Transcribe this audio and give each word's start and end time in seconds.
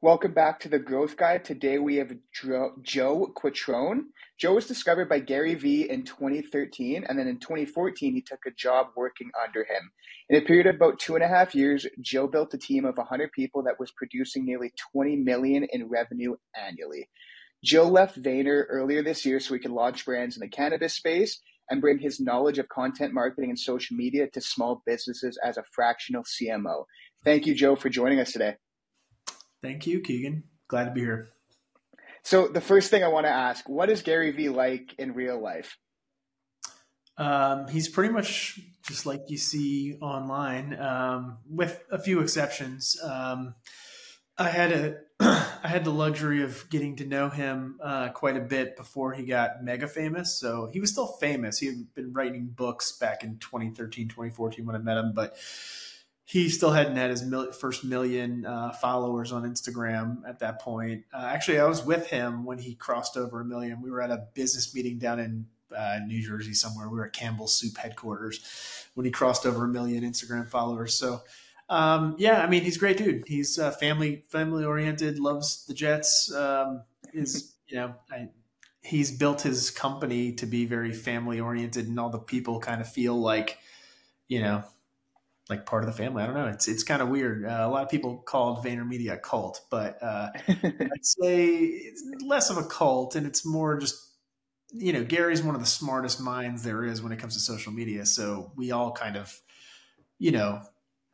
Welcome 0.00 0.32
back 0.32 0.60
to 0.60 0.68
the 0.68 0.78
Growth 0.78 1.16
Guide. 1.16 1.44
Today 1.44 1.80
we 1.80 1.96
have 1.96 2.14
Joe 2.82 3.32
Quattrone. 3.36 4.02
Joe 4.38 4.54
was 4.54 4.68
discovered 4.68 5.08
by 5.08 5.18
Gary 5.18 5.56
Vee 5.56 5.90
in 5.90 6.04
2013, 6.04 7.02
and 7.08 7.18
then 7.18 7.26
in 7.26 7.40
2014 7.40 8.14
he 8.14 8.22
took 8.22 8.38
a 8.46 8.52
job 8.52 8.90
working 8.94 9.28
under 9.44 9.64
him. 9.64 9.90
In 10.28 10.36
a 10.36 10.46
period 10.46 10.68
of 10.68 10.76
about 10.76 11.00
two 11.00 11.16
and 11.16 11.24
a 11.24 11.28
half 11.28 11.52
years, 11.52 11.84
Joe 12.00 12.28
built 12.28 12.54
a 12.54 12.58
team 12.58 12.84
of 12.84 12.96
100 12.96 13.32
people 13.32 13.64
that 13.64 13.80
was 13.80 13.90
producing 13.90 14.46
nearly 14.46 14.72
20 14.92 15.16
million 15.16 15.66
in 15.72 15.88
revenue 15.88 16.36
annually. 16.54 17.08
Joe 17.64 17.88
left 17.88 18.22
Vayner 18.22 18.66
earlier 18.68 19.02
this 19.02 19.26
year 19.26 19.40
so 19.40 19.54
he 19.54 19.58
could 19.58 19.72
launch 19.72 20.04
brands 20.04 20.36
in 20.36 20.40
the 20.40 20.48
cannabis 20.48 20.94
space 20.94 21.40
and 21.70 21.80
bring 21.80 21.98
his 21.98 22.20
knowledge 22.20 22.60
of 22.60 22.68
content 22.68 23.12
marketing 23.12 23.50
and 23.50 23.58
social 23.58 23.96
media 23.96 24.28
to 24.28 24.40
small 24.40 24.80
businesses 24.86 25.36
as 25.44 25.56
a 25.56 25.64
fractional 25.72 26.22
CMO. 26.22 26.84
Thank 27.24 27.46
you, 27.46 27.54
Joe, 27.56 27.74
for 27.74 27.88
joining 27.88 28.20
us 28.20 28.30
today. 28.30 28.54
Thank 29.62 29.86
you, 29.86 30.00
Keegan. 30.00 30.44
Glad 30.68 30.84
to 30.84 30.90
be 30.92 31.00
here. 31.00 31.28
So, 32.22 32.48
the 32.48 32.60
first 32.60 32.90
thing 32.90 33.02
I 33.02 33.08
want 33.08 33.26
to 33.26 33.30
ask 33.30 33.68
what 33.68 33.90
is 33.90 34.02
Gary 34.02 34.30
Vee 34.30 34.48
like 34.48 34.94
in 34.98 35.14
real 35.14 35.40
life? 35.40 35.78
Um, 37.16 37.66
he's 37.66 37.88
pretty 37.88 38.12
much 38.12 38.60
just 38.82 39.04
like 39.04 39.22
you 39.28 39.38
see 39.38 39.98
online, 40.00 40.78
um, 40.78 41.38
with 41.48 41.82
a 41.90 41.98
few 41.98 42.20
exceptions. 42.20 42.96
Um, 43.02 43.54
I 44.38 44.48
had 44.50 44.72
a 44.72 44.96
I 45.20 45.66
had 45.66 45.84
the 45.84 45.90
luxury 45.90 46.42
of 46.42 46.70
getting 46.70 46.96
to 46.96 47.04
know 47.04 47.28
him 47.28 47.80
uh, 47.82 48.10
quite 48.10 48.36
a 48.36 48.40
bit 48.40 48.76
before 48.76 49.12
he 49.12 49.24
got 49.24 49.64
mega 49.64 49.88
famous. 49.88 50.38
So 50.38 50.70
he 50.72 50.78
was 50.78 50.92
still 50.92 51.08
famous. 51.08 51.58
He 51.58 51.66
had 51.66 51.94
been 51.94 52.12
writing 52.12 52.46
books 52.46 52.92
back 52.92 53.24
in 53.24 53.38
2013, 53.38 54.08
2014 54.08 54.64
when 54.64 54.76
I 54.76 54.78
met 54.78 54.96
him, 54.96 55.12
but 55.14 55.36
he 56.28 56.50
still 56.50 56.72
hadn't 56.72 56.96
had 56.96 57.08
his 57.08 57.22
mil- 57.22 57.52
first 57.52 57.84
million 57.84 58.44
uh, 58.44 58.70
followers 58.72 59.32
on 59.32 59.44
Instagram 59.44 60.18
at 60.28 60.40
that 60.40 60.60
point. 60.60 61.04
Uh, 61.10 61.24
actually, 61.24 61.58
I 61.58 61.64
was 61.64 61.82
with 61.82 62.08
him 62.08 62.44
when 62.44 62.58
he 62.58 62.74
crossed 62.74 63.16
over 63.16 63.40
a 63.40 63.46
million. 63.46 63.80
We 63.80 63.90
were 63.90 64.02
at 64.02 64.10
a 64.10 64.26
business 64.34 64.74
meeting 64.74 64.98
down 64.98 65.20
in 65.20 65.46
uh, 65.74 66.00
New 66.06 66.20
Jersey 66.20 66.52
somewhere. 66.52 66.90
We 66.90 66.98
were 66.98 67.06
at 67.06 67.14
Campbell 67.14 67.46
Soup 67.46 67.74
headquarters 67.78 68.44
when 68.92 69.06
he 69.06 69.10
crossed 69.10 69.46
over 69.46 69.64
a 69.64 69.68
million 69.68 70.04
Instagram 70.04 70.46
followers. 70.46 70.92
So, 70.92 71.22
um, 71.70 72.14
yeah, 72.18 72.42
I 72.42 72.46
mean, 72.46 72.62
he's 72.62 72.76
a 72.76 72.80
great 72.80 72.98
dude. 72.98 73.24
He's 73.26 73.58
uh, 73.58 73.70
family 73.70 74.24
family 74.28 74.66
oriented, 74.66 75.18
loves 75.18 75.64
the 75.64 75.72
Jets. 75.72 76.30
Um, 76.34 76.82
is 77.14 77.54
you 77.68 77.76
know, 77.76 77.94
I, 78.12 78.28
he's 78.82 79.16
built 79.16 79.40
his 79.40 79.70
company 79.70 80.32
to 80.34 80.44
be 80.44 80.66
very 80.66 80.92
family 80.92 81.40
oriented, 81.40 81.88
and 81.88 81.98
all 81.98 82.10
the 82.10 82.18
people 82.18 82.60
kind 82.60 82.82
of 82.82 82.92
feel 82.92 83.18
like, 83.18 83.56
you 84.26 84.42
know, 84.42 84.62
like 85.48 85.64
part 85.66 85.82
of 85.82 85.86
the 85.86 85.96
family. 85.96 86.22
I 86.22 86.26
don't 86.26 86.34
know. 86.34 86.46
It's 86.46 86.68
it's 86.68 86.82
kind 86.82 87.00
of 87.00 87.08
weird. 87.08 87.44
Uh, 87.44 87.60
a 87.62 87.68
lot 87.68 87.82
of 87.82 87.88
people 87.88 88.18
called 88.18 88.64
VaynerMedia 88.64 89.14
a 89.14 89.18
cult, 89.18 89.62
but 89.70 90.02
uh, 90.02 90.30
I'd 90.48 91.04
say 91.04 91.46
it's 91.46 92.02
less 92.24 92.50
of 92.50 92.58
a 92.58 92.64
cult, 92.64 93.16
and 93.16 93.26
it's 93.26 93.46
more 93.46 93.78
just 93.78 94.04
you 94.72 94.92
know 94.92 95.04
Gary's 95.04 95.42
one 95.42 95.54
of 95.54 95.60
the 95.60 95.66
smartest 95.66 96.20
minds 96.20 96.62
there 96.62 96.84
is 96.84 97.00
when 97.02 97.12
it 97.12 97.18
comes 97.18 97.34
to 97.34 97.40
social 97.40 97.72
media. 97.72 98.04
So 98.04 98.52
we 98.56 98.72
all 98.72 98.92
kind 98.92 99.16
of 99.16 99.40
you 100.18 100.32
know 100.32 100.60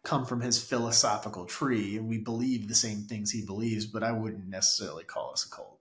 come 0.03 0.27
from 0.27 0.41
his 0.41 0.63
philosophical 0.63 1.47
tree, 1.47 1.97
and 1.97 2.09
we 2.09 2.19
believe 2.19 2.69
the 2.69 2.75
same 2.75 3.03
things 3.03 3.31
he 3.31 3.45
believes. 3.45 3.87
But 3.87 4.03
I 4.03 4.13
wouldn't 4.13 4.49
necessarily 4.49 5.05
call 5.05 5.33
us 5.33 5.47
a 5.47 5.55
cult. 5.55 5.79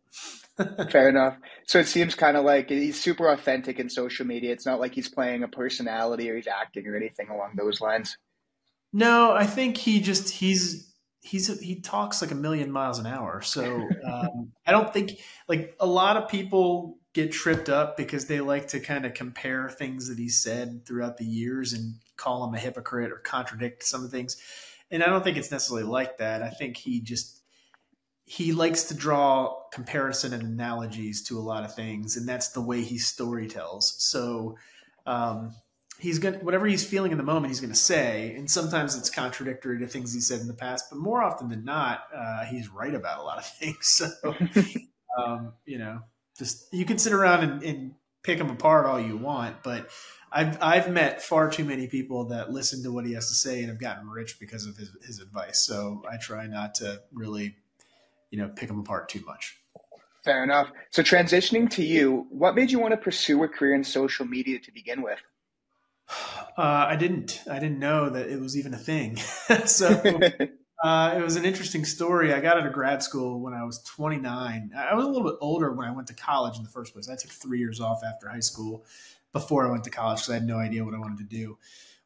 Fair 0.91 1.09
enough. 1.09 1.37
So 1.65 1.79
it 1.79 1.87
seems 1.87 2.13
kind 2.13 2.37
of 2.37 2.45
like 2.45 2.69
he's 2.69 3.01
super 3.01 3.27
authentic 3.29 3.79
in 3.79 3.89
social 3.89 4.27
media. 4.27 4.51
It's 4.51 4.67
not 4.67 4.79
like 4.79 4.93
he's 4.93 5.09
playing 5.09 5.41
a 5.41 5.47
personality 5.47 6.29
or 6.29 6.35
he's 6.35 6.47
acting 6.47 6.85
or 6.87 6.95
anything 6.95 7.29
along 7.29 7.53
those 7.57 7.81
lines. 7.81 8.17
No, 8.93 9.33
I 9.33 9.47
think 9.47 9.77
he 9.77 9.99
just 9.99 10.29
he's 10.29 10.93
he's 11.21 11.59
he 11.59 11.81
talks 11.81 12.21
like 12.21 12.31
a 12.31 12.35
million 12.35 12.71
miles 12.71 12.99
an 12.99 13.07
hour. 13.07 13.41
So 13.41 13.89
um, 14.05 14.51
I 14.65 14.71
don't 14.71 14.93
think 14.93 15.19
like 15.47 15.75
a 15.79 15.87
lot 15.87 16.15
of 16.15 16.29
people 16.29 16.99
get 17.13 17.31
tripped 17.31 17.69
up 17.69 17.97
because 17.97 18.25
they 18.27 18.39
like 18.39 18.67
to 18.67 18.79
kind 18.79 19.05
of 19.05 19.13
compare 19.13 19.69
things 19.69 20.09
that 20.09 20.17
he 20.17 20.29
said 20.29 20.85
throughout 20.85 21.17
the 21.17 21.25
years 21.25 21.73
and 21.73 21.95
call 22.17 22.47
him 22.47 22.53
a 22.53 22.59
hypocrite 22.59 23.11
or 23.11 23.17
contradict 23.17 23.83
some 23.83 24.03
of 24.03 24.11
things. 24.11 24.37
And 24.91 25.03
I 25.03 25.07
don't 25.07 25.23
think 25.23 25.37
it's 25.37 25.51
necessarily 25.51 25.87
like 25.87 26.17
that. 26.17 26.43
I 26.43 26.49
think 26.49 26.77
he 26.77 27.01
just 27.01 27.41
he 28.25 28.53
likes 28.53 28.85
to 28.85 28.93
draw 28.93 29.55
comparison 29.71 30.33
and 30.33 30.43
analogies 30.43 31.23
to 31.23 31.37
a 31.37 31.41
lot 31.41 31.63
of 31.63 31.75
things, 31.75 32.15
and 32.15 32.27
that's 32.27 32.49
the 32.49 32.61
way 32.61 32.81
he 32.81 32.97
story 32.97 33.47
tells. 33.47 33.95
So 34.01 34.57
um, 35.05 35.55
he's 35.99 36.19
going 36.19 36.37
to 36.37 36.45
whatever 36.45 36.65
he's 36.65 36.85
feeling 36.85 37.11
in 37.11 37.17
the 37.17 37.23
moment 37.23 37.47
he's 37.47 37.59
going 37.59 37.71
to 37.71 37.79
say 37.79 38.33
and 38.35 38.49
sometimes 38.49 38.95
it's 38.95 39.09
contradictory 39.09 39.79
to 39.79 39.87
things 39.87 40.13
he 40.13 40.19
said 40.19 40.41
in 40.41 40.47
the 40.47 40.53
past 40.53 40.85
but 40.89 40.99
more 40.99 41.21
often 41.21 41.49
than 41.49 41.63
not 41.63 42.03
uh, 42.15 42.45
he's 42.45 42.69
right 42.69 42.93
about 42.93 43.19
a 43.19 43.23
lot 43.23 43.37
of 43.37 43.45
things. 43.59 43.77
So 43.81 44.09
um, 45.17 45.53
you 45.65 45.77
know 45.77 46.01
just 46.37 46.73
you 46.73 46.85
can 46.85 46.97
sit 46.97 47.13
around 47.13 47.43
and, 47.43 47.63
and, 47.63 47.93
pick 48.23 48.39
him 48.39 48.49
apart 48.49 48.85
all 48.85 49.01
you 49.01 49.17
want 49.17 49.61
but 49.63 49.89
I've, 50.31 50.57
I've 50.61 50.89
met 50.89 51.21
far 51.21 51.51
too 51.51 51.65
many 51.65 51.87
people 51.87 52.29
that 52.29 52.49
listen 52.51 52.81
to 52.83 52.91
what 52.91 53.05
he 53.05 53.13
has 53.15 53.27
to 53.27 53.35
say 53.35 53.59
and 53.59 53.67
have 53.67 53.81
gotten 53.81 54.09
rich 54.09 54.39
because 54.39 54.65
of 54.65 54.77
his, 54.77 54.89
his 55.05 55.19
advice. 55.19 55.65
So 55.65 56.01
i 56.09 56.15
try 56.15 56.47
not 56.47 56.73
to 56.75 57.01
really 57.11 57.57
you 58.31 58.39
know 58.39 58.47
pick 58.47 58.69
him 58.69 58.79
apart 58.79 59.09
too 59.09 59.21
much. 59.25 59.57
Fair 60.25 60.43
enough. 60.43 60.71
So 60.89 61.03
transitioning 61.03 61.69
to 61.71 61.83
you 61.83 62.27
what 62.29 62.55
made 62.55 62.71
you 62.71 62.79
want 62.79 62.93
to 62.93 62.97
pursue 62.97 63.43
a 63.43 63.47
career 63.47 63.75
in 63.75 63.83
social 63.83 64.25
media 64.25 64.57
to 64.59 64.71
begin 64.71 65.01
with 65.01 65.19
uh, 66.57 66.85
I 66.89 66.95
didn't. 66.95 67.41
I 67.49 67.59
didn't 67.59 67.79
know 67.79 68.09
that 68.09 68.29
it 68.29 68.39
was 68.39 68.57
even 68.57 68.73
a 68.73 68.77
thing. 68.77 69.17
so 69.65 69.87
uh, 70.83 71.15
it 71.17 71.21
was 71.21 71.35
an 71.35 71.45
interesting 71.45 71.85
story. 71.85 72.33
I 72.33 72.39
got 72.39 72.57
out 72.57 72.67
of 72.67 72.73
grad 72.73 73.01
school 73.01 73.39
when 73.39 73.53
I 73.53 73.63
was 73.63 73.79
29. 73.83 74.71
I 74.75 74.93
was 74.93 75.05
a 75.05 75.07
little 75.07 75.27
bit 75.29 75.37
older 75.41 75.71
when 75.71 75.87
I 75.87 75.91
went 75.91 76.07
to 76.07 76.13
college 76.13 76.57
in 76.57 76.63
the 76.63 76.69
first 76.69 76.93
place. 76.93 77.09
I 77.09 77.15
took 77.15 77.31
three 77.31 77.59
years 77.59 77.79
off 77.79 78.01
after 78.05 78.27
high 78.29 78.39
school 78.39 78.85
before 79.31 79.67
I 79.67 79.71
went 79.71 79.83
to 79.85 79.89
college 79.89 80.19
because 80.19 80.29
I 80.29 80.35
had 80.35 80.45
no 80.45 80.57
idea 80.57 80.85
what 80.85 80.93
I 80.93 80.99
wanted 80.99 81.17
to 81.17 81.35
do. 81.35 81.57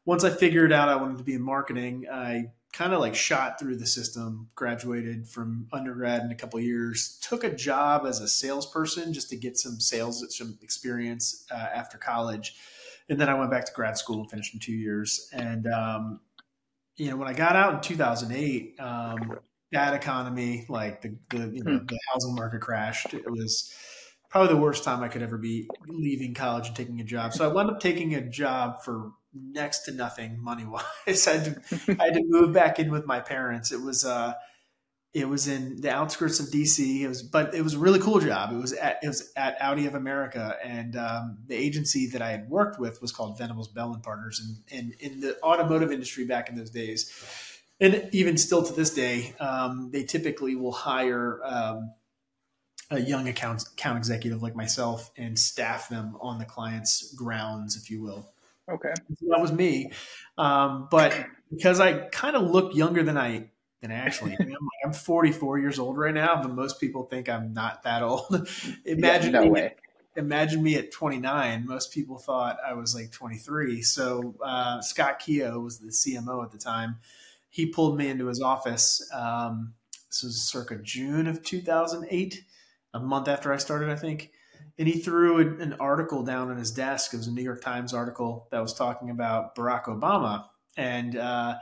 Once 0.04 0.24
I 0.24 0.30
figured 0.30 0.72
out 0.72 0.88
I 0.88 0.96
wanted 0.96 1.18
to 1.18 1.24
be 1.24 1.34
in 1.34 1.42
marketing, 1.42 2.06
I 2.10 2.52
kind 2.72 2.94
of 2.94 3.00
like 3.00 3.14
shot 3.14 3.58
through 3.58 3.76
the 3.76 3.86
system, 3.86 4.48
graduated 4.54 5.28
from 5.28 5.66
undergrad 5.72 6.22
in 6.22 6.30
a 6.30 6.34
couple 6.34 6.58
years, 6.60 7.18
took 7.20 7.44
a 7.44 7.54
job 7.54 8.06
as 8.06 8.20
a 8.20 8.28
salesperson 8.28 9.12
just 9.12 9.28
to 9.30 9.36
get 9.36 9.58
some 9.58 9.80
sales 9.80 10.24
some 10.36 10.58
experience 10.62 11.46
uh, 11.50 11.54
after 11.74 11.98
college 11.98 12.54
and 13.08 13.20
then 13.20 13.28
I 13.28 13.34
went 13.34 13.50
back 13.50 13.64
to 13.64 13.72
grad 13.72 13.96
school 13.96 14.20
and 14.20 14.30
finished 14.30 14.54
in 14.54 14.60
two 14.60 14.72
years. 14.72 15.28
And 15.32 15.66
um, 15.66 16.20
you 16.96 17.10
know, 17.10 17.16
when 17.16 17.28
I 17.28 17.32
got 17.32 17.56
out 17.56 17.74
in 17.74 17.80
2008, 17.80 18.80
um, 18.80 19.38
bad 19.72 19.94
economy, 19.94 20.66
like 20.68 21.02
the 21.02 21.16
the, 21.30 21.50
you 21.54 21.64
know, 21.64 21.78
hmm. 21.78 21.86
the 21.86 21.98
housing 22.12 22.34
market 22.34 22.60
crashed. 22.60 23.14
It 23.14 23.30
was 23.30 23.72
probably 24.30 24.54
the 24.54 24.60
worst 24.60 24.84
time 24.84 25.02
I 25.02 25.08
could 25.08 25.22
ever 25.22 25.38
be 25.38 25.68
leaving 25.86 26.34
college 26.34 26.68
and 26.68 26.76
taking 26.76 27.00
a 27.00 27.04
job. 27.04 27.32
So 27.32 27.48
I 27.48 27.52
wound 27.52 27.70
up 27.70 27.80
taking 27.80 28.14
a 28.14 28.20
job 28.20 28.82
for 28.82 29.12
next 29.32 29.80
to 29.84 29.92
nothing 29.92 30.42
money 30.42 30.64
wise. 30.64 30.84
I, 31.26 31.32
had 31.32 31.44
to, 31.44 31.96
I 32.00 32.04
had 32.06 32.14
to 32.14 32.24
move 32.26 32.52
back 32.52 32.78
in 32.78 32.90
with 32.90 33.06
my 33.06 33.20
parents. 33.20 33.72
It 33.72 33.80
was 33.80 34.04
uh, 34.04 34.34
it 35.14 35.26
was 35.26 35.48
in 35.48 35.80
the 35.80 35.90
outskirts 35.90 36.38
of 36.38 36.46
DC. 36.46 37.00
It 37.00 37.08
was, 37.08 37.22
but 37.22 37.54
it 37.54 37.62
was 37.62 37.74
a 37.74 37.78
really 37.78 37.98
cool 37.98 38.20
job. 38.20 38.52
It 38.52 38.56
was 38.56 38.72
at 38.74 38.98
it 39.02 39.08
was 39.08 39.32
at 39.36 39.56
Audi 39.60 39.86
of 39.86 39.94
America, 39.94 40.56
and 40.62 40.96
um, 40.96 41.38
the 41.46 41.54
agency 41.54 42.08
that 42.08 42.20
I 42.20 42.30
had 42.30 42.48
worked 42.50 42.78
with 42.78 43.00
was 43.00 43.10
called 43.10 43.38
Venables 43.38 43.68
Bell 43.68 43.94
and 43.94 44.02
Partners, 44.02 44.40
and, 44.40 44.78
and 44.78 45.00
in 45.00 45.20
the 45.20 45.40
automotive 45.42 45.90
industry 45.90 46.24
back 46.24 46.50
in 46.50 46.56
those 46.56 46.70
days, 46.70 47.10
and 47.80 48.08
even 48.12 48.36
still 48.36 48.62
to 48.62 48.72
this 48.72 48.92
day, 48.92 49.34
um, 49.40 49.90
they 49.92 50.04
typically 50.04 50.56
will 50.56 50.72
hire 50.72 51.40
um, 51.42 51.94
a 52.90 53.00
young 53.00 53.28
account 53.28 53.64
account 53.72 53.96
executive 53.96 54.42
like 54.42 54.54
myself 54.54 55.10
and 55.16 55.38
staff 55.38 55.88
them 55.88 56.18
on 56.20 56.38
the 56.38 56.44
client's 56.44 57.14
grounds, 57.14 57.76
if 57.76 57.90
you 57.90 58.02
will. 58.02 58.30
Okay, 58.70 58.92
so 59.18 59.26
that 59.30 59.40
was 59.40 59.52
me, 59.52 59.90
um, 60.36 60.86
but 60.90 61.16
because 61.50 61.80
I 61.80 61.94
kind 62.08 62.36
of 62.36 62.42
look 62.42 62.74
younger 62.74 63.02
than 63.02 63.16
I 63.16 63.48
than 63.80 63.92
I 63.92 63.96
actually 63.96 64.32
am. 64.40 64.48
Like, 64.48 64.58
I'm 64.84 64.92
44 64.92 65.58
years 65.58 65.78
old 65.78 65.96
right 65.96 66.14
now, 66.14 66.40
but 66.42 66.52
most 66.52 66.80
people 66.80 67.04
think 67.04 67.28
I'm 67.28 67.52
not 67.52 67.82
that 67.84 68.02
old. 68.02 68.48
imagine 68.84 69.32
yeah, 69.32 69.40
no 69.40 69.44
me, 69.44 69.50
way. 69.50 69.74
Imagine 70.16 70.62
me 70.62 70.74
at 70.74 70.90
29. 70.90 71.64
Most 71.66 71.92
people 71.92 72.18
thought 72.18 72.58
I 72.66 72.74
was 72.74 72.94
like 72.94 73.12
23. 73.12 73.82
So 73.82 74.34
uh, 74.42 74.80
Scott 74.80 75.20
Keogh 75.20 75.60
was 75.60 75.78
the 75.78 75.90
CMO 75.90 76.44
at 76.44 76.50
the 76.50 76.58
time. 76.58 76.96
He 77.50 77.66
pulled 77.66 77.96
me 77.96 78.08
into 78.08 78.26
his 78.26 78.42
office. 78.42 79.08
Um, 79.14 79.74
this 80.08 80.22
was 80.22 80.42
circa 80.42 80.76
June 80.82 81.26
of 81.26 81.42
2008, 81.42 82.44
a 82.94 83.00
month 83.00 83.28
after 83.28 83.52
I 83.52 83.58
started, 83.58 83.90
I 83.90 83.96
think. 83.96 84.32
And 84.78 84.88
he 84.88 85.00
threw 85.00 85.38
an 85.60 85.74
article 85.80 86.22
down 86.22 86.50
on 86.50 86.56
his 86.56 86.70
desk. 86.70 87.12
It 87.12 87.18
was 87.18 87.26
a 87.26 87.32
New 87.32 87.42
York 87.42 87.62
Times 87.62 87.92
article 87.92 88.48
that 88.50 88.60
was 88.60 88.74
talking 88.74 89.10
about 89.10 89.54
Barack 89.54 89.84
Obama 89.84 90.46
and 90.76 91.16
uh, 91.16 91.56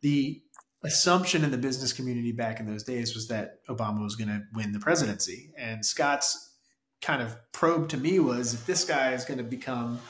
the 0.00 0.42
assumption 0.86 1.44
in 1.44 1.50
the 1.50 1.58
business 1.58 1.92
community 1.92 2.32
back 2.32 2.60
in 2.60 2.66
those 2.66 2.84
days 2.84 3.14
was 3.14 3.28
that 3.28 3.66
Obama 3.68 4.02
was 4.02 4.16
going 4.16 4.28
to 4.28 4.42
win 4.54 4.72
the 4.72 4.78
presidency. 4.78 5.52
And 5.58 5.84
Scott's 5.84 6.54
kind 7.02 7.20
of 7.20 7.36
probe 7.52 7.88
to 7.90 7.96
me 7.96 8.18
was 8.20 8.54
if 8.54 8.66
this 8.66 8.84
guy 8.84 9.12
is 9.12 9.24
going 9.24 9.38
to 9.38 9.44
become 9.44 10.00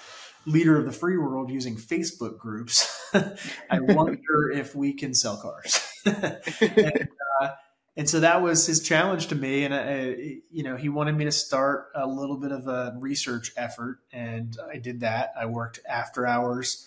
leader 0.44 0.78
of 0.78 0.84
the 0.84 0.93
free 0.93 1.17
world 1.17 1.50
using 1.50 1.76
Facebook 1.76 2.38
groups, 2.38 2.88
I 3.14 3.81
wonder 3.81 4.50
if 4.55 4.75
we 4.75 4.93
can 4.93 5.14
sell 5.14 5.38
cars. 5.38 5.82
and, 6.05 7.08
uh, 7.40 7.49
and 7.96 8.08
so 8.08 8.20
that 8.20 8.43
was 8.43 8.67
his 8.67 8.82
challenge 8.82 9.28
to 9.28 9.34
me. 9.34 9.64
And, 9.64 9.75
I, 9.75 10.40
you 10.50 10.62
know, 10.62 10.76
he 10.76 10.90
wanted 10.90 11.17
me 11.17 11.25
to 11.25 11.32
start 11.32 11.87
a 11.94 12.06
little 12.06 12.38
bit 12.38 12.52
of 12.52 12.69
a 12.69 12.94
research 12.99 13.52
effort. 13.56 14.00
And 14.12 14.56
I 14.70 14.76
did 14.76 15.00
that. 15.00 15.32
I 15.38 15.46
worked 15.46 15.81
after 15.88 16.26
hours 16.26 16.87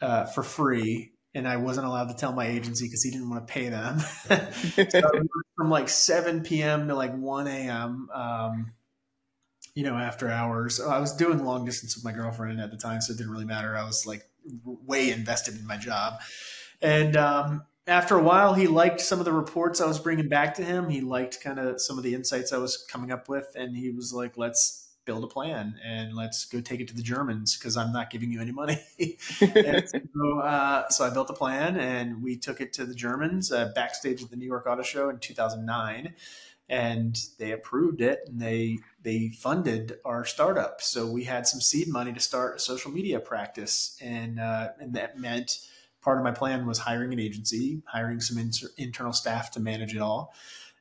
uh, 0.00 0.26
for 0.26 0.44
free. 0.44 1.12
And 1.34 1.46
I 1.46 1.56
wasn't 1.56 1.86
allowed 1.86 2.08
to 2.08 2.14
tell 2.14 2.32
my 2.32 2.46
agency 2.46 2.86
because 2.86 3.02
he 3.02 3.10
didn't 3.10 3.28
want 3.28 3.46
to 3.46 3.52
pay 3.52 3.68
them. 3.68 3.98
so 4.90 5.02
from 5.56 5.70
like 5.70 5.88
7 5.88 6.42
p.m. 6.42 6.88
to 6.88 6.94
like 6.94 7.14
1 7.14 7.46
a.m., 7.46 8.08
um, 8.12 8.72
you 9.74 9.84
know, 9.84 9.94
after 9.94 10.28
hours. 10.28 10.80
I 10.80 10.98
was 10.98 11.14
doing 11.14 11.44
long 11.44 11.64
distance 11.64 11.94
with 11.94 12.04
my 12.04 12.12
girlfriend 12.12 12.60
at 12.60 12.70
the 12.70 12.76
time, 12.76 13.00
so 13.00 13.12
it 13.12 13.16
didn't 13.16 13.30
really 13.30 13.44
matter. 13.44 13.76
I 13.76 13.84
was 13.84 14.06
like 14.06 14.28
way 14.64 15.10
invested 15.10 15.56
in 15.56 15.66
my 15.66 15.76
job. 15.76 16.14
And 16.80 17.16
um, 17.16 17.62
after 17.86 18.16
a 18.16 18.22
while, 18.22 18.54
he 18.54 18.66
liked 18.66 19.00
some 19.00 19.18
of 19.18 19.24
the 19.24 19.32
reports 19.32 19.80
I 19.80 19.86
was 19.86 19.98
bringing 19.98 20.28
back 20.28 20.54
to 20.54 20.64
him. 20.64 20.88
He 20.88 21.00
liked 21.00 21.40
kind 21.40 21.58
of 21.58 21.80
some 21.80 21.96
of 21.98 22.04
the 22.04 22.14
insights 22.14 22.52
I 22.52 22.58
was 22.58 22.84
coming 22.90 23.10
up 23.12 23.28
with, 23.28 23.48
and 23.54 23.76
he 23.76 23.90
was 23.90 24.12
like, 24.12 24.36
"Let's 24.36 24.87
build 25.08 25.24
a 25.24 25.26
plan 25.26 25.80
and 25.82 26.14
let's 26.14 26.44
go 26.44 26.60
take 26.60 26.80
it 26.80 26.88
to 26.88 26.94
the 26.94 27.02
Germans 27.02 27.56
because 27.56 27.78
I'm 27.78 27.92
not 27.92 28.10
giving 28.10 28.30
you 28.30 28.42
any 28.42 28.52
money." 28.52 28.78
so, 29.18 30.40
uh, 30.40 30.88
so, 30.90 31.06
I 31.06 31.10
built 31.10 31.30
a 31.30 31.32
plan, 31.32 31.78
and 31.78 32.22
we 32.22 32.36
took 32.36 32.60
it 32.60 32.74
to 32.74 32.84
the 32.84 32.94
Germans 32.94 33.50
uh, 33.50 33.72
backstage 33.74 34.22
at 34.22 34.28
the 34.28 34.36
New 34.36 34.44
York 34.44 34.66
Auto 34.66 34.82
Show 34.82 35.08
in 35.08 35.18
2009, 35.18 36.14
and 36.68 37.18
they 37.38 37.52
approved 37.52 38.02
it, 38.02 38.20
and 38.26 38.38
they 38.38 38.80
they 39.02 39.30
funded 39.30 39.96
our 40.04 40.26
startup. 40.26 40.82
So 40.82 41.10
we 41.10 41.24
had 41.24 41.46
some 41.46 41.62
seed 41.62 41.88
money 41.88 42.12
to 42.12 42.20
start 42.20 42.56
a 42.56 42.58
social 42.58 42.90
media 42.90 43.18
practice, 43.18 43.96
and 44.02 44.38
uh, 44.38 44.68
and 44.78 44.92
that 44.92 45.18
meant 45.18 45.58
part 46.02 46.18
of 46.18 46.24
my 46.24 46.32
plan 46.32 46.66
was 46.66 46.80
hiring 46.80 47.14
an 47.14 47.18
agency, 47.18 47.80
hiring 47.86 48.20
some 48.20 48.36
inter- 48.36 48.68
internal 48.76 49.14
staff 49.14 49.50
to 49.52 49.60
manage 49.60 49.94
it 49.94 50.02
all. 50.02 50.34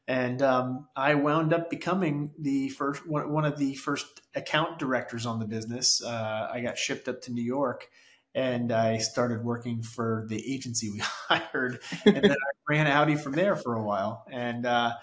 And 0.08 0.42
um, 0.42 0.88
I 0.96 1.16
wound 1.16 1.54
up 1.54 1.70
becoming 1.70 2.32
the 2.40 2.70
first 2.70 3.06
one, 3.06 3.30
one, 3.32 3.44
of 3.44 3.58
the 3.58 3.76
first 3.76 4.22
account 4.36 4.80
directors 4.80 5.26
on 5.26 5.40
the 5.40 5.46
business. 5.46 6.02
Uh, 6.02 6.50
I 6.52 6.62
got 6.62 6.78
shipped 6.78 7.10
up 7.10 7.22
to 7.24 7.34
New 7.34 7.44
York, 7.44 7.90
and 8.34 8.72
I 8.72 9.00
started 9.00 9.44
working 9.44 9.84
for 9.84 10.26
the 10.30 10.54
agency 10.54 10.90
we 10.90 11.00
hired, 11.04 11.82
and 12.06 12.16
then 12.16 12.32
I 12.32 12.36
ran 12.70 12.88
Audi 12.88 13.16
from 13.16 13.34
there 13.34 13.58
for 13.58 13.76
a 13.76 13.84
while. 13.84 14.26
And 14.32 14.66
uh, 14.66 14.94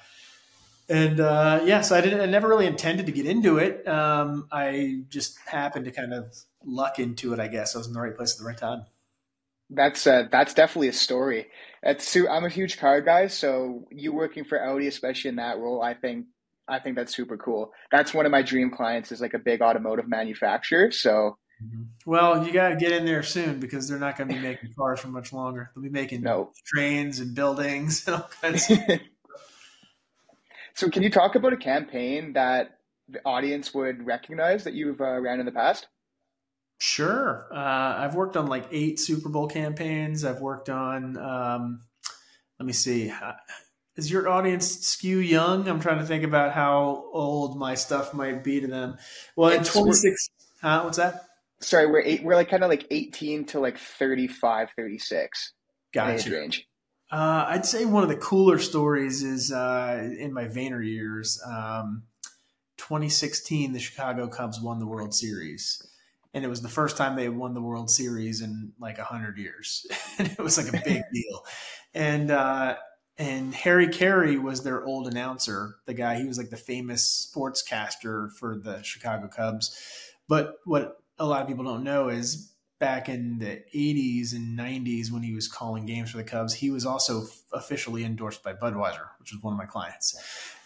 and 0.89 1.21
uh, 1.21 1.61
yeah, 1.65 1.83
so 1.83 1.97
I 1.97 2.01
didn't. 2.01 2.21
I 2.21 2.27
never 2.27 2.49
really 2.49 2.67
intended 2.67 3.05
to 3.07 3.13
get 3.13 3.27
into 3.27 3.59
it. 3.59 3.87
Um, 3.87 4.49
I 4.51 5.03
just 5.11 5.39
happened 5.47 5.85
to 5.85 5.91
kind 5.91 6.15
of 6.15 6.35
luck 6.65 6.99
into 6.99 7.35
it. 7.35 7.41
I 7.41 7.49
guess 7.49 7.75
I 7.75 7.79
was 7.79 7.87
in 7.87 7.93
the 7.93 8.01
right 8.01 8.17
place 8.17 8.33
at 8.33 8.39
the 8.39 8.45
right 8.45 8.57
time. 8.57 8.87
That's 9.75 10.07
uh, 10.07 10.29
that's 10.31 10.55
definitely 10.55 10.89
a 10.89 10.93
story. 10.93 11.47
That's 11.83 12.17
I'm 12.17 12.45
a 12.45 12.49
huge 12.49 12.79
car 12.79 13.01
guy, 13.01 13.27
so 13.27 13.87
you 13.91 14.13
working 14.13 14.45
for 14.45 14.63
Audi, 14.63 14.87
especially 14.87 15.31
in 15.31 15.37
that 15.37 15.59
role, 15.59 15.83
I 15.83 15.95
think 15.95 16.27
I 16.69 16.79
think 16.79 16.97
that's 16.97 17.15
super 17.15 17.37
cool. 17.37 17.73
That's 17.91 18.15
one 18.15 18.27
of 18.27 18.33
my 18.33 18.43
dream 18.43 18.71
clients 18.71 19.13
is 19.13 19.21
like 19.21 19.35
a 19.35 19.39
big 19.39 19.61
automotive 19.61 20.09
manufacturer. 20.09 20.91
So, 20.93 21.37
mm-hmm. 21.63 21.83
well, 22.07 22.47
you 22.47 22.53
got 22.53 22.71
to 22.71 22.77
get 22.77 22.93
in 22.93 23.05
there 23.05 23.23
soon 23.23 23.61
because 23.61 23.89
they're 23.89 23.99
not 23.99 24.17
going 24.17 24.29
to 24.29 24.35
be 24.35 24.41
making 24.41 24.73
cars 24.79 25.01
for 25.01 25.09
much 25.09 25.33
longer. 25.33 25.71
They'll 25.75 25.85
be 25.85 25.91
making 25.91 26.23
no. 26.23 26.53
trains 26.65 27.21
and 27.21 27.35
buildings 27.35 28.07
and 28.07 28.17
all 28.17 28.31
kinds. 28.41 28.71
Of 28.71 28.79
So, 30.77 30.91
can 30.91 31.05
you 31.05 31.11
talk 31.11 31.37
about 31.37 31.53
a 31.53 31.57
campaign 31.57 32.33
that 32.33 32.79
the 33.09 33.21
audience 33.25 33.73
would 33.75 34.05
recognize 34.05 34.65
that 34.65 34.75
you've 34.75 35.01
uh, 35.01 35.21
ran 35.21 35.39
in 35.39 35.47
the 35.47 35.53
past? 35.53 35.87
Sure. 36.85 37.47
Uh, 37.51 37.95
I've 37.97 38.15
worked 38.15 38.37
on 38.37 38.47
like 38.47 38.67
eight 38.71 39.01
Super 39.01 39.31
Bowl 39.31 39.49
campaigns. 39.49 40.23
I've 40.23 40.43
worked 40.43 40.69
on, 40.69 41.17
um, 41.17 41.81
let 42.61 42.67
me 42.67 42.75
see. 42.75 43.09
Uh, 43.11 43.33
is 43.97 44.11
your 44.11 44.29
audience 44.29 44.81
skew 44.81 45.19
young? 45.19 45.67
I'm 45.67 45.81
trying 45.81 46.01
to 46.01 46.05
think 46.05 46.25
about 46.25 46.53
how 46.53 47.09
old 47.11 47.59
my 47.59 47.75
stuff 47.75 48.13
might 48.13 48.45
be 48.45 48.61
to 48.61 48.67
them. 48.67 48.99
Well, 49.35 49.49
in 49.49 49.65
26, 49.65 50.29
huh? 50.61 50.83
What's 50.83 50.99
that? 50.99 51.25
Sorry, 51.61 51.87
we're 51.87 52.03
eight, 52.03 52.23
we're 52.23 52.35
like 52.35 52.51
kind 52.51 52.63
of 52.63 52.69
like 52.69 52.87
18 52.91 53.47
to 53.47 53.61
like 53.61 53.79
35, 53.79 54.69
36 54.77 55.55
gotcha. 55.95 56.31
range. 56.31 56.69
Uh, 57.11 57.47
I'd 57.49 57.65
say 57.65 57.87
one 57.87 58.03
of 58.03 58.11
the 58.11 58.17
cooler 58.17 58.59
stories 58.59 59.23
is 59.23 59.51
uh, 59.51 60.07
in 60.19 60.35
my 60.35 60.45
Vayner 60.49 60.87
years. 60.87 61.43
Um, 61.47 62.03
2016, 62.77 63.73
the 63.73 63.81
Chicago 63.81 64.29
Cubs 64.29 64.61
won 64.61 64.81
the 64.81 64.87
World 64.87 65.15
Series 65.15 65.83
and 66.35 66.45
it 66.45 66.49
was 66.49 66.61
the 66.61 66.69
first 66.69 66.97
time 66.97 67.17
they 67.17 67.29
won 67.29 67.55
the 67.55 67.63
World 67.63 67.91
Series 67.91 68.41
in 68.41 68.73
like 68.79 68.99
a 68.99 69.05
hundred 69.05 69.39
years, 69.39 69.87
and 70.19 70.29
it 70.29 70.39
was 70.39 70.59
like 70.59 70.69
a 70.69 70.73
big 70.85 71.03
deal. 71.13 71.47
And 71.95 72.31
uh, 72.31 72.77
and 73.17 73.55
Harry 73.55 73.89
Caray 73.89 74.37
was 74.37 74.63
their 74.63 74.85
old 74.85 75.07
announcer, 75.07 75.77
the 75.87 75.95
guy 75.95 76.17
he 76.17 76.27
was 76.27 76.37
like 76.37 76.51
the 76.51 76.57
famous 76.57 77.31
sportscaster 77.33 78.33
for 78.33 78.59
the 78.59 78.83
Chicago 78.83 79.29
Cubs. 79.29 79.79
But 80.29 80.57
what 80.65 80.99
a 81.19 81.27
lot 81.27 81.43
of 81.43 81.49
people 81.49 81.65
don't 81.65 81.85
know 81.85 82.09
is 82.09 82.54
back 82.79 83.09
in 83.09 83.39
the 83.39 83.63
80s 83.75 84.35
and 84.35 84.59
90s 84.59 85.11
when 85.11 85.23
he 85.23 85.33
was 85.33 85.49
calling 85.49 85.87
games 85.87 86.11
for 86.11 86.17
the 86.17 86.25
Cubs, 86.25 86.55
he 86.55 86.71
was 86.71 86.85
also 86.85 87.27
officially 87.53 88.05
endorsed 88.05 88.43
by 88.43 88.53
Budweiser, 88.53 89.07
which 89.21 89.33
was 89.33 89.43
one 89.43 89.55
of 89.55 89.59
my 89.59 89.67
clients. 89.67 90.17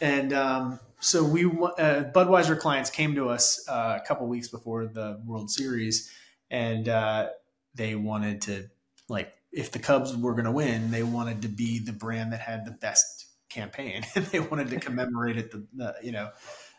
And 0.00 0.32
um, 0.32 0.80
so 1.00 1.22
we 1.22 1.44
uh, 1.44 2.04
Budweiser 2.14 2.58
clients 2.58 2.90
came 2.90 3.14
to 3.14 3.28
us 3.28 3.64
uh, 3.68 3.98
a 4.02 4.06
couple 4.06 4.26
weeks 4.26 4.48
before 4.48 4.86
the 4.86 5.20
World 5.24 5.50
Series, 5.50 6.10
and 6.50 6.88
uh, 6.88 7.28
they 7.74 7.94
wanted 7.94 8.42
to 8.42 8.68
like 9.08 9.32
if 9.52 9.70
the 9.72 9.78
Cubs 9.78 10.16
were 10.16 10.32
going 10.32 10.44
to 10.44 10.52
win, 10.52 10.90
they 10.90 11.02
wanted 11.02 11.42
to 11.42 11.48
be 11.48 11.78
the 11.78 11.92
brand 11.92 12.32
that 12.32 12.40
had 12.40 12.64
the 12.64 12.70
best 12.70 13.26
campaign, 13.48 14.04
and 14.14 14.26
they 14.32 14.40
wanted 14.40 14.70
to 14.70 14.80
commemorate 14.80 15.36
it, 15.36 15.50
the, 15.50 15.66
the 15.74 15.94
you 16.02 16.12
know, 16.12 16.30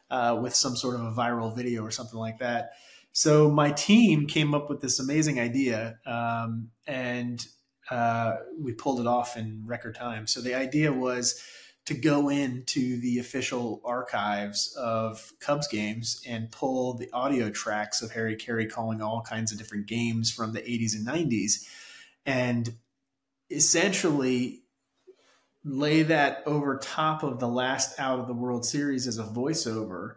uh, 0.09 0.37
with 0.41 0.55
some 0.55 0.75
sort 0.75 0.95
of 0.95 1.01
a 1.01 1.11
viral 1.11 1.55
video 1.55 1.83
or 1.83 1.91
something 1.91 2.19
like 2.19 2.39
that. 2.39 2.71
So 3.11 3.49
my 3.49 3.71
team 3.71 4.27
came 4.27 4.53
up 4.53 4.69
with 4.69 4.81
this 4.81 4.99
amazing 4.99 5.39
idea, 5.39 5.97
um, 6.05 6.69
and 6.87 7.45
uh, 7.89 8.35
we 8.57 8.73
pulled 8.73 8.99
it 8.99 9.07
off 9.07 9.35
in 9.35 9.63
record 9.65 9.95
time. 9.95 10.27
So 10.27 10.41
the 10.41 10.55
idea 10.55 10.93
was 10.93 11.43
to 11.85 11.95
go 11.95 12.29
into 12.29 13.01
the 13.01 13.17
official 13.17 13.81
archives 13.83 14.75
of 14.77 15.31
Cubs 15.39 15.67
games 15.67 16.21
and 16.27 16.51
pull 16.51 16.93
the 16.93 17.09
audio 17.11 17.49
tracks 17.49 18.03
of 18.03 18.11
Harry 18.11 18.35
Caray 18.35 18.67
calling 18.67 19.01
all 19.01 19.21
kinds 19.21 19.51
of 19.51 19.57
different 19.57 19.87
games 19.87 20.31
from 20.31 20.53
the 20.53 20.61
80s 20.61 20.95
and 20.95 21.07
90s 21.07 21.67
and 22.27 22.75
essentially 23.49 24.61
lay 25.63 26.03
that 26.03 26.43
over 26.45 26.77
top 26.77 27.23
of 27.23 27.39
the 27.39 27.47
last 27.47 27.99
out 27.99 28.19
of 28.19 28.27
the 28.27 28.33
World 28.33 28.65
Series 28.65 29.07
as 29.07 29.17
a 29.17 29.23
voiceover. 29.23 30.13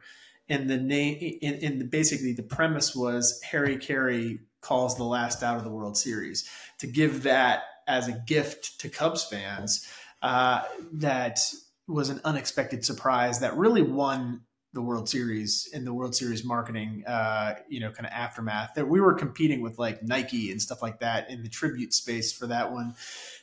And 0.49 0.69
the 0.69 0.77
name, 0.77 1.39
and, 1.43 1.91
basically, 1.91 2.33
the 2.33 2.43
premise 2.43 2.95
was 2.95 3.41
Harry 3.43 3.77
Caray 3.77 4.41
calls 4.61 4.97
the 4.97 5.05
last 5.05 5.43
out 5.43 5.57
of 5.57 5.65
the 5.65 5.71
World 5.71 5.97
Series 5.97 6.49
to 6.79 6.87
give 6.87 7.23
that 7.25 7.63
as 7.87 8.09
a 8.09 8.13
gift 8.27 8.81
to 8.81 8.89
Cubs 8.89 9.25
fans 9.25 9.89
uh, 10.21 10.63
that 10.93 11.41
was 11.89 12.11
an 12.11 12.21
unexpected 12.25 12.85
surprise 12.85 13.41
that 13.41 13.57
really 13.57 13.83
won 13.83 14.43
the 14.75 14.81
World 14.81 15.09
Series 15.09 15.69
in 15.73 15.85
the 15.85 15.93
World 15.93 16.15
Series 16.15 16.45
marketing, 16.45 17.05
uh, 17.07 17.57
you 17.69 17.81
know, 17.81 17.91
kind 17.91 18.07
of 18.07 18.13
aftermath. 18.13 18.71
That 18.75 18.89
we 18.89 19.01
were 19.01 19.13
competing 19.13 19.61
with 19.61 19.79
like 19.79 20.03
Nike 20.03 20.51
and 20.51 20.63
stuff 20.63 20.81
like 20.81 21.01
that 21.01 21.29
in 21.29 21.43
the 21.43 21.49
tribute 21.49 21.93
space 21.93 22.33
for 22.33 22.47
that 22.47 22.73
one. 22.73 22.95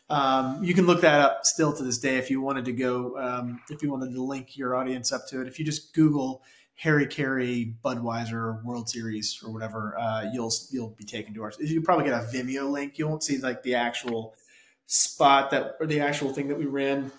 Um, 0.10 0.64
you 0.64 0.74
can 0.74 0.88
look 0.88 1.02
that 1.02 1.22
up 1.22 1.42
still 1.44 1.72
to 1.74 1.84
this 1.84 2.00
day 2.00 2.18
if 2.18 2.32
you 2.32 2.42
wanted 2.42 2.66
to 2.66 2.74
go, 2.74 3.16
um, 3.20 3.62
if 3.70 3.84
you 3.84 3.92
wanted 3.92 4.14
to 4.14 4.24
link 4.24 4.58
your 4.58 4.76
audience 4.76 5.12
up 5.12 5.28
to 5.30 5.42
it. 5.42 5.48
If 5.48 5.60
you 5.60 5.66
just 5.66 5.94
Google 5.94 6.42
Harry 6.80 7.06
Caray 7.06 7.74
Budweiser 7.84 8.64
World 8.64 8.90
Series 8.90 9.42
or 9.46 9.52
whatever, 9.52 9.98
uh, 10.00 10.24
you'll 10.32 10.54
you'll 10.72 10.96
be 10.98 11.04
taken 11.04 11.34
to 11.34 11.44
ours. 11.44 11.58
You'll 11.60 11.84
probably 11.84 12.06
get 12.06 12.14
a 12.14 12.26
Vimeo 12.26 12.72
link. 12.72 12.98
You 12.98 13.06
won't 13.06 13.22
see 13.22 13.38
like 13.38 13.64
the 13.64 13.76
actual 13.76 14.34
spot 14.86 15.52
that 15.52 15.76
or 15.82 15.86
the 15.86 16.00
actual 16.00 16.34
thing 16.34 16.48
that 16.48 16.58
we 16.58 16.66
ran 16.66 17.12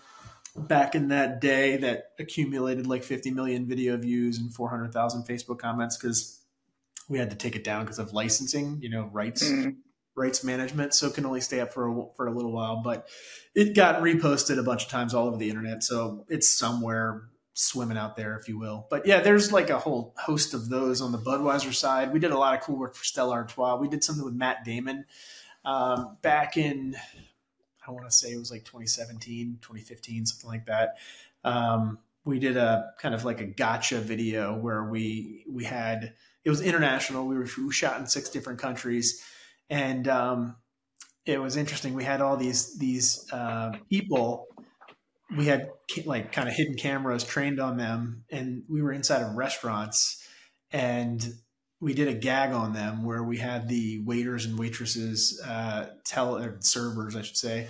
back 0.57 0.95
in 0.95 1.09
that 1.09 1.43
day 1.43 1.77
that 1.77 2.13
accumulated 2.19 2.87
like 2.87 3.05
50 3.05 3.33
million 3.33 3.67
video 3.67 3.99
views 3.99 4.39
and 4.39 4.53
400,000 4.53 5.25
Facebook 5.25 5.59
comments 5.59 5.99
because 5.99 6.41
we 7.11 7.19
had 7.19 7.29
to 7.29 7.37
take 7.37 7.55
it 7.55 7.63
down 7.63 7.85
because 7.85 7.99
of 7.99 8.15
licensing, 8.15 8.79
you 8.81 8.89
know, 8.89 9.11
rights 9.13 9.47
mm. 9.47 9.77
rights 10.17 10.43
management. 10.43 10.95
So 10.95 11.09
it 11.09 11.15
can 11.15 11.27
only 11.27 11.43
stay 11.43 11.61
up 11.61 11.75
for 11.75 11.87
a, 11.87 12.05
for 12.17 12.27
a 12.29 12.33
little 12.33 12.53
while, 12.53 12.81
but 12.83 13.09
it 13.55 13.75
got 13.75 14.01
reposted 14.01 14.59
a 14.59 14.63
bunch 14.63 14.85
of 14.85 14.89
times 14.89 15.13
all 15.13 15.29
over 15.29 15.37
the 15.37 15.51
internet. 15.51 15.83
So 15.83 16.25
it's 16.31 16.49
somewhere 16.49 17.25
swimming 17.61 17.99
out 17.99 18.17
there, 18.17 18.37
if 18.37 18.49
you 18.49 18.59
will. 18.59 18.87
But 18.91 19.07
yeah, 19.07 19.21
there's 19.21 19.53
like 19.53 19.71
a 19.71 19.79
whole 19.79 20.15
host 20.19 20.55
of 20.55 20.69
those 20.69 21.01
on 21.01 21.13
the 21.13 21.19
Budweiser 21.19 21.75
side. 21.75 22.13
We 22.13 22.19
did 22.19 22.31
a 22.31 22.39
lot 22.39 22.55
of 22.55 22.61
cool 22.61 22.77
work 22.77 22.95
for 22.95 23.05
Stella 23.05 23.33
Artois. 23.33 23.77
We 23.77 23.89
did 23.89 24.03
something 24.03 24.25
with 24.25 24.35
Matt 24.35 24.65
Damon 24.65 25.05
um, 25.65 26.17
back 26.23 26.57
in 26.57 26.97
I 27.87 27.93
want 27.93 28.09
to 28.09 28.15
say 28.15 28.33
it 28.33 28.39
was 28.39 28.51
like 28.51 28.65
2017, 28.65 29.59
2015, 29.63 30.27
something 30.27 30.49
like 30.49 30.67
that. 30.67 30.99
Um, 31.43 31.99
we 32.25 32.39
did 32.39 32.57
a 32.57 32.93
kind 33.01 33.15
of 33.15 33.25
like 33.25 33.41
a 33.41 33.47
gotcha 33.47 33.99
video 33.99 34.57
where 34.57 34.85
we 34.85 35.45
we 35.51 35.65
had 35.65 36.15
it 36.45 36.51
was 36.51 36.61
international. 36.61 37.27
We 37.27 37.37
were 37.37 37.49
we 37.59 37.73
shot 37.73 37.99
in 37.99 38.07
six 38.07 38.29
different 38.29 38.59
countries, 38.59 39.25
and 39.69 40.07
um, 40.07 40.57
it 41.27 41.41
was 41.41 41.57
interesting. 41.57 41.95
We 41.95 42.05
had 42.05 42.21
all 42.21 42.37
these 42.37 42.79
these 42.79 43.27
uh, 43.33 43.73
people 43.89 44.47
we 45.37 45.47
had 45.47 45.71
like 46.05 46.33
kind 46.33 46.49
of 46.49 46.55
hidden 46.55 46.75
cameras 46.75 47.25
trained 47.25 47.61
on 47.61 47.77
them, 47.77 48.25
and 48.31 48.65
we 48.69 48.83
were 48.83 48.93
inside 48.93 49.23
of 49.23 49.35
restaurants, 49.35 50.27
and 50.73 51.35
we 51.81 51.95
did 51.95 52.09
a 52.09 52.15
gag 52.15 52.53
on 52.53 52.75
them 52.75 53.05
where 53.05 53.23
we 53.23 53.39
had 53.39 53.67
the 53.67 54.01
waiters 54.05 54.45
and 54.45 54.59
waitresses 54.59 55.41
uh, 55.47 55.87
tell 56.05 56.37
or 56.37 56.59
servers, 56.61 57.17
I 57.17 57.23
should 57.23 57.39
say, 57.39 57.69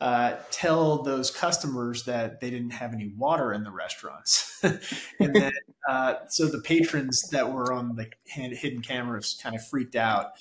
uh, 0.00 0.34
tell 0.50 1.02
those 1.02 1.30
customers 1.30 2.04
that 2.04 2.40
they 2.40 2.50
didn't 2.50 2.72
have 2.72 2.92
any 2.92 3.12
water 3.16 3.52
in 3.52 3.62
the 3.62 3.70
restaurants, 3.70 4.60
and 4.62 5.34
then 5.34 5.52
uh, 5.88 6.14
so 6.28 6.46
the 6.46 6.60
patrons 6.60 7.28
that 7.30 7.52
were 7.52 7.72
on 7.72 7.96
the 7.96 8.10
hidden 8.24 8.82
cameras 8.82 9.38
kind 9.42 9.54
of 9.54 9.66
freaked 9.66 9.96
out, 9.96 10.32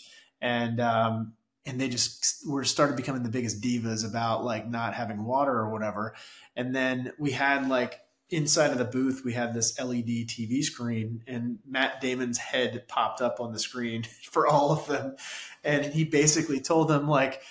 and 0.41 0.79
um, 0.79 1.33
and 1.65 1.79
they 1.79 1.89
just 1.89 2.47
were 2.47 2.63
started 2.63 2.95
becoming 2.95 3.23
the 3.23 3.29
biggest 3.29 3.61
divas 3.61 4.07
about 4.07 4.43
like 4.43 4.67
not 4.67 4.93
having 4.93 5.23
water 5.23 5.53
or 5.53 5.69
whatever, 5.69 6.15
and 6.55 6.75
then 6.75 7.13
we 7.19 7.31
had 7.31 7.69
like 7.69 7.99
inside 8.31 8.71
of 8.71 8.77
the 8.77 8.85
booth, 8.85 9.23
we 9.25 9.33
had 9.33 9.53
this 9.53 9.77
LED 9.79 10.27
TV 10.27 10.63
screen, 10.63 11.21
and 11.27 11.59
Matt 11.67 12.01
Damon's 12.01 12.37
head 12.37 12.87
popped 12.87 13.21
up 13.21 13.39
on 13.39 13.51
the 13.51 13.59
screen 13.59 14.03
for 14.23 14.47
all 14.47 14.71
of 14.71 14.87
them, 14.87 15.15
and 15.63 15.85
he 15.85 16.03
basically 16.03 16.59
told 16.61 16.87
them 16.87 17.07
like, 17.07 17.41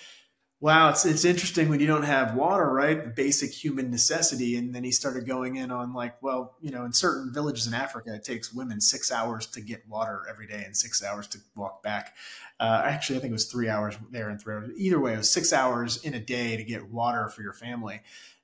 "Wow, 0.60 0.90
it's 0.90 1.04
it's 1.04 1.24
interesting 1.24 1.68
when 1.68 1.80
you 1.80 1.86
don't 1.86 2.04
have 2.04 2.34
water, 2.34 2.70
right? 2.70 3.14
Basic 3.14 3.50
human 3.50 3.90
necessity." 3.90 4.56
And 4.56 4.74
then 4.74 4.84
he 4.84 4.92
started 4.92 5.26
going 5.26 5.56
in 5.56 5.70
on 5.70 5.92
like, 5.94 6.22
well, 6.22 6.56
you 6.60 6.70
know, 6.70 6.84
in 6.84 6.92
certain 6.92 7.32
villages 7.32 7.66
in 7.66 7.74
Africa, 7.74 8.14
it 8.14 8.24
takes 8.24 8.52
women 8.52 8.80
six 8.80 9.10
hours 9.10 9.46
to 9.48 9.60
get 9.60 9.88
water 9.88 10.22
every 10.28 10.46
day 10.46 10.62
and 10.64 10.76
six 10.76 11.02
hours 11.02 11.26
to 11.28 11.38
walk 11.56 11.82
back. 11.82 12.14
Uh, 12.58 12.82
actually, 12.84 13.16
I 13.16 13.20
think 13.20 13.30
it 13.30 13.34
was 13.34 13.46
three 13.46 13.68
hours 13.68 13.96
there 14.10 14.28
and 14.28 14.40
three 14.40 14.54
hours. 14.54 14.70
Either 14.76 15.00
way, 15.00 15.14
it 15.14 15.18
was 15.18 15.30
six 15.30 15.52
hours 15.52 16.04
in 16.04 16.14
a 16.14 16.20
day 16.20 16.56
to 16.56 16.64
get 16.64 16.90
water 16.90 17.28
for 17.28 17.42
your 17.42 17.54
family 17.54 18.00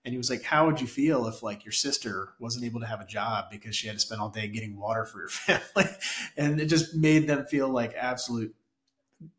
and 0.07 0.13
he 0.13 0.19
was 0.19 0.31
like 0.31 0.45
how 0.45 0.65
would 0.65 0.81
you 0.81 0.87
feel 0.87 1.27
if 1.27 1.43
like 1.43 1.65
your 1.65 1.73
sister 1.73 2.29
wasn't 2.39 2.65
able 2.65 2.81
to 2.81 2.87
have 2.87 3.01
a 3.01 3.07
job 3.07 3.47
because 3.51 3.77
she 3.77 3.89
had 3.89 3.97
to 3.97 4.01
spend 4.01 4.21
all 4.21 4.31
day 4.31 4.49
getting 4.49 4.79
water 4.79 5.05
for 5.05 5.19
your 5.19 5.29
family 5.29 5.91
and 6.39 6.61
it 6.61 6.67
just 6.67 6.95
made 6.95 7.27
them 7.27 7.45
feel 7.45 7.69
like 7.69 7.93
absolute 7.95 8.55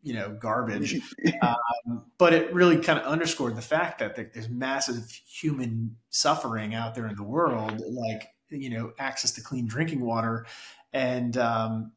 you 0.02 0.14
know 0.14 0.30
garbage 0.40 1.00
um, 1.42 2.06
but 2.18 2.34
it 2.34 2.54
really 2.54 2.78
kind 2.78 3.00
of 3.00 3.06
underscored 3.06 3.56
the 3.56 3.62
fact 3.62 4.00
that 4.00 4.16
there's 4.16 4.50
massive 4.50 5.10
human 5.28 5.96
suffering 6.10 6.74
out 6.74 6.96
there 6.96 7.08
in 7.08 7.16
the 7.16 7.24
world 7.24 7.82
like 7.90 8.30
you 8.50 8.70
know 8.70 8.92
access 8.98 9.32
to 9.32 9.42
clean 9.42 9.68
drinking 9.68 10.00
water 10.00 10.46
and 10.94 11.38
um, 11.38 11.92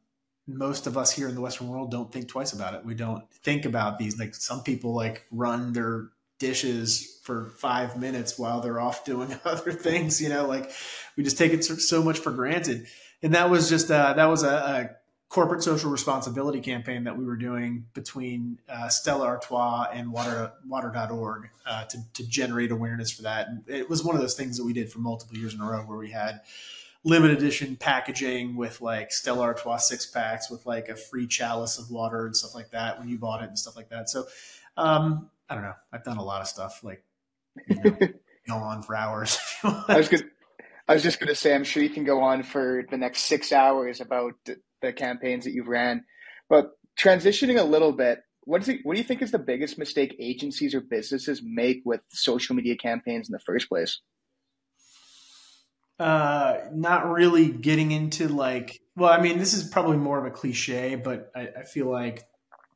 most 0.47 0.85
of 0.85 0.97
us 0.97 1.11
here 1.11 1.27
in 1.27 1.35
the 1.35 1.41
western 1.41 1.67
world 1.67 1.89
don't 1.89 2.11
think 2.11 2.27
twice 2.27 2.53
about 2.53 2.73
it 2.75 2.85
we 2.85 2.93
don't 2.93 3.23
think 3.33 3.65
about 3.65 3.97
these 3.97 4.19
like 4.19 4.35
some 4.35 4.61
people 4.61 4.93
like 4.93 5.25
run 5.31 5.73
their 5.73 6.09
dishes 6.41 7.19
for 7.21 7.51
five 7.51 7.97
minutes 7.97 8.37
while 8.37 8.61
they're 8.61 8.79
off 8.79 9.05
doing 9.11 9.39
other 9.45 9.71
things. 9.71 10.19
You 10.19 10.27
know, 10.29 10.45
like 10.45 10.69
we 11.15 11.23
just 11.23 11.37
take 11.37 11.53
it 11.53 11.63
so 11.63 12.03
much 12.03 12.19
for 12.19 12.31
granted. 12.31 12.87
And 13.23 13.35
that 13.35 13.49
was 13.49 13.69
just 13.69 13.89
uh, 13.89 14.13
that 14.13 14.25
was 14.25 14.43
a, 14.43 14.49
a, 14.49 14.89
corporate 15.31 15.63
social 15.63 15.89
responsibility 15.89 16.59
campaign 16.59 17.05
that 17.05 17.17
we 17.17 17.23
were 17.23 17.37
doing 17.37 17.85
between 17.93 18.59
uh, 18.67 18.89
Stella 18.89 19.25
Artois 19.25 19.87
and 19.93 20.11
Water 20.11 20.51
Water.org 20.67 21.49
uh, 21.65 21.85
to, 21.85 21.97
to 22.15 22.27
generate 22.27 22.69
awareness 22.69 23.11
for 23.11 23.21
that. 23.21 23.47
And 23.47 23.63
it 23.65 23.89
was 23.89 24.03
one 24.03 24.13
of 24.13 24.21
those 24.21 24.35
things 24.35 24.57
that 24.57 24.65
we 24.65 24.73
did 24.73 24.91
for 24.91 24.99
multiple 24.99 25.37
years 25.37 25.53
in 25.53 25.61
a 25.61 25.65
row 25.65 25.83
where 25.83 25.97
we 25.97 26.11
had 26.11 26.41
limited 27.05 27.37
edition 27.37 27.77
packaging 27.77 28.57
with 28.57 28.81
like 28.81 29.13
Stella 29.13 29.43
Artois 29.43 29.77
six 29.77 30.05
packs 30.05 30.51
with 30.51 30.65
like 30.65 30.89
a 30.89 30.97
free 30.97 31.27
chalice 31.27 31.79
of 31.79 31.89
water 31.89 32.25
and 32.25 32.35
stuff 32.35 32.53
like 32.53 32.71
that 32.71 32.99
when 32.99 33.07
you 33.07 33.17
bought 33.17 33.41
it 33.41 33.47
and 33.47 33.57
stuff 33.57 33.77
like 33.77 33.87
that. 33.87 34.09
So 34.09 34.27
um, 34.75 35.29
I 35.49 35.55
don't 35.55 35.63
know. 35.63 35.75
I've 35.93 36.03
done 36.03 36.17
a 36.17 36.23
lot 36.23 36.41
of 36.41 36.47
stuff 36.47 36.83
like 36.83 37.05
you 37.69 37.81
know, 37.81 37.97
go 38.49 38.55
on 38.55 38.83
for 38.83 38.97
hours. 38.97 39.39
I 39.63 39.95
was 39.95 40.09
good. 40.09 40.29
I 40.89 40.93
was 40.93 41.03
just 41.03 41.21
going 41.21 41.29
to 41.29 41.35
say, 41.35 41.55
I'm 41.55 41.63
sure 41.63 41.81
you 41.81 41.89
can 41.89 42.03
go 42.03 42.19
on 42.19 42.43
for 42.43 42.83
the 42.91 42.97
next 42.97 43.21
six 43.21 43.53
hours 43.53 44.01
about 44.01 44.35
the 44.81 44.93
campaigns 44.93 45.45
that 45.45 45.51
you've 45.51 45.67
ran. 45.67 46.03
But 46.49 46.71
transitioning 46.99 47.59
a 47.59 47.63
little 47.63 47.91
bit, 47.91 48.19
what 48.43 48.61
is 48.61 48.69
it, 48.69 48.79
what 48.83 48.95
do 48.95 48.99
you 48.99 49.07
think 49.07 49.21
is 49.21 49.31
the 49.31 49.39
biggest 49.39 49.77
mistake 49.77 50.15
agencies 50.19 50.73
or 50.73 50.81
businesses 50.81 51.41
make 51.43 51.81
with 51.85 52.01
social 52.09 52.55
media 52.55 52.75
campaigns 52.75 53.29
in 53.29 53.33
the 53.33 53.39
first 53.39 53.69
place? 53.69 54.01
Uh, 55.99 56.57
not 56.73 57.11
really 57.11 57.49
getting 57.49 57.91
into 57.91 58.27
like, 58.27 58.81
well, 58.95 59.11
I 59.11 59.21
mean, 59.21 59.37
this 59.37 59.53
is 59.53 59.63
probably 59.63 59.97
more 59.97 60.17
of 60.17 60.25
a 60.25 60.31
cliche, 60.31 60.95
but 60.95 61.31
I, 61.35 61.49
I 61.59 61.63
feel 61.63 61.89
like 61.91 62.23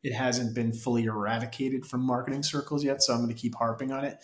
it 0.04 0.14
hasn't 0.14 0.54
been 0.54 0.72
fully 0.72 1.06
eradicated 1.06 1.88
from 1.88 2.02
marketing 2.02 2.44
circles 2.44 2.84
yet. 2.84 3.02
So 3.02 3.14
I'm 3.14 3.24
going 3.24 3.34
to 3.34 3.42
keep 3.42 3.56
harping 3.56 3.92
on 3.92 4.06
it. 4.06 4.20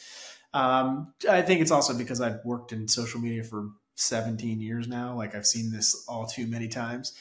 Um, 0.54 1.14
I 1.28 1.42
think 1.42 1.62
it's 1.62 1.72
also 1.72 1.98
because 1.98 2.22
I've 2.22 2.46
worked 2.46 2.72
in 2.72 2.88
social 2.88 3.20
media 3.20 3.44
for 3.44 3.70
17 3.96 4.62
years 4.62 4.88
now. 4.88 5.16
Like 5.16 5.34
I've 5.34 5.48
seen 5.48 5.72
this 5.72 6.06
all 6.08 6.28
too 6.28 6.46
many 6.46 6.68
times. 6.68 7.14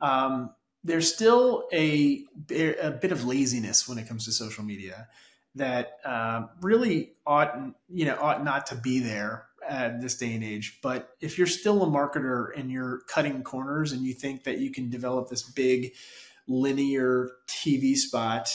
Um, 0.00 0.50
there's 0.84 1.12
still 1.12 1.68
a, 1.72 2.24
a 2.50 2.90
bit 2.90 3.12
of 3.12 3.24
laziness 3.24 3.88
when 3.88 3.98
it 3.98 4.06
comes 4.08 4.24
to 4.26 4.32
social 4.32 4.64
media 4.64 5.08
that 5.56 5.98
uh, 6.04 6.46
really 6.60 7.12
ought 7.26 7.58
you 7.88 8.04
know 8.04 8.16
ought 8.20 8.44
not 8.44 8.66
to 8.66 8.76
be 8.76 9.00
there 9.00 9.46
at 9.68 10.00
this 10.00 10.16
day 10.16 10.34
and 10.34 10.44
age. 10.44 10.78
But 10.82 11.10
if 11.20 11.38
you're 11.38 11.46
still 11.46 11.82
a 11.82 11.86
marketer 11.86 12.48
and 12.56 12.70
you're 12.70 13.00
cutting 13.08 13.42
corners 13.42 13.92
and 13.92 14.02
you 14.02 14.14
think 14.14 14.44
that 14.44 14.58
you 14.58 14.70
can 14.70 14.90
develop 14.90 15.28
this 15.28 15.42
big 15.42 15.92
linear 16.46 17.30
TV 17.48 17.96
spot 17.96 18.54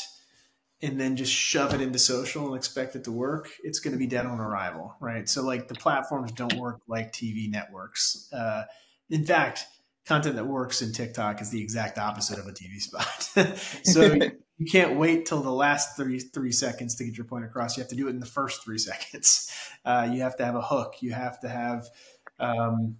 and 0.81 0.99
then 0.99 1.15
just 1.15 1.33
shove 1.33 1.73
it 1.73 1.81
into 1.81 1.99
social 1.99 2.47
and 2.47 2.55
expect 2.55 2.95
it 2.95 3.03
to 3.03 3.11
work, 3.11 3.49
it's 3.63 3.79
going 3.79 3.91
to 3.91 3.99
be 3.99 4.07
dead 4.07 4.25
on 4.25 4.39
arrival, 4.39 4.95
right? 4.99 5.27
So 5.29 5.43
like 5.43 5.67
the 5.67 5.75
platforms 5.75 6.31
don't 6.31 6.55
work 6.55 6.79
like 6.87 7.11
TV 7.11 7.49
networks. 7.49 8.31
Uh, 8.33 8.63
in 9.09 9.25
fact, 9.25 9.65
content 10.05 10.35
that 10.35 10.47
works 10.47 10.81
in 10.81 10.91
TikTok 10.91 11.41
is 11.41 11.51
the 11.51 11.61
exact 11.61 11.97
opposite 11.97 12.39
of 12.39 12.47
a 12.47 12.51
TV 12.51 12.79
spot. 12.79 13.57
so 13.83 14.13
you 14.57 14.71
can't 14.71 14.97
wait 14.97 15.25
till 15.25 15.41
the 15.41 15.51
last 15.51 15.95
three 15.95 16.19
three 16.19 16.51
seconds 16.51 16.95
to 16.95 17.05
get 17.05 17.17
your 17.17 17.25
point 17.25 17.45
across. 17.45 17.77
You 17.77 17.81
have 17.81 17.89
to 17.89 17.95
do 17.95 18.07
it 18.07 18.11
in 18.11 18.19
the 18.19 18.25
first 18.25 18.63
three 18.63 18.77
seconds. 18.79 19.51
Uh, 19.85 20.09
you 20.11 20.21
have 20.21 20.37
to 20.37 20.45
have 20.45 20.55
a 20.55 20.61
hook. 20.61 20.95
You 21.01 21.13
have 21.13 21.39
to 21.41 21.49
have, 21.49 21.87
um, 22.39 22.97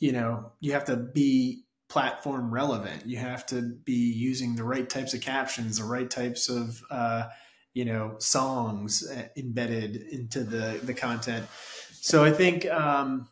you 0.00 0.12
know, 0.12 0.52
you 0.60 0.72
have 0.72 0.84
to 0.86 0.96
be 0.96 1.64
platform 1.88 2.52
relevant. 2.52 3.06
You 3.06 3.18
have 3.18 3.44
to 3.46 3.62
be 3.62 4.12
using 4.12 4.54
the 4.54 4.64
right 4.64 4.88
types 4.88 5.12
of 5.12 5.20
captions, 5.20 5.78
the 5.78 5.84
right 5.84 6.08
types 6.08 6.48
of 6.48 6.82
uh, 6.90 7.28
you 7.74 7.84
know 7.84 8.16
songs 8.18 9.08
uh, 9.08 9.28
embedded 9.36 9.96
into 9.96 10.42
the 10.44 10.80
the 10.82 10.94
content. 10.94 11.46
So 11.92 12.24
I 12.24 12.32
think 12.32 12.66
um, 12.66 13.28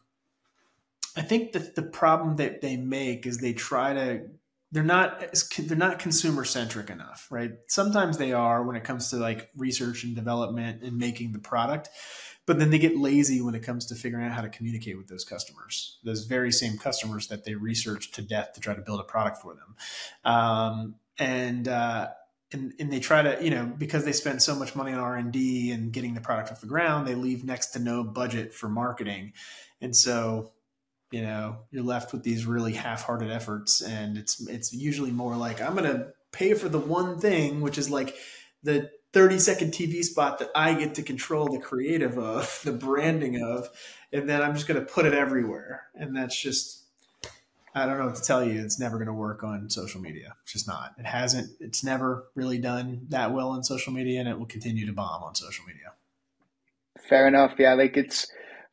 I 1.19 1.23
think 1.23 1.53
that 1.53 1.75
the 1.75 1.83
problem 1.83 2.37
that 2.37 2.61
they 2.61 2.77
make 2.77 3.27
is 3.27 3.39
they 3.39 3.53
try 3.53 3.93
to 3.93 4.21
they're 4.71 4.85
not 4.85 5.25
they're 5.59 5.77
not 5.77 5.99
consumer 5.99 6.45
centric 6.45 6.91
enough, 6.91 7.27
right? 7.31 7.53
Sometimes 7.67 8.19
they 8.19 8.33
are 8.33 8.63
when 8.63 8.77
it 8.77 8.85
comes 8.85 9.11
to 9.11 9.17
like 9.17 9.51
research 9.57 10.05
and 10.05 10.15
development 10.15 10.83
and 10.83 10.97
making 10.97 11.33
the 11.33 11.39
product, 11.39 11.89
but 12.47 12.59
then 12.59 12.71
they 12.71 12.79
get 12.79 12.97
lazy 12.97 13.41
when 13.43 13.55
it 13.55 13.63
comes 13.63 13.87
to 13.87 13.95
figuring 13.95 14.25
out 14.25 14.33
how 14.33 14.41
to 14.41 14.49
communicate 14.49 14.97
with 14.97 15.09
those 15.09 15.25
customers 15.25 15.99
those 16.05 16.25
very 16.25 16.51
same 16.51 16.79
customers 16.79 17.29
that 17.29 17.45
they 17.45 17.55
research 17.55 18.11
to 18.13 18.23
death 18.23 18.55
to 18.55 18.61
try 18.61 18.75
to 18.75 18.81
build 18.81 19.01
a 19.01 19.05
product 19.05 19.39
for 19.39 19.55
them 19.55 19.77
um, 20.25 20.95
and 21.19 21.69
uh, 21.69 22.09
and, 22.53 22.73
and 22.79 22.91
they 22.93 23.01
try 23.01 23.23
to 23.23 23.45
you 23.45 23.51
know 23.51 23.67
because 23.67 24.05
they 24.05 24.13
spend 24.13 24.43
so 24.43 24.55
much 24.55 24.75
money 24.75 24.93
on 24.93 24.99
r&d 24.99 25.71
and 25.71 25.93
getting 25.93 26.15
the 26.15 26.21
product 26.21 26.51
off 26.51 26.61
the 26.61 26.67
ground 26.67 27.07
they 27.07 27.15
leave 27.15 27.45
next 27.45 27.69
to 27.69 27.79
no 27.79 28.03
budget 28.03 28.55
for 28.55 28.69
marketing 28.69 29.33
and 29.81 29.95
so 29.95 30.53
you 31.11 31.23
know 31.23 31.59
you're 31.71 31.85
left 31.85 32.13
with 32.13 32.23
these 32.23 32.47
really 32.47 32.75
half-hearted 32.75 33.31
efforts 33.31 33.81
and 33.81 34.19
it's 34.19 34.47
it's 34.49 34.73
usually 34.73 35.11
more 35.11 35.37
like 35.37 35.61
i'm 35.61 35.75
to 35.77 36.09
pay 36.33 36.55
for 36.55 36.69
the 36.69 36.79
one 36.79 37.19
thing 37.19 37.61
which 37.61 37.79
is 37.79 37.89
like 37.89 38.15
the 38.63 38.91
30 39.13 39.39
second 39.39 39.73
TV 39.73 40.05
spot 40.05 40.39
that 40.39 40.51
I 40.55 40.75
get 40.75 40.95
to 40.97 41.03
control 41.03 41.49
the 41.49 41.59
creative 41.59 42.19
of, 42.19 42.61
the 42.65 42.73
branding 42.73 43.43
of, 43.43 43.69
and 44.13 44.29
then 44.29 44.43
I'm 44.43 44.55
just 44.55 44.67
to 44.67 44.81
put 44.93 45.07
it 45.07 45.15
everywhere. 45.15 45.85
And 45.95 46.17
that's 46.17 46.41
just, 46.41 46.85
I 47.75 47.87
don't 47.87 47.99
know 47.99 48.07
what 48.07 48.17
to 48.17 48.23
tell 48.23 48.45
you. 48.45 48.61
It's 48.63 48.79
never 48.79 48.99
to 49.05 49.13
work 49.13 49.43
on 49.43 49.71
social 49.71 50.01
media. 50.01 50.35
It's 50.43 50.53
just 50.53 50.67
not. 50.67 50.95
It 50.99 51.07
hasn't, 51.07 51.51
it's 51.61 51.85
never 51.85 52.27
really 52.35 52.59
done 52.59 53.07
that 53.09 53.33
well 53.33 53.51
on 53.51 53.63
social 53.63 53.93
media, 53.93 54.21
and 54.21 54.29
it 54.29 54.39
will 54.39 54.47
continue 54.47 54.87
to 54.87 54.93
bomb 54.93 55.23
on 55.23 55.35
social 55.35 55.65
media. 55.67 55.93
Fair 57.09 57.29
enough. 57.29 57.55
Yeah. 57.59 57.75
Like 57.75 57.97
it's, 57.97 58.27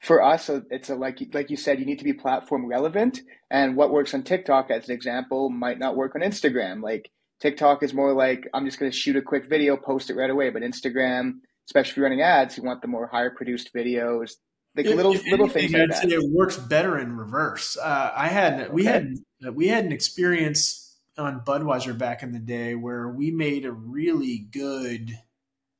for 0.05 0.21
us, 0.21 0.51
it's 0.69 0.89
a, 0.89 0.95
like 0.95 1.19
like 1.33 1.49
you 1.49 1.57
said, 1.57 1.79
you 1.79 1.85
need 1.85 1.97
to 1.97 2.05
be 2.05 2.13
platform 2.13 2.67
relevant, 2.67 3.21
and 3.49 3.75
what 3.75 3.91
works 3.91 4.13
on 4.13 4.21
TikTok, 4.21 4.69
as 4.69 4.87
an 4.87 4.93
example, 4.93 5.49
might 5.49 5.79
not 5.79 5.95
work 5.95 6.15
on 6.15 6.21
Instagram. 6.21 6.83
Like 6.83 7.09
TikTok 7.41 7.81
is 7.81 7.91
more 7.91 8.13
like 8.13 8.47
I'm 8.53 8.65
just 8.65 8.79
going 8.79 8.91
to 8.91 8.97
shoot 8.97 9.15
a 9.15 9.21
quick 9.21 9.49
video, 9.49 9.75
post 9.75 10.11
it 10.11 10.15
right 10.15 10.29
away. 10.29 10.51
But 10.51 10.61
Instagram, 10.61 11.39
especially 11.67 11.89
if 11.89 11.97
you're 11.97 12.05
running 12.05 12.21
ads, 12.21 12.55
you 12.55 12.63
want 12.63 12.83
the 12.83 12.87
more 12.87 13.07
higher 13.07 13.31
produced 13.31 13.73
videos, 13.73 14.33
like 14.75 14.85
little 14.85 15.13
if 15.13 15.25
little 15.25 15.49
things 15.49 15.73
like 15.73 15.89
that. 15.89 16.07
It 16.07 16.31
works 16.31 16.57
better 16.57 16.99
in 16.99 17.17
reverse. 17.17 17.75
Uh, 17.75 18.11
I 18.15 18.27
had 18.27 18.71
we 18.71 18.85
had 18.85 19.15
we 19.53 19.69
had 19.69 19.85
an 19.85 19.91
experience 19.91 20.97
on 21.17 21.39
Budweiser 21.39 21.97
back 21.97 22.21
in 22.21 22.31
the 22.31 22.39
day 22.39 22.75
where 22.75 23.09
we 23.09 23.31
made 23.31 23.65
a 23.65 23.71
really 23.71 24.37
good, 24.51 25.17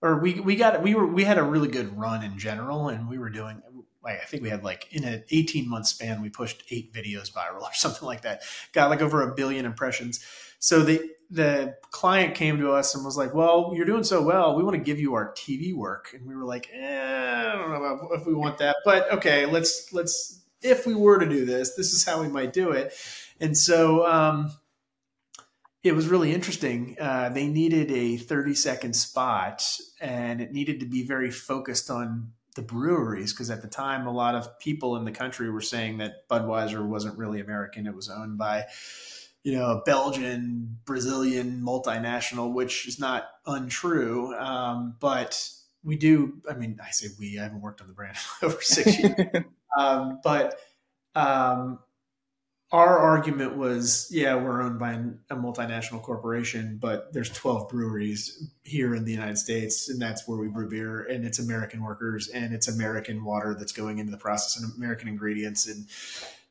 or 0.02 0.20
we 0.20 0.40
we 0.40 0.56
got 0.56 0.82
we 0.82 0.96
were 0.96 1.06
we 1.06 1.26
had 1.26 1.38
a 1.38 1.44
really 1.44 1.68
good 1.68 1.96
run 1.96 2.24
in 2.24 2.40
general, 2.40 2.90
and 2.90 3.08
we 3.08 3.20
were 3.20 3.30
doing 3.30 3.62
like 4.06 4.22
I 4.22 4.26
think 4.26 4.44
we 4.44 4.50
had 4.50 4.64
like 4.64 4.88
in 4.92 5.04
an 5.04 5.24
18 5.32 5.68
month 5.68 5.88
span, 5.88 6.22
we 6.22 6.30
pushed 6.30 6.64
eight 6.70 6.94
videos 6.94 7.32
viral 7.32 7.64
or 7.64 7.70
something 7.74 8.06
like 8.06 8.22
that. 8.22 8.44
Got 8.72 8.92
like 8.92 9.02
over 9.02 9.22
a 9.22 9.34
billion 9.34 9.66
impressions. 9.66 10.24
So 10.60 10.82
the 10.84 11.02
the 11.32 11.76
client 11.90 12.36
came 12.36 12.60
to 12.60 12.72
us 12.72 12.94
and 12.94 13.04
was 13.04 13.18
like, 13.18 13.34
"Well, 13.34 13.74
you're 13.76 13.86
doing 13.86 14.04
so 14.04 14.22
well. 14.22 14.56
We 14.56 14.64
want 14.64 14.76
to 14.76 14.84
give 14.84 15.00
you 15.00 15.16
our 15.16 15.34
TV 15.34 15.74
work." 15.74 16.12
And 16.14 16.26
we 16.28 16.36
were 16.36 16.46
like, 16.46 16.70
eh, 16.72 17.48
"I 17.48 17.54
don't 17.54 17.72
know 17.72 18.10
if 18.14 18.28
we 18.28 18.34
want 18.34 18.60
that, 18.60 18.78
but 18.86 19.12
okay, 19.12 19.48
let's 19.48 19.92
let's 19.92 20.44
if 20.62 20.86
we 20.86 20.94
were 20.94 21.20
to 21.20 21.28
do 21.28 21.46
this, 21.46 21.76
this 21.76 21.94
is 21.94 22.06
how 22.06 22.22
we 22.22 22.28
might 22.28 22.54
do 22.54 22.72
it." 22.72 22.94
And 23.40 23.58
so 23.58 24.06
um, 24.06 24.52
it 25.84 25.94
was 25.94 26.08
really 26.08 26.32
interesting. 26.32 26.96
Uh, 27.00 27.30
they 27.30 27.48
needed 27.48 27.92
a 27.92 28.18
30 28.18 28.54
second 28.54 28.96
spot, 28.96 29.64
and 30.00 30.42
it 30.42 30.54
needed 30.54 30.80
to 30.82 30.86
be 30.86 31.04
very 31.04 31.32
focused 31.32 31.90
on 31.90 32.34
the 32.56 32.62
breweries 32.62 33.34
because 33.34 33.50
at 33.50 33.62
the 33.62 33.68
time, 33.68 34.08
a 34.08 34.12
lot 34.12 34.36
of 34.36 34.60
people 34.60 34.96
in 34.96 35.06
the 35.06 35.12
country 35.12 35.50
were 35.50 35.62
saying 35.62 35.98
that 36.00 36.28
Budweiser 36.30 36.86
wasn't 36.86 37.18
really 37.18 37.42
American; 37.42 37.88
it 37.88 37.96
was 37.96 38.10
owned 38.10 38.38
by 38.38 38.66
you 39.46 39.54
know, 39.54 39.70
a 39.70 39.82
Belgian, 39.84 40.80
Brazilian 40.86 41.62
multinational, 41.64 42.52
which 42.52 42.88
is 42.88 43.00
not 43.00 43.28
untrue. 43.46 44.34
Um, 44.34 44.96
but 45.00 45.40
we 45.84 45.98
do, 45.98 46.42
I 46.50 46.56
mean, 46.56 46.80
I 46.84 46.90
say 46.90 47.10
we, 47.20 47.38
I 47.38 47.44
haven't 47.44 47.62
worked 47.62 47.80
on 47.80 47.88
the 47.88 47.94
brand 47.94 48.18
over 48.42 48.60
six 48.60 48.98
years. 48.98 49.16
um, 49.78 50.20
but 50.24 50.60
um, 51.14 51.78
our 52.72 52.98
argument 52.98 53.56
was, 53.56 54.08
yeah, 54.12 54.36
we're 54.36 54.62
owned 54.62 54.80
by 54.80 54.94
a 55.30 55.36
multinational 55.36 56.02
corporation, 56.02 56.78
but 56.82 57.14
there's 57.14 57.30
12 57.30 57.70
breweries 57.70 58.50
here 58.64 58.96
in 58.96 59.06
the 59.06 59.12
United 59.12 59.38
States, 59.38 59.88
and 59.88 60.02
that's 60.02 60.28
where 60.28 60.38
we 60.38 60.48
brew 60.48 60.68
beer, 60.68 61.04
and 61.04 61.26
it's 61.26 61.38
American 61.38 61.84
workers, 61.84 62.28
and 62.28 62.54
it's 62.54 62.68
American 62.68 63.24
water 63.24 63.56
that's 63.58 63.72
going 63.72 64.00
into 64.00 64.12
the 64.12 64.18
process, 64.18 64.62
and 64.62 64.74
American 64.76 65.08
ingredients, 65.08 65.68
and 65.68 65.86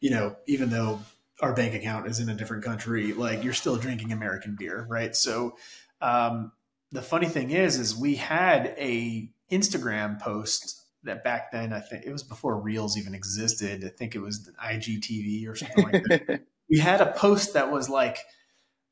you 0.00 0.10
know, 0.10 0.36
even 0.46 0.70
though 0.70 1.00
our 1.40 1.52
bank 1.52 1.74
account 1.74 2.06
is 2.06 2.20
in 2.20 2.28
a 2.28 2.34
different 2.34 2.62
country, 2.62 3.12
like 3.12 3.42
you're 3.42 3.52
still 3.52 3.76
drinking 3.76 4.12
American 4.12 4.54
beer, 4.56 4.86
right? 4.88 5.16
So 5.16 5.56
um, 6.00 6.52
the 6.92 7.02
funny 7.02 7.26
thing 7.26 7.50
is, 7.50 7.78
is 7.78 7.96
we 7.96 8.14
had 8.16 8.74
a 8.78 9.30
Instagram 9.50 10.20
post 10.20 10.83
that 11.04 11.24
back 11.24 11.52
then 11.52 11.72
I 11.72 11.80
think 11.80 12.04
it 12.04 12.12
was 12.12 12.22
before 12.22 12.58
Reels 12.58 12.96
even 12.98 13.14
existed. 13.14 13.84
I 13.84 13.88
think 13.88 14.14
it 14.14 14.20
was 14.20 14.50
IGTV 14.62 15.48
or 15.48 15.54
something 15.54 15.84
like 15.84 16.04
that. 16.04 16.42
we 16.70 16.78
had 16.78 17.00
a 17.00 17.12
post 17.12 17.54
that 17.54 17.70
was 17.70 17.88
like 17.88 18.18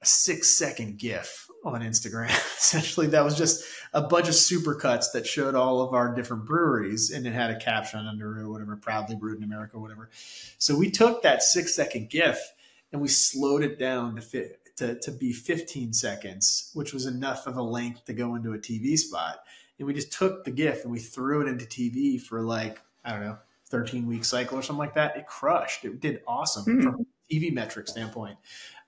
a 0.03 0.07
six 0.07 0.51
second 0.51 0.99
GIF 0.99 1.49
on 1.65 1.81
Instagram. 1.81 2.29
Essentially, 2.59 3.09
that 3.09 3.25
was 3.25 3.37
just 3.37 3.65
a 3.93 4.03
bunch 4.03 4.29
of 4.29 4.35
supercuts 4.35 5.13
that 5.13 5.27
showed 5.27 5.55
all 5.55 5.81
of 5.81 5.95
our 5.95 6.15
different 6.15 6.47
breweries, 6.47 7.11
and 7.11 7.27
it 7.27 7.33
had 7.33 7.51
a 7.51 7.59
caption 7.59 8.07
under 8.07 8.41
it, 8.41 8.49
whatever, 8.49 8.77
proudly 8.77 9.17
brewed 9.17 9.39
in 9.39 9.45
America, 9.45 9.79
whatever. 9.79 10.11
So 10.59 10.77
we 10.77 10.91
took 10.91 11.23
that 11.23 11.43
six 11.43 11.75
second 11.75 12.11
GIF 12.11 12.39
and 12.93 13.01
we 13.01 13.09
slowed 13.09 13.63
it 13.63 13.79
down 13.79 14.17
to 14.17 14.23
fit. 14.23 14.59
To, 14.79 14.99
to 15.01 15.13
be 15.13 15.35
15 15.35 15.93
seconds, 15.93 16.71
which 16.73 16.95
was 16.95 17.05
enough 17.05 17.47
of 17.47 17.59
a 17.59 17.63
length 17.63 18.07
to 18.07 18.15
go 18.15 18.35
into 18.37 18.55
a 18.55 18.59
TV 18.59 18.97
spot. 18.97 19.41
And 19.83 19.87
we 19.89 19.95
just 19.95 20.13
took 20.13 20.45
the 20.45 20.51
GIF 20.51 20.85
and 20.85 20.93
we 20.93 21.01
threw 21.01 21.43
it 21.43 21.49
into 21.49 21.65
TV 21.65 22.21
for 22.21 22.41
like, 22.41 22.81
I 23.05 23.11
don't 23.11 23.23
know, 23.23 23.39
13 23.71 24.07
week 24.07 24.25
cycle 24.25 24.57
or 24.57 24.63
something 24.63 24.79
like 24.79 24.95
that. 24.95 25.17
It 25.17 25.27
crushed. 25.27 25.85
It 25.85 26.01
did 26.01 26.23
awesome 26.27 26.65
mm. 26.65 26.83
from 26.83 27.01
a 27.01 27.35
TV 27.35 27.53
metric 27.53 27.89
standpoint. 27.89 28.39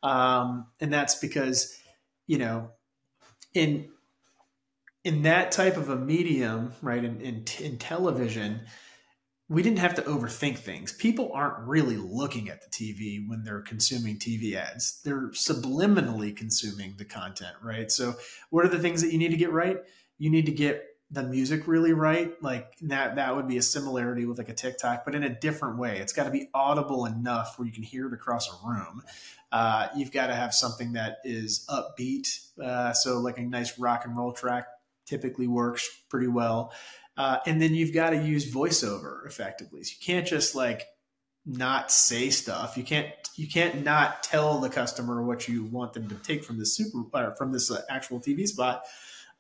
Um, 0.05 0.67
and 0.81 0.93
that's 0.93 1.17
because 1.17 1.77
you 2.27 2.39
know, 2.39 2.71
in 3.55 3.89
in 5.05 5.23
that 5.23 5.53
type 5.53 5.77
of 5.77 5.91
a 5.91 5.97
medium, 5.97 6.73
right, 6.81 7.05
in, 7.05 7.21
in, 7.21 7.45
in 7.61 7.77
television, 7.77 8.61
we 9.51 9.63
didn't 9.63 9.81
have 9.81 9.95
to 9.97 10.03
overthink 10.03 10.57
things. 10.57 10.93
People 10.93 11.31
aren't 11.35 11.67
really 11.67 11.99
looking 11.99 12.49
at 12.49 12.63
the 12.63 12.71
TV 12.71 13.29
when 13.29 13.45
they're 13.45 13.61
consuming 13.61 14.17
TV 14.17 14.55
ads. 14.55 15.03
They're 15.05 15.29
subliminally 15.31 16.35
consuming 16.35 16.95
the 16.97 17.05
content, 17.05 17.55
right? 17.63 17.91
So, 17.91 18.15
what 18.51 18.65
are 18.65 18.71
the 18.71 18.79
things 18.79 19.03
that 19.03 19.13
you 19.13 19.19
need 19.19 19.33
to 19.33 19.37
get 19.37 19.53
right? 19.53 19.79
You 20.19 20.31
need 20.31 20.47
to 20.47 20.53
get 20.53 20.85
the 21.15 21.23
music 21.23 21.67
really 21.69 21.93
right. 21.93 22.41
Like 22.43 22.77
that, 22.83 23.17
that 23.17 23.37
would 23.37 23.49
be 23.49 23.57
a 23.57 23.63
similarity 23.63 24.27
with 24.27 24.39
like 24.39 24.49
a 24.49 24.55
TikTok, 24.55 25.05
but 25.05 25.15
in 25.15 25.23
a 25.23 25.29
different 25.29 25.79
way. 25.79 25.99
It's 25.99 26.13
got 26.13 26.25
to 26.25 26.31
be 26.31 26.49
audible 26.53 27.07
enough 27.07 27.59
where 27.59 27.67
you 27.67 27.73
can 27.73 27.85
hear 27.85 28.07
it 28.07 28.13
across 28.13 28.49
a 28.49 28.69
room. 28.69 29.03
Uh, 29.53 29.89
you've 29.97 30.13
got 30.13 30.27
to 30.27 30.35
have 30.35 30.53
something 30.53 30.95
that 30.95 31.19
is 31.25 31.65
upbeat. 31.71 32.27
Uh, 32.63 32.93
so, 32.93 33.21
like 33.21 33.39
a 33.39 33.43
nice 33.43 33.79
rock 33.79 34.05
and 34.05 34.17
roll 34.17 34.33
track 34.33 34.67
typically 35.07 35.47
works 35.47 35.89
pretty 36.09 36.27
well. 36.27 36.73
Uh, 37.17 37.39
and 37.47 37.63
then 37.63 37.75
you've 37.75 37.95
got 37.95 38.11
to 38.11 38.17
use 38.17 38.53
voiceover 38.53 39.25
effectively. 39.27 39.85
So 39.85 39.95
you 39.99 40.05
can't 40.05 40.27
just 40.27 40.57
like 40.57 40.87
not 41.47 41.93
say 41.93 42.31
stuff. 42.31 42.77
You 42.77 42.83
can't 42.83 43.09
you 43.37 43.47
can't 43.47 43.85
not 43.85 44.25
tell 44.25 44.59
the 44.59 44.69
customer 44.69 45.23
what 45.23 45.47
you 45.47 45.65
want 45.65 45.93
them 45.93 46.09
to 46.09 46.17
take 46.17 46.45
from 46.45 46.59
this 46.59 46.75
super 46.75 47.05
from 47.37 47.53
this 47.53 47.71
uh, 47.71 47.83
actual 47.89 48.19
TV 48.19 48.49
spot. 48.49 48.85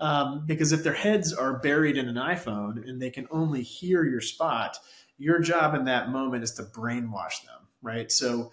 Um, 0.00 0.44
because 0.46 0.72
if 0.72 0.82
their 0.82 0.94
heads 0.94 1.32
are 1.32 1.58
buried 1.58 1.96
in 1.96 2.08
an 2.08 2.16
iPhone 2.16 2.88
and 2.88 3.00
they 3.00 3.10
can 3.10 3.28
only 3.30 3.62
hear 3.62 4.04
your 4.04 4.20
spot, 4.20 4.78
your 5.18 5.38
job 5.38 5.74
in 5.74 5.84
that 5.84 6.10
moment 6.10 6.42
is 6.42 6.52
to 6.54 6.62
brainwash 6.64 7.42
them, 7.44 7.68
right? 7.80 8.10
So 8.10 8.50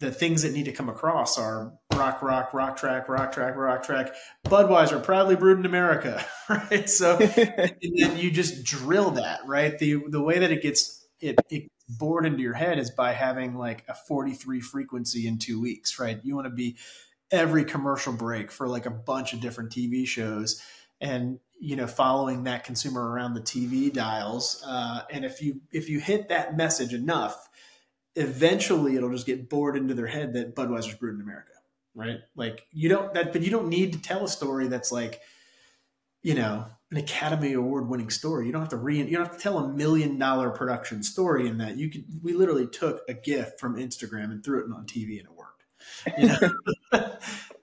the 0.00 0.10
things 0.10 0.42
that 0.42 0.52
need 0.52 0.64
to 0.66 0.72
come 0.72 0.88
across 0.88 1.38
are 1.38 1.72
rock, 1.94 2.22
rock, 2.22 2.52
rock 2.52 2.76
track, 2.76 3.08
rock 3.08 3.32
track, 3.32 3.56
rock 3.56 3.82
track. 3.82 4.12
Budweiser, 4.46 5.02
proudly 5.02 5.36
brewed 5.36 5.58
in 5.58 5.66
America, 5.66 6.24
right? 6.48 6.88
So, 6.88 7.18
and 7.36 7.98
then 7.98 8.16
you 8.16 8.30
just 8.30 8.64
drill 8.64 9.12
that, 9.12 9.40
right? 9.46 9.78
The 9.78 10.02
the 10.08 10.22
way 10.22 10.38
that 10.40 10.50
it 10.50 10.62
gets 10.62 11.06
it, 11.20 11.36
it 11.50 11.70
bored 11.88 12.26
into 12.26 12.42
your 12.42 12.54
head 12.54 12.78
is 12.78 12.90
by 12.90 13.12
having 13.12 13.56
like 13.56 13.84
a 13.88 13.94
43 13.94 14.60
frequency 14.60 15.26
in 15.26 15.38
two 15.38 15.60
weeks, 15.60 15.98
right? 15.98 16.20
You 16.22 16.34
want 16.34 16.46
to 16.46 16.54
be 16.54 16.76
every 17.30 17.64
commercial 17.64 18.12
break 18.12 18.50
for 18.50 18.68
like 18.68 18.86
a 18.86 18.90
bunch 18.90 19.32
of 19.32 19.40
different 19.40 19.70
TV 19.70 20.06
shows, 20.06 20.62
and 21.00 21.38
you 21.60 21.76
know 21.76 21.86
following 21.86 22.44
that 22.44 22.64
consumer 22.64 23.10
around 23.10 23.34
the 23.34 23.40
TV 23.40 23.92
dials. 23.92 24.62
Uh, 24.66 25.02
and 25.10 25.24
if 25.24 25.42
you 25.42 25.60
if 25.72 25.88
you 25.88 26.00
hit 26.00 26.28
that 26.28 26.56
message 26.56 26.94
enough 26.94 27.48
eventually 28.16 28.96
it'll 28.96 29.10
just 29.10 29.26
get 29.26 29.48
bored 29.48 29.76
into 29.76 29.94
their 29.94 30.06
head 30.06 30.34
that 30.34 30.54
Budweiser's 30.54 30.94
brewed 30.94 31.16
in 31.16 31.20
America, 31.20 31.52
right? 31.94 32.18
Like 32.36 32.66
you 32.72 32.88
don't 32.88 33.12
that, 33.14 33.32
but 33.32 33.42
you 33.42 33.50
don't 33.50 33.68
need 33.68 33.92
to 33.94 34.00
tell 34.00 34.24
a 34.24 34.28
story 34.28 34.68
that's 34.68 34.92
like, 34.92 35.20
you 36.22 36.34
know, 36.34 36.66
an 36.90 36.96
Academy 36.96 37.52
Award 37.54 37.88
winning 37.88 38.10
story. 38.10 38.46
You 38.46 38.52
don't 38.52 38.62
have 38.62 38.70
to 38.70 38.76
re, 38.76 38.98
you 38.98 39.16
don't 39.16 39.26
have 39.26 39.36
to 39.36 39.42
tell 39.42 39.58
a 39.58 39.68
million 39.68 40.18
dollar 40.18 40.50
production 40.50 41.02
story 41.02 41.48
in 41.48 41.58
that. 41.58 41.76
You 41.76 41.90
could, 41.90 42.04
we 42.22 42.34
literally 42.34 42.66
took 42.66 43.02
a 43.08 43.14
GIF 43.14 43.58
from 43.58 43.76
Instagram 43.76 44.24
and 44.24 44.44
threw 44.44 44.64
it 44.64 44.72
on 44.72 44.86
TV 44.86 45.18
and 45.18 45.28
it 45.28 45.34
worked. 45.34 45.64
You 46.18 46.28
know? 46.28 47.16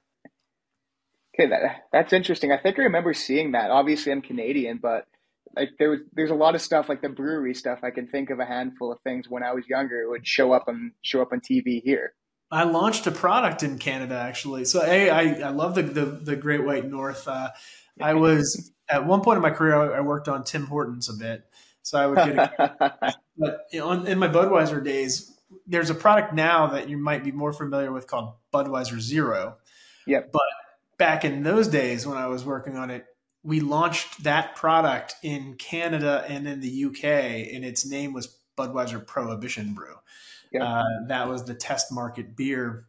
okay, 1.35 1.49
that 1.49 1.83
that's 1.91 2.13
interesting. 2.13 2.51
I 2.51 2.57
think 2.57 2.79
I 2.79 2.83
remember 2.83 3.13
seeing 3.13 3.51
that. 3.53 3.71
Obviously, 3.71 4.11
I'm 4.11 4.21
Canadian, 4.21 4.79
but 4.81 5.05
like 5.55 5.69
there 5.79 5.89
was 5.89 5.99
there's 6.13 6.31
a 6.31 6.35
lot 6.35 6.55
of 6.55 6.61
stuff 6.61 6.89
like 6.89 7.01
the 7.01 7.09
brewery 7.09 7.53
stuff. 7.53 7.79
I 7.83 7.91
can 7.91 8.07
think 8.07 8.29
of 8.29 8.39
a 8.39 8.45
handful 8.45 8.91
of 8.91 8.99
things 9.01 9.27
when 9.29 9.43
I 9.43 9.53
was 9.53 9.67
younger 9.67 10.01
it 10.01 10.09
would 10.09 10.27
show 10.27 10.53
up 10.53 10.65
on 10.67 10.93
show 11.01 11.21
up 11.21 11.29
on 11.31 11.41
TV 11.41 11.81
here. 11.83 12.13
I 12.49 12.63
launched 12.63 13.07
a 13.07 13.11
product 13.11 13.63
in 13.63 13.77
Canada 13.77 14.15
actually. 14.15 14.65
So 14.65 14.83
a 14.83 15.09
I 15.09 15.21
I 15.41 15.49
love 15.49 15.75
the 15.75 15.83
the, 15.83 16.05
the 16.05 16.35
Great 16.35 16.63
White 16.63 16.85
North. 16.85 17.27
Uh, 17.27 17.51
I 17.99 18.13
was 18.13 18.71
at 18.89 19.05
one 19.05 19.21
point 19.21 19.37
in 19.37 19.41
my 19.41 19.51
career 19.51 19.95
I, 19.95 20.01
worked 20.01 20.27
on 20.27 20.43
Tim 20.43 20.65
Hortons 20.65 21.09
a 21.09 21.13
bit, 21.13 21.43
so 21.81 21.99
I 21.99 22.07
would 22.07 22.17
get. 22.17 22.37
A, 22.37 23.15
but 23.37 23.59
on, 23.81 24.07
in 24.07 24.19
my 24.19 24.27
Budweiser 24.27 24.83
days, 24.83 25.37
there's 25.67 25.89
a 25.89 25.95
product 25.95 26.33
now 26.33 26.67
that 26.67 26.89
you 26.89 26.97
might 26.97 27.23
be 27.23 27.31
more 27.31 27.53
familiar 27.53 27.91
with 27.91 28.07
called 28.07 28.33
Budweiser 28.53 28.99
Zero. 28.99 29.57
Yep. 30.07 30.31
But 30.31 30.41
back 31.01 31.25
in 31.25 31.41
those 31.41 31.67
days 31.67 32.05
when 32.05 32.15
I 32.15 32.27
was 32.27 32.45
working 32.45 32.77
on 32.77 32.91
it, 32.91 33.07
we 33.43 33.59
launched 33.59 34.23
that 34.23 34.55
product 34.55 35.15
in 35.23 35.55
Canada 35.55 36.23
and 36.27 36.47
in 36.47 36.59
the 36.59 36.85
UK, 36.85 37.03
and 37.03 37.65
its 37.65 37.89
name 37.89 38.13
was 38.13 38.37
Budweiser 38.55 39.03
Prohibition 39.03 39.73
Brew. 39.73 39.95
Uh, 40.61 40.83
that 41.07 41.27
was 41.27 41.43
the 41.43 41.55
test 41.55 41.91
market 41.91 42.37
beer. 42.37 42.85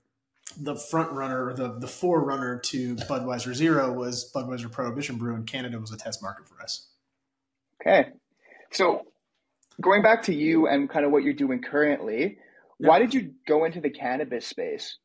The 0.61 0.77
front 0.77 1.13
runner, 1.13 1.55
the 1.55 1.79
the 1.79 1.87
forerunner 1.87 2.59
to 2.59 2.97
Budweiser 2.97 3.55
Zero 3.55 3.91
was 3.91 4.31
Budweiser 4.31 4.71
Prohibition 4.71 5.17
Brew, 5.17 5.35
and 5.35 5.47
Canada 5.47 5.81
was 5.81 5.91
a 5.91 5.97
test 5.97 6.23
market 6.23 6.47
for 6.47 6.61
us. 6.61 6.89
Okay, 7.81 8.11
so 8.73 9.07
going 9.81 10.03
back 10.03 10.23
to 10.25 10.35
you 10.35 10.67
and 10.67 10.91
kind 10.91 11.07
of 11.07 11.13
what 11.13 11.23
you're 11.23 11.33
doing 11.33 11.63
currently, 11.63 12.37
why 12.77 12.99
did 12.99 13.15
you 13.15 13.33
go 13.47 13.65
into 13.65 13.81
the 13.81 13.89
cannabis 13.89 14.47
space? 14.47 14.99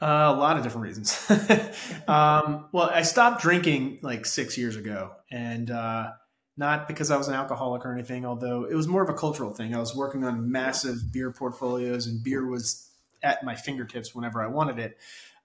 Uh, 0.00 0.32
a 0.34 0.38
lot 0.38 0.56
of 0.56 0.62
different 0.62 0.86
reasons. 0.86 1.30
um, 2.08 2.68
well, 2.72 2.90
I 2.90 3.02
stopped 3.02 3.42
drinking 3.42 3.98
like 4.02 4.24
six 4.24 4.56
years 4.56 4.76
ago, 4.76 5.12
and 5.30 5.70
uh, 5.70 6.12
not 6.56 6.88
because 6.88 7.10
I 7.10 7.16
was 7.16 7.28
an 7.28 7.34
alcoholic 7.34 7.84
or 7.84 7.92
anything. 7.92 8.24
Although 8.24 8.64
it 8.64 8.74
was 8.74 8.88
more 8.88 9.02
of 9.02 9.10
a 9.10 9.14
cultural 9.14 9.50
thing. 9.50 9.74
I 9.74 9.78
was 9.78 9.94
working 9.94 10.24
on 10.24 10.50
massive 10.50 11.12
beer 11.12 11.30
portfolios, 11.30 12.06
and 12.06 12.22
beer 12.24 12.46
was 12.46 12.88
at 13.22 13.44
my 13.44 13.54
fingertips 13.54 14.14
whenever 14.14 14.42
I 14.42 14.46
wanted 14.46 14.78
it. 14.78 14.98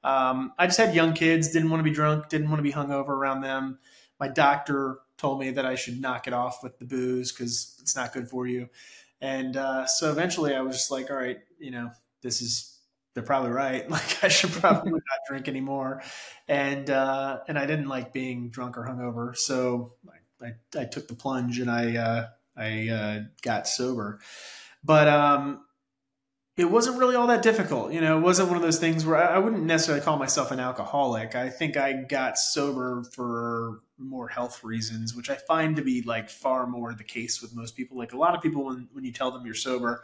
Um, 0.04 0.54
I 0.58 0.68
just 0.68 0.78
had 0.78 0.94
young 0.94 1.14
kids, 1.14 1.52
didn't 1.52 1.70
want 1.70 1.80
to 1.80 1.84
be 1.84 1.94
drunk, 1.94 2.30
didn't 2.30 2.50
want 2.50 2.60
to 2.60 2.64
be 2.64 2.72
hungover 2.72 3.10
around 3.10 3.42
them. 3.42 3.80
My 4.20 4.28
doctor 4.28 5.00
told 5.18 5.40
me 5.40 5.52
that 5.52 5.66
I 5.66 5.76
should 5.76 6.00
knock 6.00 6.28
it 6.28 6.34
off 6.34 6.62
with 6.64 6.78
the 6.78 6.86
booze 6.86 7.32
because 7.32 7.76
it's 7.82 7.96
not 7.96 8.14
good 8.14 8.30
for 8.30 8.46
you. 8.48 8.70
And 9.20 9.58
uh, 9.58 9.88
so 9.88 10.12
eventually 10.12 10.54
I 10.56 10.62
was 10.62 10.76
just 10.76 10.92
like, 10.92 11.10
all 11.10 11.18
right, 11.18 11.40
you 11.60 11.72
know, 11.72 11.92
this 12.22 12.42
is, 12.42 12.75
they're 13.16 13.24
probably 13.24 13.52
right. 13.52 13.90
Like 13.96 14.24
I 14.24 14.28
should 14.28 14.52
probably 14.52 14.92
not 14.92 15.02
drink 15.28 15.48
anymore. 15.48 16.04
And, 16.48 16.90
uh, 16.90 17.40
and 17.48 17.58
I 17.58 17.66
didn't 17.66 17.88
like 17.88 18.14
being 18.14 18.50
drunk 18.50 18.78
or 18.78 18.84
hungover. 18.84 19.36
So 19.36 19.94
I, 20.42 20.46
I, 20.46 20.82
I 20.82 20.86
took 20.86 21.08
the 21.08 21.16
plunge 21.16 21.60
and 21.60 21.72
I, 21.72 21.96
uh, 21.96 22.28
I 22.56 22.90
uh, 22.90 23.20
got 23.42 23.68
sober. 23.68 24.20
But 24.84 25.08
um, 25.08 25.62
it 26.58 26.66
wasn't 26.66 27.00
really 27.00 27.16
all 27.16 27.28
that 27.28 27.42
difficult. 27.42 27.92
You 27.92 28.02
know, 28.02 28.18
it 28.18 28.22
wasn't 28.22 28.50
one 28.50 28.58
of 28.58 28.64
those 28.64 28.80
things 28.80 29.06
where 29.06 29.18
I, 29.18 29.36
I 29.36 29.40
wouldn't 29.40 29.64
necessarily 29.64 30.04
call 30.04 30.18
myself 30.18 30.52
an 30.52 30.60
alcoholic. 30.60 31.36
I 31.36 31.50
think 31.50 31.78
I 31.78 31.94
got 31.94 32.38
sober 32.38 33.04
for 33.14 33.80
more 33.98 34.28
health 34.28 34.64
reasons, 34.64 35.16
which 35.16 35.30
I 35.30 35.36
find 35.36 35.78
to 35.78 35.82
be 35.82 36.02
like 36.02 36.30
far 36.30 36.68
more 36.68 36.94
the 36.94 37.04
case 37.04 37.42
with 37.42 37.56
most 37.56 37.76
people. 37.76 37.98
Like 37.98 38.14
a 38.14 38.18
lot 38.18 38.36
of 38.36 38.42
people, 38.42 38.66
when, 38.66 38.90
when 38.92 39.06
you 39.06 39.12
tell 39.12 39.32
them 39.32 39.46
you're 39.46 39.56
sober, 39.56 40.04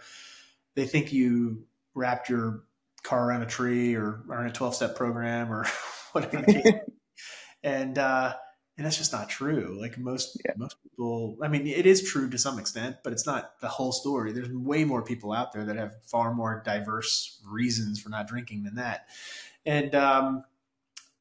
they 0.75 0.85
think 0.85 1.13
you 1.13 1.65
wrapped 1.93 2.29
your 2.29 2.63
car 3.03 3.27
around 3.27 3.43
a 3.43 3.47
tree 3.47 3.95
or 3.95 4.23
are 4.29 4.41
in 4.41 4.49
a 4.49 4.53
12 4.53 4.75
step 4.75 4.95
program 4.95 5.51
or 5.51 5.65
whatever. 6.11 6.81
and, 7.63 7.97
uh, 7.97 8.33
and 8.77 8.85
that's 8.85 8.97
just 8.97 9.13
not 9.13 9.29
true. 9.29 9.77
Like 9.79 9.97
most 9.97 10.41
yeah. 10.43 10.53
most 10.57 10.75
people, 10.81 11.37
I 11.43 11.49
mean, 11.49 11.67
it 11.67 11.85
is 11.85 12.09
true 12.09 12.29
to 12.29 12.37
some 12.37 12.57
extent, 12.57 12.97
but 13.03 13.13
it's 13.13 13.27
not 13.27 13.59
the 13.61 13.67
whole 13.67 13.91
story. 13.91 14.31
There's 14.31 14.49
way 14.49 14.85
more 14.85 15.03
people 15.03 15.33
out 15.33 15.53
there 15.53 15.65
that 15.65 15.75
have 15.75 15.93
far 16.05 16.33
more 16.33 16.63
diverse 16.65 17.39
reasons 17.45 18.01
for 18.01 18.09
not 18.09 18.27
drinking 18.27 18.63
than 18.63 18.75
that. 18.75 19.07
And 19.65 19.93
um, 19.93 20.43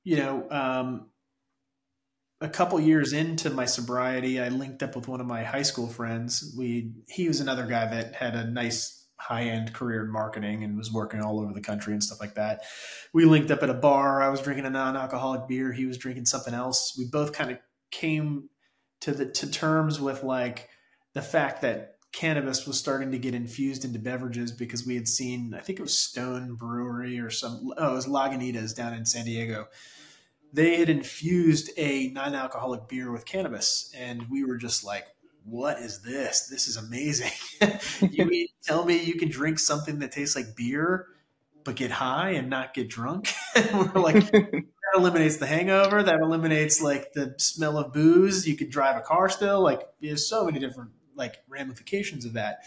you 0.05 0.17
know, 0.17 0.47
um, 0.51 1.11
a 2.41 2.49
couple 2.49 2.81
years 2.81 3.13
into 3.13 3.51
my 3.51 3.67
sobriety, 3.67 4.41
I 4.41 4.49
linked 4.49 4.83
up 4.83 4.97
with 4.97 5.09
one 5.09 5.21
of 5.21 5.27
my 5.27 5.43
high 5.45 5.63
school 5.63 5.89
friends. 5.89 6.55
We 6.57 6.93
he 7.09 7.29
was 7.29 7.41
another 7.41 7.67
guy 7.67 7.87
that 7.87 8.15
had 8.15 8.35
a 8.35 8.45
nice 8.45 9.00
high 9.21 9.43
end 9.43 9.75
career 9.75 10.03
in 10.03 10.11
marketing 10.11 10.65
and 10.65 10.79
was 10.79 10.91
working 10.91 11.21
all 11.21 11.41
over 11.41 11.53
the 11.53 11.61
country 11.61 11.93
and 11.93 12.03
stuff 12.03 12.21
like 12.21 12.35
that. 12.35 12.63
We 13.13 13.27
linked 13.27 13.51
up 13.51 13.63
at 13.63 13.69
a 13.69 13.75
bar. 13.75 14.23
I 14.23 14.31
was 14.31 14.41
drinking 14.41 14.65
a 14.65 14.71
non 14.71 14.97
alcoholic 14.97 15.47
beer. 15.47 15.73
He 15.73 15.85
was 15.85 15.99
drinking 15.99 16.27
something 16.27 16.55
else. 16.55 16.95
We 16.99 17.05
both 17.05 17.33
kind 17.33 17.51
of 17.51 17.59
came 17.91 18.49
to 19.01 19.13
the 19.13 19.27
to 19.27 19.51
terms 19.51 20.01
with 20.01 20.23
like 20.23 20.69
the 21.13 21.23
fact 21.23 21.63
that 21.63 21.97
cannabis 22.13 22.67
was 22.67 22.79
starting 22.79 23.13
to 23.13 23.19
get 23.19 23.35
infused 23.35 23.85
into 23.85 23.99
beverages 23.99 24.51
because 24.53 24.87
we 24.87 24.95
had 24.95 25.07
seen 25.07 25.55
I 25.55 25.61
think 25.61 25.79
it 25.79 25.83
was 25.83 25.97
Stone 25.97 26.55
Brewery 26.55 27.21
or 27.21 27.31
some 27.31 27.73
oh 27.77 27.93
it 27.93 27.95
was 27.95 28.07
Lagunitas 28.07 28.75
down 28.75 28.95
in 28.95 29.05
San 29.05 29.27
Diego. 29.27 29.69
They 30.53 30.79
had 30.79 30.89
infused 30.89 31.71
a 31.77 32.09
non-alcoholic 32.09 32.89
beer 32.89 33.13
with 33.13 33.27
cannabis 33.27 33.93
and 33.97 34.29
we 34.31 34.45
were 34.45 34.57
just 34.57 34.83
like 34.83 35.07
what 35.51 35.81
is 35.81 36.01
this? 36.01 36.43
This 36.43 36.69
is 36.69 36.77
amazing. 36.77 37.33
you 38.11 38.25
mean 38.25 38.47
tell 38.63 38.85
me 38.85 39.03
you 39.03 39.15
can 39.15 39.29
drink 39.29 39.59
something 39.59 39.99
that 39.99 40.13
tastes 40.13 40.37
like 40.37 40.57
beer, 40.57 41.07
but 41.65 41.77
get 41.77 41.91
high 41.91 42.31
and 42.31 42.49
not 42.49 42.73
get 42.73 42.89
drunk. 42.89 43.33
we're 43.73 44.01
like, 44.01 44.31
that 44.31 44.65
eliminates 44.95 45.39
the 45.39 45.47
hangover. 45.47 46.03
That 46.03 46.21
eliminates 46.21 46.81
like 46.81 47.13
the 47.13 47.35
smell 47.39 47.79
of 47.79 47.93
booze. 47.93 48.47
You 48.47 48.57
could 48.57 48.71
drive 48.71 48.97
a 48.97 49.01
car 49.01 49.29
still. 49.29 49.61
Like 49.61 49.83
there's 50.01 50.29
so 50.29 50.45
many 50.45 50.61
different 50.61 50.93
like 51.17 51.43
ramifications 51.49 52.25
of 52.25 52.35
that. 52.35 52.63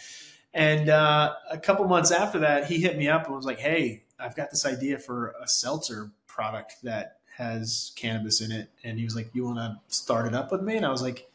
And 0.54 0.90
uh, 0.90 1.34
a 1.50 1.58
couple 1.58 1.86
months 1.86 2.12
after 2.12 2.40
that, 2.40 2.68
he 2.68 2.80
hit 2.80 2.98
me 2.98 3.08
up 3.08 3.26
and 3.26 3.36
was 3.36 3.46
like, 3.46 3.60
"Hey, 3.60 4.04
I've 4.20 4.36
got 4.36 4.52
this 4.52 4.68
idea 4.68 5.00
for 5.00 5.34
a 5.42 5.48
seltzer 5.48 6.12
product 6.28 6.76
that 6.84 7.18
has 7.38 7.92
cannabis 7.96 8.40
in 8.40 8.52
it." 8.52 8.70
And 8.84 9.00
he 9.00 9.04
was 9.04 9.16
like, 9.16 9.32
"You 9.34 9.46
want 9.46 9.58
to 9.58 9.80
start 9.88 10.28
it 10.28 10.36
up 10.36 10.52
with 10.52 10.62
me?" 10.62 10.78
And 10.78 10.86
I 10.86 10.92
was 10.92 11.02
like, 11.02 11.28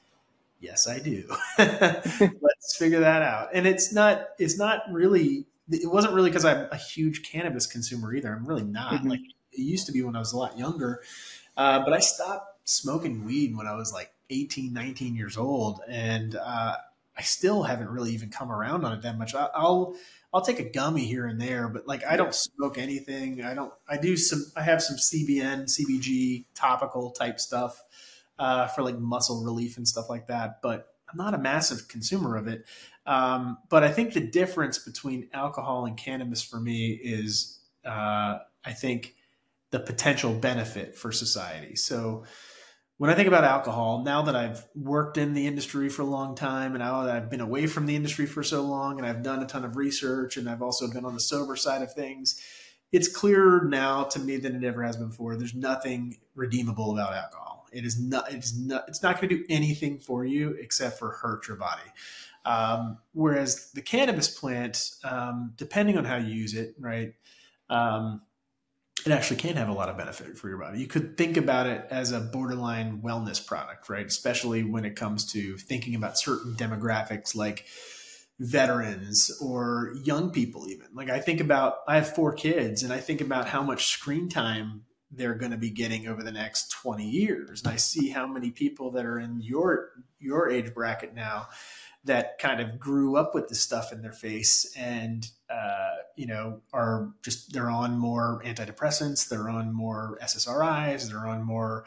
yes, 0.61 0.87
I 0.87 0.99
do. 0.99 1.25
Let's 1.59 2.77
figure 2.77 3.01
that 3.01 3.23
out. 3.23 3.51
And 3.53 3.67
it's 3.67 3.93
not, 3.93 4.29
it's 4.39 4.59
not 4.59 4.83
really, 4.91 5.47
it 5.71 5.91
wasn't 5.91 6.15
really 6.15 6.31
because 6.31 6.45
I'm 6.45 6.69
a 6.71 6.77
huge 6.77 7.23
cannabis 7.23 7.67
consumer 7.67 8.15
either. 8.15 8.33
I'm 8.33 8.47
really 8.47 8.65
not. 8.65 8.95
Mm-hmm. 8.95 9.09
Like 9.09 9.21
it 9.53 9.61
used 9.61 9.87
to 9.87 9.93
be 9.93 10.03
when 10.03 10.17
I 10.17 10.19
was 10.19 10.33
a 10.33 10.39
lot 10.39 10.59
younger. 10.59 11.03
Uh, 11.57 11.81
but 11.85 11.93
I 11.93 11.99
stopped 11.99 12.69
smoking 12.69 13.25
weed 13.25 13.57
when 13.57 13.67
I 13.67 13.75
was 13.75 13.93
like 13.93 14.13
18, 14.31 14.73
19 14.73 15.17
years 15.17 15.37
old. 15.37 15.81
And 15.89 16.37
uh, 16.37 16.77
I 17.17 17.23
still 17.23 17.63
haven't 17.65 17.89
really 17.89 18.13
even 18.13 18.31
come 18.31 18.51
around 18.51 18.85
on 18.85 18.93
it 18.93 19.03
that 19.03 19.19
much. 19.19 19.35
I, 19.35 19.49
I'll, 19.55 19.97
I'll 20.33 20.43
take 20.43 20.61
a 20.61 20.69
gummy 20.69 21.05
here 21.05 21.27
and 21.27 21.41
there, 21.41 21.69
but 21.69 21.87
like 21.87 22.05
I 22.05 22.17
don't 22.17 22.35
smoke 22.35 22.77
anything. 22.77 23.43
I 23.43 23.55
don't. 23.55 23.73
I 23.89 23.97
do 23.97 24.15
some. 24.15 24.45
I 24.55 24.63
have 24.63 24.83
some 24.83 24.97
CBN, 24.97 25.65
CBG 25.65 26.45
topical 26.55 27.13
type 27.13 27.41
stuff 27.41 27.83
uh, 28.39 28.67
for 28.69 28.83
like 28.83 28.99
muscle 28.99 29.45
relief 29.45 29.77
and 29.77 29.87
stuff 29.87 30.09
like 30.09 30.27
that. 30.29 30.61
But 30.63 30.89
I'm 31.11 31.17
not 31.17 31.35
a 31.35 31.39
massive 31.39 31.89
consumer 31.89 32.37
of 32.37 32.49
it. 32.49 32.65
Um, 33.07 33.59
but 33.69 33.83
I 33.83 33.91
think 33.91 34.13
the 34.13 34.21
difference 34.21 34.79
between 34.79 35.29
alcohol 35.33 35.87
and 35.87 35.97
cannabis 35.97 36.43
for 36.43 36.61
me 36.61 36.91
is, 36.91 37.61
uh, 37.85 38.39
I 38.65 38.73
think, 38.73 39.15
the 39.71 39.81
potential 39.81 40.33
benefit 40.33 40.97
for 40.97 41.13
society. 41.13 41.77
So 41.77 42.25
when 42.99 43.11
I 43.11 43.15
think 43.15 43.29
about 43.29 43.45
alcohol, 43.45 44.03
now 44.03 44.23
that 44.23 44.35
I've 44.35 44.67
worked 44.75 45.19
in 45.19 45.33
the 45.33 45.47
industry 45.47 45.89
for 45.89 46.03
a 46.03 46.07
long 46.07 46.35
time 46.35 46.75
and 46.75 46.81
now 46.81 47.05
that 47.05 47.15
I've 47.15 47.31
been 47.31 47.41
away 47.41 47.67
from 47.67 47.87
the 47.87 47.95
industry 47.95 48.27
for 48.27 48.43
so 48.43 48.63
long 48.63 48.99
and 48.99 49.07
I've 49.07 49.23
done 49.23 49.43
a 49.43 49.47
ton 49.47 49.65
of 49.65 49.77
research 49.77 50.37
and 50.37 50.49
I've 50.49 50.63
also 50.63 50.91
been 50.91 51.05
on 51.05 51.15
the 51.15 51.21
sober 51.21 51.55
side 51.55 51.81
of 51.83 51.93
things, 51.93 52.43
it's 52.91 53.09
clearer 53.09 53.65
now 53.65 54.05
to 54.05 54.19
me 54.19 54.37
than 54.39 54.57
it 54.57 54.67
ever 54.67 54.83
has 54.83 54.97
been 54.97 55.09
before. 55.09 55.37
There's 55.37 55.55
nothing 55.55 56.19
redeemable 56.35 56.93
about 56.93 57.15
alcohol. 57.15 57.58
It 57.73 57.85
is 57.85 58.01
not. 58.01 58.33
It's 58.33 58.57
not. 58.57 58.85
It's 58.89 59.03
not 59.03 59.17
going 59.17 59.29
to 59.29 59.39
do 59.39 59.45
anything 59.49 59.99
for 59.99 60.25
you 60.25 60.51
except 60.61 60.99
for 60.99 61.11
hurt 61.11 61.49
your 61.49 61.57
body. 61.57 61.83
Um, 62.45 62.99
whereas 63.13 63.71
the 63.73 63.83
cannabis 63.83 64.29
plant, 64.29 64.93
um, 65.05 65.53
depending 65.57 65.99
on 65.99 66.05
how 66.05 66.17
you 66.17 66.33
use 66.33 66.55
it, 66.55 66.75
right, 66.79 67.13
um, 67.69 68.23
it 69.05 69.13
actually 69.13 69.37
can 69.37 69.57
have 69.57 69.69
a 69.69 69.73
lot 69.73 69.89
of 69.89 69.99
benefit 69.99 70.39
for 70.39 70.49
your 70.49 70.59
body. 70.59 70.81
You 70.81 70.87
could 70.87 71.17
think 71.17 71.37
about 71.37 71.67
it 71.67 71.87
as 71.91 72.13
a 72.13 72.21
borderline 72.21 73.03
wellness 73.03 73.45
product, 73.45 73.89
right? 73.89 74.07
Especially 74.07 74.65
when 74.65 74.85
it 74.85 74.97
comes 74.97 75.31
to 75.33 75.57
thinking 75.59 75.95
about 75.95 76.19
certain 76.19 76.55
demographics 76.55 77.37
like 77.37 77.67
veterans 78.41 79.37
or 79.41 79.95
young 80.05 80.31
people 80.31 80.69
even 80.69 80.87
like 80.95 81.11
i 81.11 81.19
think 81.19 81.41
about 81.41 81.79
i 81.89 81.97
have 81.97 82.15
four 82.15 82.33
kids 82.33 82.85
and 82.85 82.93
i 82.93 82.99
think 82.99 83.21
about 83.21 83.49
how 83.49 83.63
much 83.63 83.89
screen 83.89 84.29
time 84.29 84.83
they're 85.11 85.35
going 85.35 85.53
to 85.53 85.59
be 85.59 85.71
getting 85.71 86.07
over 86.07 86.23
the 86.23 86.33
next 86.33 86.71
20 86.71 87.09
years. 87.09 87.63
And 87.63 87.73
I 87.73 87.77
see 87.77 88.11
how 88.11 88.27
many 88.27 88.51
people 88.51 88.91
that 88.93 89.07
are 89.07 89.19
in 89.19 89.41
your 89.41 89.91
your 90.21 90.51
age 90.51 90.75
bracket 90.75 91.15
now 91.15 91.49
that 92.05 92.39
kind 92.39 92.61
of 92.61 92.79
grew 92.79 93.17
up 93.17 93.35
with 93.35 93.49
this 93.49 93.61
stuff 93.61 93.93
in 93.93 94.03
their 94.03 94.13
face 94.13 94.73
and 94.77 95.31
uh, 95.51 95.97
you 96.17 96.27
know 96.27 96.61
are 96.73 97.11
just 97.23 97.53
they're 97.53 97.71
on 97.71 97.99
more 97.99 98.43
antidepressants, 98.45 99.29
they're 99.29 99.49
on 99.49 99.73
more 99.73 100.19
SSRIs, 100.23 101.09
they're 101.09 101.27
on 101.27 101.43
more 101.43 101.85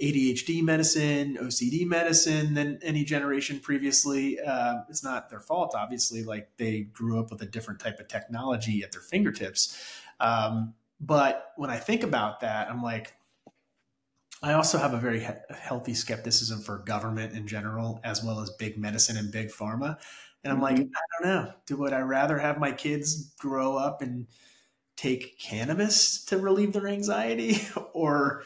ADHD 0.00 0.62
medicine, 0.62 1.36
OCD 1.40 1.86
medicine 1.86 2.54
than 2.54 2.78
any 2.82 3.04
generation 3.04 3.60
previously. 3.60 4.40
Uh, 4.40 4.78
it's 4.88 5.04
not 5.04 5.28
their 5.28 5.40
fault, 5.40 5.74
obviously. 5.76 6.24
Like 6.24 6.48
they 6.56 6.82
grew 6.82 7.20
up 7.20 7.30
with 7.30 7.42
a 7.42 7.46
different 7.46 7.80
type 7.80 8.00
of 8.00 8.08
technology 8.08 8.82
at 8.82 8.92
their 8.92 9.02
fingertips. 9.02 9.76
Um, 10.18 10.74
but 11.00 11.52
when 11.56 11.70
I 11.70 11.78
think 11.78 12.02
about 12.02 12.40
that, 12.40 12.68
I'm 12.70 12.82
like, 12.82 13.14
I 14.42 14.54
also 14.54 14.78
have 14.78 14.94
a 14.94 14.98
very 14.98 15.20
he- 15.20 15.54
healthy 15.54 15.94
skepticism 15.94 16.60
for 16.60 16.78
government 16.78 17.34
in 17.34 17.46
general, 17.46 18.00
as 18.04 18.24
well 18.24 18.40
as 18.40 18.50
big 18.50 18.78
medicine 18.78 19.16
and 19.16 19.30
big 19.30 19.48
pharma. 19.48 19.98
And 20.42 20.52
I'm 20.52 20.60
like, 20.60 20.76
mm-hmm. 20.76 20.92
I 20.94 21.24
don't 21.24 21.34
know. 21.34 21.52
Do 21.66 21.76
would 21.78 21.92
I 21.92 22.00
rather 22.00 22.38
have 22.38 22.58
my 22.58 22.72
kids 22.72 23.34
grow 23.38 23.76
up 23.76 24.00
and 24.00 24.26
take 24.96 25.38
cannabis 25.38 26.24
to 26.26 26.38
relieve 26.38 26.72
their 26.72 26.88
anxiety, 26.88 27.58
or 27.92 28.44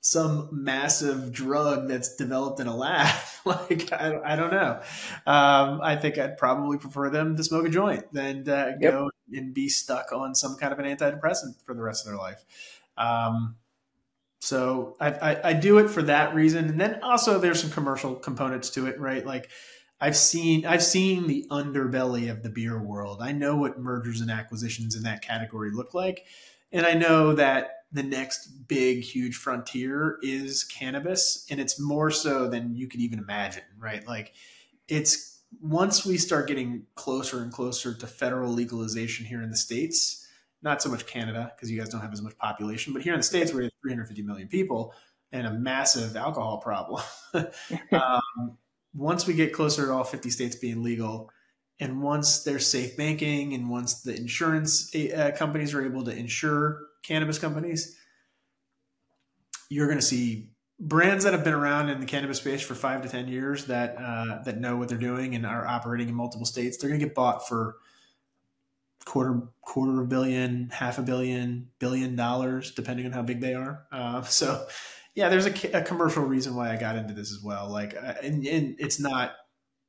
some 0.00 0.48
massive 0.50 1.30
drug 1.30 1.88
that's 1.88 2.16
developed 2.16 2.60
in 2.60 2.66
a 2.66 2.76
lab. 2.76 3.14
like 3.44 3.92
I, 3.92 4.18
I, 4.24 4.36
don't 4.36 4.50
know. 4.50 4.80
Um, 5.26 5.80
I 5.82 5.96
think 5.96 6.18
I'd 6.18 6.38
probably 6.38 6.78
prefer 6.78 7.10
them 7.10 7.36
to 7.36 7.44
smoke 7.44 7.66
a 7.66 7.70
joint 7.70 8.12
than 8.12 8.48
uh, 8.48 8.72
yep. 8.80 8.92
go 8.92 9.10
and 9.32 9.54
be 9.54 9.68
stuck 9.68 10.12
on 10.12 10.34
some 10.34 10.56
kind 10.56 10.72
of 10.72 10.78
an 10.78 10.84
antidepressant 10.84 11.62
for 11.64 11.74
the 11.74 11.82
rest 11.82 12.04
of 12.04 12.12
their 12.12 12.18
life. 12.18 12.44
Um, 12.96 13.56
so 14.40 14.96
I, 15.00 15.10
I, 15.10 15.48
I 15.50 15.52
do 15.52 15.78
it 15.78 15.88
for 15.88 16.02
that 16.02 16.34
reason, 16.34 16.68
and 16.68 16.80
then 16.80 17.00
also 17.02 17.38
there's 17.38 17.60
some 17.60 17.70
commercial 17.70 18.14
components 18.14 18.70
to 18.70 18.86
it, 18.86 18.98
right? 18.98 19.24
Like 19.24 19.50
I've 20.00 20.16
seen 20.16 20.64
I've 20.64 20.82
seen 20.82 21.26
the 21.26 21.46
underbelly 21.50 22.30
of 22.30 22.42
the 22.42 22.48
beer 22.48 22.82
world. 22.82 23.20
I 23.20 23.32
know 23.32 23.56
what 23.56 23.78
mergers 23.78 24.20
and 24.20 24.30
acquisitions 24.30 24.96
in 24.96 25.02
that 25.02 25.22
category 25.22 25.70
look 25.70 25.92
like, 25.92 26.24
and 26.72 26.86
I 26.86 26.94
know 26.94 27.34
that 27.34 27.80
the 27.92 28.02
next 28.02 28.68
big, 28.68 29.02
huge 29.02 29.36
frontier 29.36 30.18
is 30.22 30.64
cannabis. 30.64 31.46
And 31.50 31.60
it's 31.60 31.80
more 31.80 32.10
so 32.10 32.48
than 32.48 32.74
you 32.76 32.88
can 32.88 33.00
even 33.00 33.18
imagine, 33.18 33.64
right? 33.78 34.06
Like 34.06 34.32
it's 34.88 35.29
once 35.60 36.06
we 36.06 36.16
start 36.16 36.46
getting 36.46 36.86
closer 36.94 37.42
and 37.42 37.52
closer 37.52 37.94
to 37.94 38.06
federal 38.06 38.52
legalization 38.52 39.26
here 39.26 39.42
in 39.42 39.50
the 39.50 39.56
States, 39.56 40.26
not 40.62 40.82
so 40.82 40.90
much 40.90 41.06
Canada, 41.06 41.52
because 41.54 41.70
you 41.70 41.78
guys 41.78 41.88
don't 41.88 42.00
have 42.00 42.12
as 42.12 42.22
much 42.22 42.36
population, 42.38 42.92
but 42.92 43.02
here 43.02 43.14
in 43.14 43.18
the 43.18 43.24
States, 43.24 43.52
we 43.52 43.64
have 43.64 43.72
350 43.82 44.22
million 44.22 44.48
people 44.48 44.94
and 45.32 45.46
a 45.46 45.52
massive 45.52 46.16
alcohol 46.16 46.58
problem. 46.58 47.02
um, 47.92 48.58
once 48.94 49.26
we 49.26 49.34
get 49.34 49.52
closer 49.52 49.86
to 49.86 49.92
all 49.92 50.04
50 50.04 50.30
states 50.30 50.56
being 50.56 50.82
legal, 50.82 51.30
and 51.78 52.02
once 52.02 52.42
there's 52.42 52.66
safe 52.66 52.96
banking, 52.96 53.54
and 53.54 53.70
once 53.70 54.02
the 54.02 54.14
insurance 54.14 54.94
uh, 54.94 55.30
companies 55.36 55.72
are 55.72 55.84
able 55.84 56.04
to 56.04 56.14
insure 56.14 56.80
cannabis 57.02 57.38
companies, 57.38 57.96
you're 59.70 59.86
going 59.86 59.98
to 59.98 60.04
see 60.04 60.50
brands 60.80 61.24
that 61.24 61.34
have 61.34 61.44
been 61.44 61.54
around 61.54 61.90
in 61.90 62.00
the 62.00 62.06
cannabis 62.06 62.38
space 62.38 62.62
for 62.62 62.74
five 62.74 63.02
to 63.02 63.08
ten 63.08 63.28
years 63.28 63.66
that 63.66 63.96
uh, 63.98 64.42
that 64.44 64.58
know 64.58 64.76
what 64.76 64.88
they're 64.88 64.98
doing 64.98 65.34
and 65.34 65.44
are 65.44 65.66
operating 65.66 66.08
in 66.08 66.14
multiple 66.14 66.46
states. 66.46 66.78
They're 66.78 66.88
going 66.88 66.98
to 66.98 67.06
get 67.06 67.14
bought 67.14 67.46
for 67.46 67.76
quarter 69.04 69.42
quarter 69.60 69.92
of 69.92 69.98
a 69.98 70.08
billion, 70.08 70.70
half 70.70 70.98
a 70.98 71.02
billion, 71.02 71.68
billion 71.78 72.16
dollars, 72.16 72.72
depending 72.72 73.06
on 73.06 73.12
how 73.12 73.22
big 73.22 73.40
they 73.40 73.54
are. 73.54 73.84
Uh, 73.92 74.22
so, 74.24 74.66
yeah, 75.14 75.28
there's 75.28 75.46
a, 75.46 75.78
a, 75.78 75.82
commercial 75.82 76.24
reason 76.24 76.54
why 76.54 76.72
I 76.72 76.76
got 76.76 76.96
into 76.96 77.12
this 77.12 77.32
as 77.32 77.42
well. 77.42 77.68
Like, 77.68 77.96
uh, 77.96 78.14
and, 78.22 78.46
and 78.46 78.76
it's 78.78 79.00
not 79.00 79.32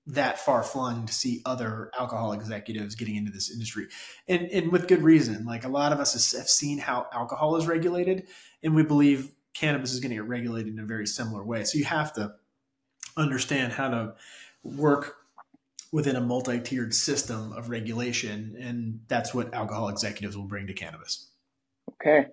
that 0.07 0.39
far 0.39 0.63
flung 0.63 1.05
to 1.05 1.13
see 1.13 1.41
other 1.45 1.91
alcohol 1.97 2.33
executives 2.33 2.95
getting 2.95 3.15
into 3.15 3.31
this 3.31 3.51
industry, 3.51 3.87
and 4.27 4.47
and 4.51 4.71
with 4.71 4.87
good 4.87 5.03
reason. 5.03 5.45
Like 5.45 5.63
a 5.63 5.69
lot 5.69 5.93
of 5.93 5.99
us 5.99 6.33
have 6.33 6.49
seen 6.49 6.79
how 6.79 7.07
alcohol 7.13 7.55
is 7.55 7.67
regulated, 7.67 8.27
and 8.63 8.75
we 8.75 8.83
believe 8.83 9.31
cannabis 9.53 9.93
is 9.93 9.99
going 9.99 10.11
to 10.11 10.15
get 10.15 10.27
regulated 10.27 10.73
in 10.73 10.79
a 10.79 10.85
very 10.85 11.07
similar 11.07 11.43
way. 11.43 11.63
So 11.63 11.77
you 11.77 11.85
have 11.85 12.13
to 12.13 12.33
understand 13.17 13.73
how 13.73 13.89
to 13.89 14.13
work 14.63 15.17
within 15.91 16.15
a 16.15 16.21
multi-tiered 16.21 16.93
system 16.93 17.51
of 17.53 17.69
regulation, 17.69 18.55
and 18.59 19.01
that's 19.07 19.33
what 19.33 19.53
alcohol 19.53 19.89
executives 19.89 20.37
will 20.37 20.45
bring 20.45 20.67
to 20.67 20.73
cannabis. 20.73 21.27
Okay, 21.93 22.27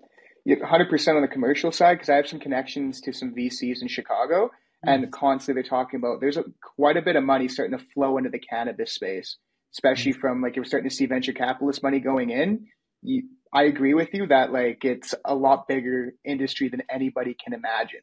hundred 0.64 0.88
percent 0.88 1.16
on 1.16 1.22
the 1.22 1.28
commercial 1.28 1.72
side 1.72 1.94
because 1.94 2.08
I 2.08 2.16
have 2.16 2.28
some 2.28 2.40
connections 2.40 3.00
to 3.02 3.12
some 3.12 3.34
VCs 3.34 3.82
in 3.82 3.88
Chicago, 3.88 4.46
mm-hmm. 4.46 4.88
and 4.88 5.12
constantly 5.12 5.62
they're 5.62 5.68
talking 5.68 5.98
about 5.98 6.20
there's 6.20 6.36
a, 6.36 6.44
quite 6.76 6.96
a 6.96 7.02
bit 7.02 7.16
of 7.16 7.24
money 7.24 7.48
starting 7.48 7.76
to 7.76 7.84
flow 7.94 8.16
into 8.16 8.30
the 8.30 8.38
cannabis 8.38 8.92
space, 8.92 9.36
especially 9.74 10.12
mm-hmm. 10.12 10.20
from 10.20 10.42
like 10.42 10.56
you're 10.56 10.64
starting 10.64 10.88
to 10.88 10.94
see 10.94 11.06
venture 11.06 11.32
capitalist 11.32 11.82
money 11.82 12.00
going 12.00 12.30
in. 12.30 12.66
You, 13.02 13.24
I 13.52 13.64
agree 13.64 13.94
with 13.94 14.12
you 14.12 14.26
that 14.26 14.52
like 14.52 14.84
it's 14.84 15.14
a 15.24 15.34
lot 15.34 15.68
bigger 15.68 16.12
industry 16.24 16.68
than 16.68 16.82
anybody 16.90 17.34
can 17.34 17.52
imagine. 17.52 18.00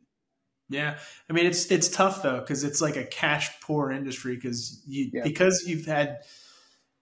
Yeah, 0.69 0.97
I 1.29 1.33
mean 1.33 1.45
it's 1.45 1.71
it's 1.71 1.89
tough 1.89 2.23
though 2.23 2.39
because 2.39 2.63
it's 2.63 2.81
like 2.81 2.95
a 2.95 3.05
cash 3.05 3.49
poor 3.61 3.91
industry 3.91 4.35
because 4.35 4.81
you 4.87 5.09
yeah. 5.13 5.23
because 5.23 5.65
you've 5.67 5.85
had, 5.85 6.19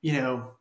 you 0.01 0.13
know, 0.13 0.51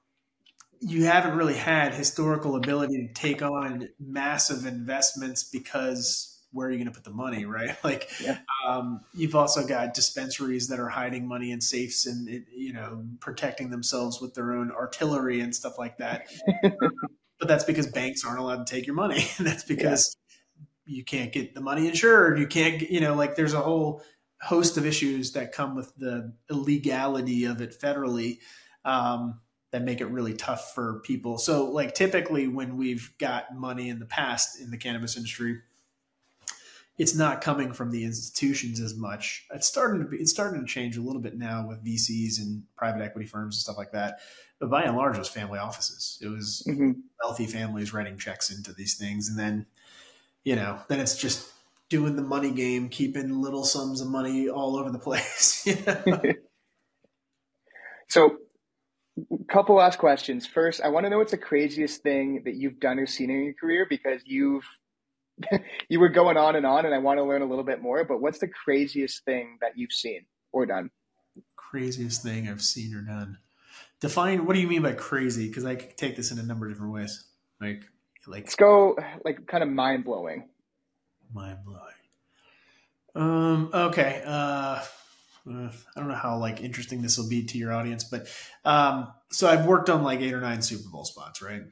you 0.81 1.05
haven't 1.07 1.37
really 1.37 1.55
had 1.55 1.95
historical 1.95 2.57
ability 2.57 3.07
to 3.07 3.12
take 3.12 3.42
on 3.42 3.88
massive 3.99 4.66
investments 4.66 5.45
because 5.45 6.33
where 6.53 6.68
are 6.68 6.71
you 6.71 6.77
going 6.77 6.87
to 6.87 6.92
put 6.92 7.05
the 7.05 7.11
money, 7.11 7.45
right? 7.45 7.77
Like, 7.85 8.09
yeah. 8.21 8.38
um, 8.68 9.01
you've 9.14 9.35
also 9.35 9.66
got 9.66 9.95
dispensaries 9.95 10.68
that 10.68 10.79
are 10.79 10.88
hiding 10.88 11.27
money 11.27 11.51
in 11.51 11.61
safes 11.61 12.07
and 12.07 12.29
you 12.55 12.73
know 12.73 13.05
protecting 13.18 13.71
themselves 13.71 14.21
with 14.21 14.35
their 14.35 14.53
own 14.53 14.71
artillery 14.71 15.40
and 15.40 15.55
stuff 15.55 15.79
like 15.79 15.99
that. 15.99 16.29
but 17.42 17.48
that's 17.48 17.64
because 17.64 17.88
banks 17.88 18.24
aren't 18.24 18.38
allowed 18.38 18.64
to 18.64 18.72
take 18.72 18.87
your 18.87 18.94
money. 18.94 19.26
that's 19.40 19.64
because 19.64 20.16
yeah. 20.87 20.94
you 20.98 21.05
can't 21.05 21.33
get 21.33 21.57
the 21.57 21.61
money 21.61 21.88
insured. 21.88 22.38
You 22.38 22.46
can't, 22.46 22.81
you 22.83 23.00
know, 23.00 23.14
like 23.16 23.35
there's 23.35 23.52
a 23.52 23.61
whole 23.61 24.00
host 24.40 24.76
of 24.76 24.87
issues 24.87 25.33
that 25.33 25.50
come 25.50 25.74
with 25.74 25.92
the 25.96 26.35
illegality 26.48 27.46
of 27.46 27.61
it 27.61 27.74
federally 27.76 28.38
um, 28.85 29.40
that 29.72 29.83
make 29.83 30.00
it 30.00 30.07
really 30.07 30.35
tough 30.35 30.72
for 30.72 31.00
people. 31.00 31.37
So, 31.37 31.64
like, 31.64 31.94
typically 31.94 32.46
when 32.46 32.76
we've 32.76 33.12
got 33.18 33.52
money 33.52 33.88
in 33.88 33.98
the 33.98 34.07
past 34.07 34.61
in 34.61 34.70
the 34.70 34.78
cannabis 34.78 35.16
industry, 35.16 35.62
it's 37.03 37.17
not 37.17 37.41
coming 37.41 37.73
from 37.73 37.91
the 37.91 38.05
institutions 38.05 38.79
as 38.79 38.95
much. 38.95 39.45
It's 39.53 39.67
starting 39.67 40.05
to 40.05 40.07
be, 40.07 40.19
it's 40.19 40.31
starting 40.31 40.61
to 40.61 40.73
change 40.73 40.97
a 40.97 41.03
little 41.03 41.21
bit 41.21 41.37
now 41.37 41.67
with 41.67 41.85
VCs 41.85 42.38
and 42.38 42.62
private 42.77 43.03
equity 43.03 43.27
firms 43.27 43.57
and 43.57 43.61
stuff 43.61 43.77
like 43.77 43.91
that. 43.91 44.21
But 44.61 44.71
by 44.71 44.85
and 44.85 44.97
large, 44.97 45.17
it 45.17 45.19
was 45.19 45.29
family 45.29 45.59
offices. 45.59 46.21
It 46.23 46.29
was 46.29 46.62
mm-hmm. 46.65 46.93
wealthy 47.21 47.47
families 47.47 47.93
writing 47.93 48.19
checks 48.19 48.57
into 48.57 48.73
these 48.73 48.95
things, 48.95 49.29
and 49.29 49.37
then 49.37 49.67
you 50.45 50.55
know, 50.55 50.79
then 50.87 51.01
it's 51.01 51.17
just 51.17 51.51
doing 51.88 52.15
the 52.15 52.23
money 52.23 52.53
game, 52.53 52.88
keeping 52.88 53.43
little 53.43 53.65
sums 53.65 54.01
of 54.01 54.07
money 54.07 54.49
all 54.49 54.77
over 54.77 54.91
the 54.91 55.01
place. 55.01 55.67
so, 58.09 58.37
a 59.19 59.53
couple 59.53 59.75
last 59.75 59.99
questions. 59.99 60.47
First, 60.47 60.83
I 60.83 60.88
want 60.88 61.07
to 61.07 61.11
know 61.11 61.19
what's 61.19 61.33
the 61.33 61.37
craziest 61.37 62.05
thing 62.05 62.43
that 62.45 62.55
you've 62.55 62.79
done 62.79 63.01
or 63.01 63.07
seen 63.07 63.29
in 63.29 63.43
your 63.43 63.55
career 63.55 63.88
because 63.91 64.21
you've 64.25 64.62
you 65.88 66.01
were 66.01 66.09
going 66.09 66.37
on 66.37 66.57
and 66.57 66.66
on, 66.66 66.87
and 66.87 66.95
I 66.95 66.99
want 66.99 67.18
to 67.18 67.25
learn 67.25 67.42
a 67.42 67.47
little 67.47 67.64
bit 67.64 67.81
more. 67.81 68.05
But 68.05 68.21
what's 68.21 68.38
the 68.38 68.49
craziest 68.49 69.25
thing 69.25 69.59
that 69.61 69.73
you've 69.77 69.92
seen 69.92 70.27
or 70.53 70.66
done? 70.66 70.90
Craziest 71.57 72.23
thing 72.23 72.49
I've 72.49 72.62
seen 72.62 72.95
or 72.95 73.03
done. 73.03 73.38
Define 74.01 74.47
what 74.47 74.55
do 74.55 74.61
you 74.61 74.68
mean 74.68 74.83
by 74.83 74.92
crazy? 74.92 75.49
Because 75.49 75.64
I 75.64 75.77
could 75.77 75.97
take 75.97 76.16
this 76.16 76.33
in 76.33 76.38
a 76.38 76.42
number 76.42 76.66
of 76.66 76.73
different 76.73 76.92
ways. 76.92 77.25
Like, 77.61 77.85
like 78.27 78.45
let's 78.45 78.57
go 78.57 78.97
like 79.25 79.47
kind 79.47 79.62
of 79.62 79.68
mind 79.68 80.05
blowing. 80.05 80.49
Mind 81.33 81.59
blowing. 81.64 81.81
Um. 83.14 83.71
Okay. 83.73 84.23
Uh, 84.27 84.83
uh, 85.49 85.71
I 85.97 86.01
don't 86.01 86.09
know 86.09 86.14
how 86.14 86.38
like 86.38 86.61
interesting 86.61 87.03
this 87.03 87.18
will 87.18 87.29
be 87.29 87.45
to 87.45 87.59
your 87.59 87.73
audience, 87.73 88.05
but 88.05 88.29
um, 88.64 89.12
so 89.31 89.49
I've 89.49 89.66
worked 89.66 89.90
on 89.90 90.05
like 90.05 90.21
eight 90.21 90.33
or 90.33 90.40
nine 90.40 90.62
Super 90.62 90.88
Bowl 90.88 91.05
spots, 91.05 91.42
right? 91.42 91.62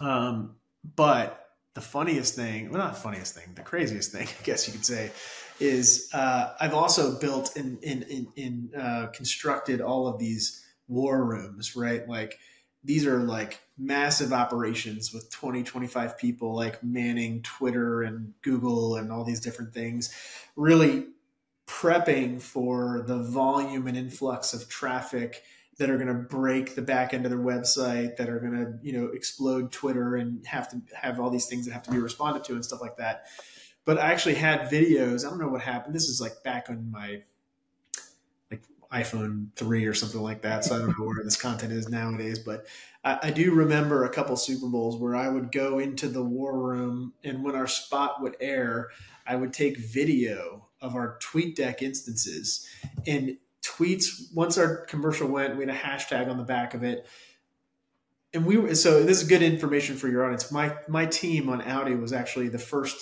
Um, 0.00 0.56
but 0.96 1.47
the 1.78 1.84
funniest 1.84 2.34
thing, 2.34 2.70
well, 2.70 2.80
not 2.80 2.98
funniest 2.98 3.36
thing, 3.36 3.52
the 3.54 3.62
craziest 3.62 4.10
thing, 4.10 4.26
I 4.40 4.42
guess 4.42 4.66
you 4.66 4.72
could 4.72 4.84
say, 4.84 5.12
is 5.60 6.10
uh, 6.12 6.54
I've 6.60 6.74
also 6.74 7.16
built 7.20 7.54
and 7.54 7.78
in, 7.84 8.02
in, 8.02 8.26
in, 8.36 8.70
in 8.74 8.80
uh, 8.80 9.06
constructed 9.12 9.80
all 9.80 10.08
of 10.08 10.18
these 10.18 10.66
war 10.88 11.24
rooms, 11.24 11.76
right? 11.76 12.08
Like 12.08 12.40
these 12.82 13.06
are 13.06 13.20
like 13.20 13.60
massive 13.78 14.32
operations 14.32 15.14
with 15.14 15.30
20, 15.30 15.62
25 15.62 16.18
people 16.18 16.52
like 16.52 16.82
manning 16.82 17.42
Twitter 17.42 18.02
and 18.02 18.34
Google 18.42 18.96
and 18.96 19.12
all 19.12 19.22
these 19.22 19.40
different 19.40 19.72
things, 19.72 20.12
really 20.56 21.06
prepping 21.68 22.42
for 22.42 23.04
the 23.06 23.18
volume 23.18 23.86
and 23.86 23.96
influx 23.96 24.52
of 24.52 24.68
traffic 24.68 25.44
that 25.78 25.88
are 25.90 25.96
going 25.96 26.08
to 26.08 26.14
break 26.14 26.74
the 26.74 26.82
back 26.82 27.14
end 27.14 27.24
of 27.24 27.30
their 27.30 27.40
website, 27.40 28.16
that 28.16 28.28
are 28.28 28.40
going 28.40 28.52
to, 28.52 28.74
you 28.82 28.92
know, 28.92 29.06
explode 29.06 29.70
Twitter 29.70 30.16
and 30.16 30.44
have 30.46 30.68
to 30.68 30.80
have 30.94 31.20
all 31.20 31.30
these 31.30 31.46
things 31.46 31.66
that 31.66 31.72
have 31.72 31.84
to 31.84 31.90
be 31.90 31.98
responded 31.98 32.44
to 32.44 32.54
and 32.54 32.64
stuff 32.64 32.80
like 32.80 32.96
that. 32.96 33.26
But 33.84 33.98
I 33.98 34.12
actually 34.12 34.34
had 34.34 34.62
videos. 34.62 35.24
I 35.24 35.30
don't 35.30 35.38
know 35.38 35.48
what 35.48 35.62
happened. 35.62 35.94
This 35.94 36.08
is 36.08 36.20
like 36.20 36.42
back 36.42 36.68
on 36.68 36.90
my 36.90 37.22
like 38.50 38.62
iPhone 38.92 39.48
3 39.54 39.86
or 39.86 39.94
something 39.94 40.20
like 40.20 40.42
that. 40.42 40.64
So 40.64 40.74
I 40.74 40.78
don't 40.78 40.88
know 40.88 41.06
where 41.06 41.24
this 41.24 41.40
content 41.40 41.72
is 41.72 41.88
nowadays. 41.88 42.40
But 42.40 42.66
I, 43.04 43.18
I 43.22 43.30
do 43.30 43.54
remember 43.54 44.04
a 44.04 44.10
couple 44.10 44.36
Super 44.36 44.66
Bowls 44.66 45.00
where 45.00 45.14
I 45.14 45.28
would 45.28 45.52
go 45.52 45.78
into 45.78 46.08
the 46.08 46.24
war 46.24 46.58
room 46.58 47.14
and 47.22 47.44
when 47.44 47.54
our 47.54 47.68
spot 47.68 48.20
would 48.20 48.36
air, 48.40 48.90
I 49.26 49.36
would 49.36 49.52
take 49.52 49.78
video 49.78 50.68
of 50.80 50.96
our 50.96 51.18
TweetDeck 51.20 51.82
instances 51.82 52.68
and 53.06 53.38
tweets 53.68 54.32
once 54.34 54.56
our 54.56 54.84
commercial 54.86 55.28
went 55.28 55.56
we 55.56 55.66
had 55.66 55.74
a 55.74 55.78
hashtag 55.78 56.30
on 56.30 56.38
the 56.38 56.44
back 56.44 56.74
of 56.74 56.82
it. 56.82 57.06
And 58.32 58.44
we 58.44 58.56
were 58.56 58.74
so 58.74 59.02
this 59.02 59.22
is 59.22 59.28
good 59.28 59.42
information 59.42 59.96
for 59.96 60.08
your 60.08 60.24
audience. 60.24 60.50
My 60.50 60.76
my 60.88 61.06
team 61.06 61.48
on 61.48 61.62
audi 61.62 61.94
was 61.94 62.12
actually 62.12 62.48
the 62.48 62.58
first 62.58 62.96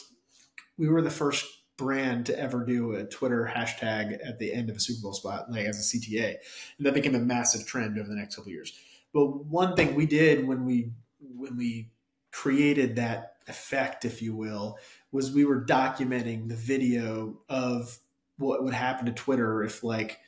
we 0.77 0.89
were 0.89 1.03
the 1.03 1.11
first 1.11 1.47
brand 1.77 2.27
to 2.27 2.39
ever 2.39 2.65
do 2.65 2.93
a 2.93 3.05
twitter 3.05 3.51
hashtag 3.55 4.17
at 4.27 4.39
the 4.39 4.53
end 4.53 4.71
of 4.71 4.77
a 4.77 4.81
super 4.81 5.03
bowl 5.03 5.13
spot 5.13 5.51
like 5.51 5.67
as 5.67 5.79
a 5.79 5.99
cta 5.99 6.37
and 6.79 6.87
that 6.87 6.95
became 6.95 7.15
a 7.15 7.19
massive 7.19 7.67
trend 7.67 7.99
over 7.99 8.09
the 8.09 8.15
next 8.15 8.37
couple 8.37 8.51
years. 8.51 8.73
But 9.13 9.47
one 9.47 9.77
thing 9.77 9.95
we 9.95 10.07
did 10.07 10.47
when 10.47 10.65
we 10.65 10.93
when 11.21 11.57
we 11.57 11.91
created 12.33 12.97
that 12.97 13.35
effect 13.49 14.05
if 14.05 14.21
you 14.23 14.35
will 14.35 14.79
was 15.13 15.33
we 15.33 15.45
were 15.45 15.65
documenting 15.65 16.49
the 16.49 16.57
video 16.57 17.39
of 17.49 17.99
what 18.39 18.63
would 18.65 18.75
happen 18.75 19.07
to 19.07 19.13
twitter 19.13 19.63
if 19.63 19.85
like 19.85 20.19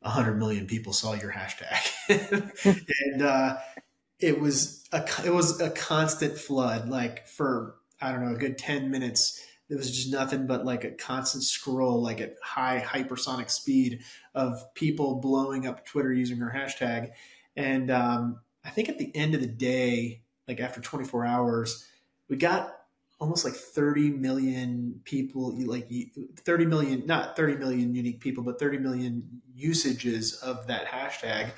100 0.00 0.38
million 0.38 0.66
people 0.66 0.92
saw 0.92 1.14
your 1.14 1.32
hashtag. 1.32 2.50
And 3.12 3.22
uh, 3.22 3.56
it 4.18 4.40
was 4.40 4.84
a 4.92 5.04
it 5.24 5.32
was 5.32 5.60
a 5.60 5.70
constant 5.70 6.36
flood 6.36 6.88
like 6.88 7.26
for 7.26 7.76
i 8.00 8.10
don't 8.12 8.24
know 8.24 8.34
a 8.34 8.38
good 8.38 8.58
10 8.58 8.90
minutes. 8.90 9.44
It 9.68 9.76
was 9.76 9.94
just 9.96 10.10
nothing 10.10 10.48
but 10.48 10.64
like 10.64 10.82
a 10.82 10.90
constant 10.90 11.44
scroll 11.44 12.02
like 12.02 12.20
at 12.20 12.34
high 12.42 12.82
hypersonic 12.84 13.50
speed 13.50 14.00
of 14.34 14.74
people 14.74 15.20
blowing 15.20 15.66
up 15.66 15.86
twitter 15.86 16.12
using 16.12 16.38
her 16.38 16.52
hashtag. 16.54 17.10
And 17.56 17.90
um, 17.90 18.40
i 18.64 18.70
think 18.70 18.88
at 18.88 18.98
the 18.98 19.14
end 19.14 19.34
of 19.34 19.40
the 19.40 19.46
day 19.46 20.22
like 20.48 20.60
after 20.60 20.80
24 20.80 21.26
hours 21.26 21.86
we 22.28 22.36
got 22.36 22.79
almost 23.20 23.44
like 23.44 23.52
30 23.52 24.10
million 24.12 24.98
people 25.04 25.54
like 25.66 25.88
30 26.38 26.64
million 26.64 27.06
not 27.06 27.36
30 27.36 27.56
million 27.56 27.94
unique 27.94 28.18
people 28.18 28.42
but 28.42 28.58
30 28.58 28.78
million 28.78 29.22
usages 29.54 30.36
of 30.36 30.66
that 30.66 30.86
hashtag 30.86 31.50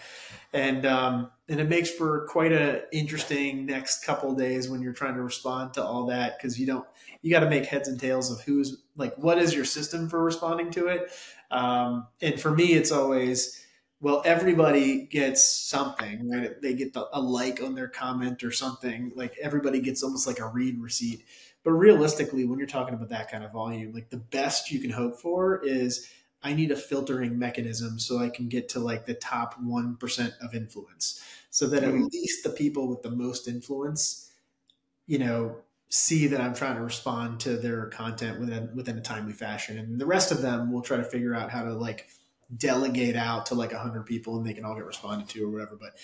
and 0.52 0.84
um, 0.84 1.30
and 1.48 1.60
it 1.60 1.68
makes 1.68 1.88
for 1.88 2.26
quite 2.26 2.52
a 2.52 2.82
interesting 2.92 3.64
next 3.64 4.04
couple 4.04 4.34
days 4.34 4.68
when 4.68 4.82
you're 4.82 4.92
trying 4.92 5.14
to 5.14 5.22
respond 5.22 5.72
to 5.72 5.82
all 5.82 6.04
that 6.06 6.36
because 6.36 6.58
you 6.58 6.66
don't 6.66 6.86
you 7.22 7.30
got 7.30 7.40
to 7.40 7.48
make 7.48 7.64
heads 7.64 7.88
and 7.88 8.00
tails 8.00 8.30
of 8.32 8.40
who's 8.44 8.82
like 8.96 9.16
what 9.16 9.38
is 9.38 9.54
your 9.54 9.64
system 9.64 10.08
for 10.08 10.22
responding 10.22 10.68
to 10.68 10.88
it 10.88 11.12
um, 11.52 12.08
and 12.20 12.40
for 12.40 12.50
me 12.50 12.72
it's 12.72 12.90
always 12.90 13.62
well, 14.02 14.20
everybody 14.24 15.06
gets 15.06 15.44
something, 15.44 16.28
right? 16.28 16.60
They 16.60 16.74
get 16.74 16.92
the, 16.92 17.06
a 17.12 17.20
like 17.20 17.62
on 17.62 17.76
their 17.76 17.86
comment 17.86 18.42
or 18.42 18.50
something. 18.50 19.12
Like 19.14 19.36
everybody 19.40 19.80
gets 19.80 20.02
almost 20.02 20.26
like 20.26 20.40
a 20.40 20.48
read 20.48 20.82
receipt. 20.82 21.22
But 21.64 21.72
realistically, 21.72 22.44
when 22.44 22.58
you're 22.58 22.66
talking 22.66 22.94
about 22.94 23.10
that 23.10 23.30
kind 23.30 23.44
of 23.44 23.52
volume, 23.52 23.92
like 23.92 24.10
the 24.10 24.16
best 24.16 24.70
you 24.70 24.80
can 24.80 24.90
hope 24.90 25.20
for 25.20 25.64
is 25.64 26.08
I 26.42 26.54
need 26.54 26.72
a 26.72 26.76
filtering 26.76 27.38
mechanism 27.38 27.98
so 27.98 28.18
I 28.18 28.28
can 28.28 28.48
get 28.48 28.68
to 28.70 28.80
like 28.80 29.06
the 29.06 29.14
top 29.14 29.60
1% 29.60 30.32
of 30.40 30.54
influence 30.54 31.22
so 31.50 31.68
that 31.68 31.82
mm-hmm. 31.82 32.04
at 32.04 32.12
least 32.12 32.42
the 32.42 32.50
people 32.50 32.88
with 32.88 33.02
the 33.02 33.10
most 33.10 33.46
influence, 33.46 34.32
you 35.06 35.18
know, 35.18 35.56
see 35.88 36.26
that 36.26 36.40
I'm 36.40 36.54
trying 36.54 36.76
to 36.76 36.82
respond 36.82 37.40
to 37.40 37.58
their 37.58 37.86
content 37.86 38.40
within 38.40 38.74
within 38.74 38.96
a 38.96 39.02
timely 39.02 39.34
fashion. 39.34 39.78
And 39.78 40.00
the 40.00 40.06
rest 40.06 40.32
of 40.32 40.42
them 40.42 40.72
will 40.72 40.80
try 40.80 40.96
to 40.96 41.04
figure 41.04 41.34
out 41.34 41.50
how 41.50 41.62
to 41.62 41.74
like 41.74 42.08
delegate 42.56 43.16
out 43.16 43.46
to 43.46 43.54
like 43.54 43.72
100 43.72 44.04
people 44.04 44.36
and 44.36 44.46
they 44.46 44.54
can 44.54 44.64
all 44.64 44.74
get 44.74 44.84
responded 44.84 45.28
to 45.28 45.44
or 45.44 45.50
whatever. 45.50 45.76
But 45.80 45.96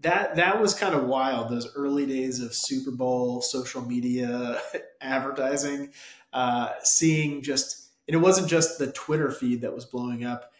that 0.00 0.36
that 0.36 0.60
was 0.60 0.74
kind 0.74 0.94
of 0.94 1.04
wild 1.04 1.48
those 1.48 1.74
early 1.74 2.06
days 2.06 2.40
of 2.40 2.54
super 2.54 2.90
bowl 2.90 3.40
social 3.40 3.82
media 3.82 4.60
advertising 5.00 5.90
uh, 6.32 6.70
seeing 6.82 7.42
just 7.42 7.90
and 8.08 8.14
it 8.14 8.18
wasn't 8.18 8.48
just 8.48 8.78
the 8.78 8.90
twitter 8.92 9.30
feed 9.30 9.60
that 9.60 9.74
was 9.74 9.84
blowing 9.84 10.24
up 10.24 10.52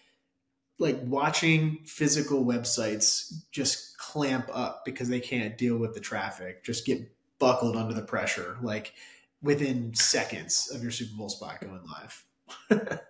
like 0.78 0.98
watching 1.04 1.78
physical 1.84 2.44
websites 2.44 3.32
just 3.50 3.98
clamp 3.98 4.48
up 4.52 4.84
because 4.84 5.08
they 5.08 5.20
can't 5.20 5.58
deal 5.58 5.76
with 5.76 5.94
the 5.94 6.00
traffic 6.00 6.64
just 6.64 6.86
get 6.86 7.10
buckled 7.38 7.76
under 7.76 7.94
the 7.94 8.02
pressure 8.02 8.56
like 8.62 8.94
within 9.42 9.94
seconds 9.94 10.70
of 10.74 10.82
your 10.82 10.90
super 10.90 11.14
bowl 11.16 11.28
spot 11.28 11.60
going 11.60 11.82
live. 11.86 13.00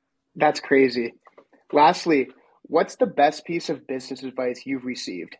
That's 0.36 0.58
crazy 0.58 1.14
Lastly, 1.72 2.28
what's 2.62 2.96
the 2.96 3.06
best 3.06 3.44
piece 3.44 3.68
of 3.68 3.86
business 3.86 4.22
advice 4.22 4.62
you've 4.66 4.84
received? 4.84 5.36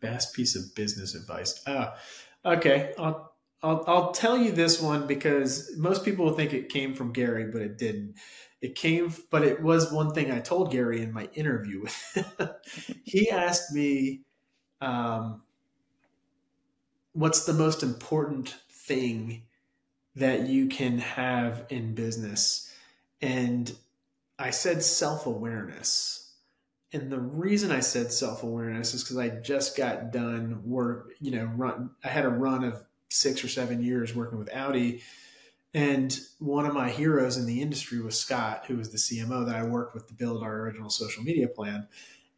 Best 0.00 0.34
piece 0.34 0.56
of 0.56 0.74
business 0.74 1.14
advice. 1.14 1.62
Oh, 1.66 1.92
okay. 2.44 2.92
I'll, 2.98 3.32
I'll, 3.62 3.84
I'll 3.86 4.12
tell 4.12 4.36
you 4.38 4.52
this 4.52 4.80
one 4.80 5.06
because 5.06 5.74
most 5.76 6.04
people 6.04 6.32
think 6.32 6.52
it 6.52 6.68
came 6.68 6.94
from 6.94 7.12
Gary, 7.12 7.46
but 7.50 7.62
it 7.62 7.78
didn't. 7.78 8.14
It 8.60 8.74
came, 8.74 9.14
but 9.30 9.44
it 9.44 9.62
was 9.62 9.92
one 9.92 10.12
thing 10.12 10.30
I 10.30 10.40
told 10.40 10.72
Gary 10.72 11.02
in 11.02 11.12
my 11.12 11.28
interview 11.34 11.84
He 13.04 13.30
asked 13.30 13.72
me, 13.72 14.22
um, 14.80 15.42
what's 17.12 17.44
the 17.44 17.52
most 17.52 17.82
important 17.82 18.56
thing 18.70 19.42
that 20.14 20.48
you 20.48 20.66
can 20.66 20.98
have 20.98 21.66
in 21.68 21.94
business? 21.94 22.72
And 23.20 23.74
I 24.38 24.50
said 24.50 24.82
self 24.82 25.26
awareness. 25.26 26.34
And 26.92 27.10
the 27.10 27.20
reason 27.20 27.70
I 27.70 27.80
said 27.80 28.12
self 28.12 28.42
awareness 28.42 28.94
is 28.94 29.02
because 29.02 29.18
I 29.18 29.28
just 29.28 29.76
got 29.76 30.12
done 30.12 30.62
work, 30.64 31.12
you 31.20 31.32
know, 31.32 31.44
run, 31.56 31.90
I 32.04 32.08
had 32.08 32.24
a 32.24 32.30
run 32.30 32.64
of 32.64 32.84
six 33.08 33.42
or 33.44 33.48
seven 33.48 33.82
years 33.82 34.14
working 34.14 34.38
with 34.38 34.54
Audi. 34.54 35.02
And 35.74 36.18
one 36.38 36.64
of 36.64 36.74
my 36.74 36.88
heroes 36.88 37.36
in 37.36 37.44
the 37.44 37.60
industry 37.60 38.00
was 38.00 38.18
Scott, 38.18 38.64
who 38.66 38.76
was 38.76 38.90
the 38.90 38.98
CMO 38.98 39.44
that 39.46 39.56
I 39.56 39.64
worked 39.64 39.94
with 39.94 40.06
to 40.06 40.14
build 40.14 40.42
our 40.42 40.60
original 40.60 40.90
social 40.90 41.22
media 41.22 41.48
plan. 41.48 41.86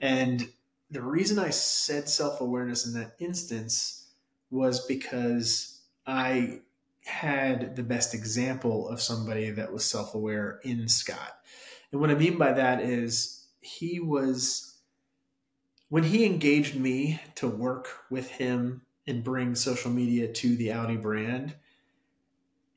And 0.00 0.48
the 0.90 1.02
reason 1.02 1.38
I 1.38 1.50
said 1.50 2.08
self 2.08 2.40
awareness 2.40 2.86
in 2.86 2.94
that 2.94 3.16
instance 3.18 4.06
was 4.50 4.84
because 4.86 5.80
I 6.06 6.60
had 7.04 7.76
the 7.76 7.82
best 7.82 8.14
example 8.14 8.88
of 8.88 9.00
somebody 9.00 9.50
that 9.50 9.72
was 9.72 9.84
self 9.84 10.14
aware 10.14 10.60
in 10.62 10.88
Scott. 10.88 11.38
And 11.92 12.00
what 12.00 12.10
I 12.10 12.14
mean 12.14 12.36
by 12.38 12.52
that 12.52 12.80
is 12.80 13.46
he 13.60 14.00
was, 14.00 14.78
when 15.88 16.04
he 16.04 16.24
engaged 16.24 16.76
me 16.76 17.20
to 17.36 17.48
work 17.48 17.88
with 18.10 18.28
him 18.28 18.82
and 19.06 19.24
bring 19.24 19.54
social 19.54 19.90
media 19.90 20.30
to 20.30 20.56
the 20.56 20.72
Audi 20.72 20.96
brand, 20.96 21.54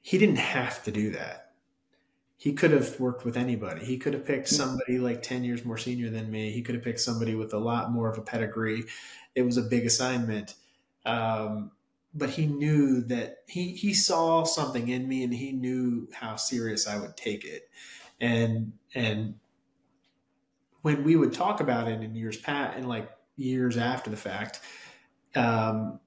he 0.02 0.18
didn't 0.18 0.38
have 0.38 0.84
to 0.84 0.92
do 0.92 1.12
that. 1.12 1.52
He 2.38 2.54
could 2.54 2.72
have 2.72 3.00
worked 3.00 3.24
with 3.24 3.38
anybody. 3.38 3.86
He 3.86 4.00
could 4.00 4.16
have 4.16 4.26
picked 4.26 4.48
somebody 4.48 4.98
like 4.98 5.22
10 5.22 5.44
years 5.44 5.64
more 5.64 5.78
senior 5.78 6.10
than 6.10 6.32
me. 6.32 6.52
He 6.52 6.64
could 6.64 6.74
have 6.74 6.84
picked 6.84 7.00
somebody 7.00 7.36
with 7.36 7.54
a 7.54 7.60
lot 7.60 7.92
more 7.92 8.10
of 8.10 8.18
a 8.18 8.24
pedigree. 8.24 8.86
It 9.36 9.44
was 9.44 9.58
a 9.58 9.62
big 9.62 9.86
assignment. 9.86 10.56
Um, 11.06 11.72
but 12.16 12.32
he 12.32 12.48
knew 12.48 13.02
that 13.02 13.44
he, 13.48 13.74
he 13.74 13.94
saw 13.94 14.44
something 14.44 14.88
in 14.88 15.08
me 15.08 15.24
and 15.24 15.34
he 15.34 15.52
knew 15.52 16.08
how 16.14 16.36
serious 16.36 16.88
I 16.88 17.00
would 17.00 17.16
take 17.16 17.46
it 17.46 17.70
and 18.22 18.72
and 18.96 19.36
when 20.84 21.04
we 21.04 21.18
would 21.18 21.34
talk 21.34 21.60
about 21.60 21.90
it 21.90 22.02
in 22.02 22.16
years 22.16 22.38
past 22.38 22.78
and 22.78 22.88
like 22.88 23.12
years 23.36 23.76
after 23.76 24.10
the 24.10 24.18
fact 24.18 24.62
um 25.36 26.00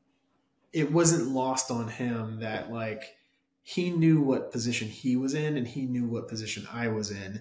it 0.73 0.91
wasn't 0.91 1.29
lost 1.29 1.71
on 1.71 1.89
him 1.89 2.41
that 2.41 2.73
like 2.73 3.17
he 3.63 3.91
knew 3.91 4.21
what 4.21 4.53
position 4.53 4.89
he 4.89 5.17
was 5.17 5.33
in 5.33 5.57
and 5.57 5.67
he 5.67 5.87
knew 5.87 6.05
what 6.05 6.29
position 6.29 6.69
I 6.71 6.89
was 6.89 7.11
in. 7.11 7.41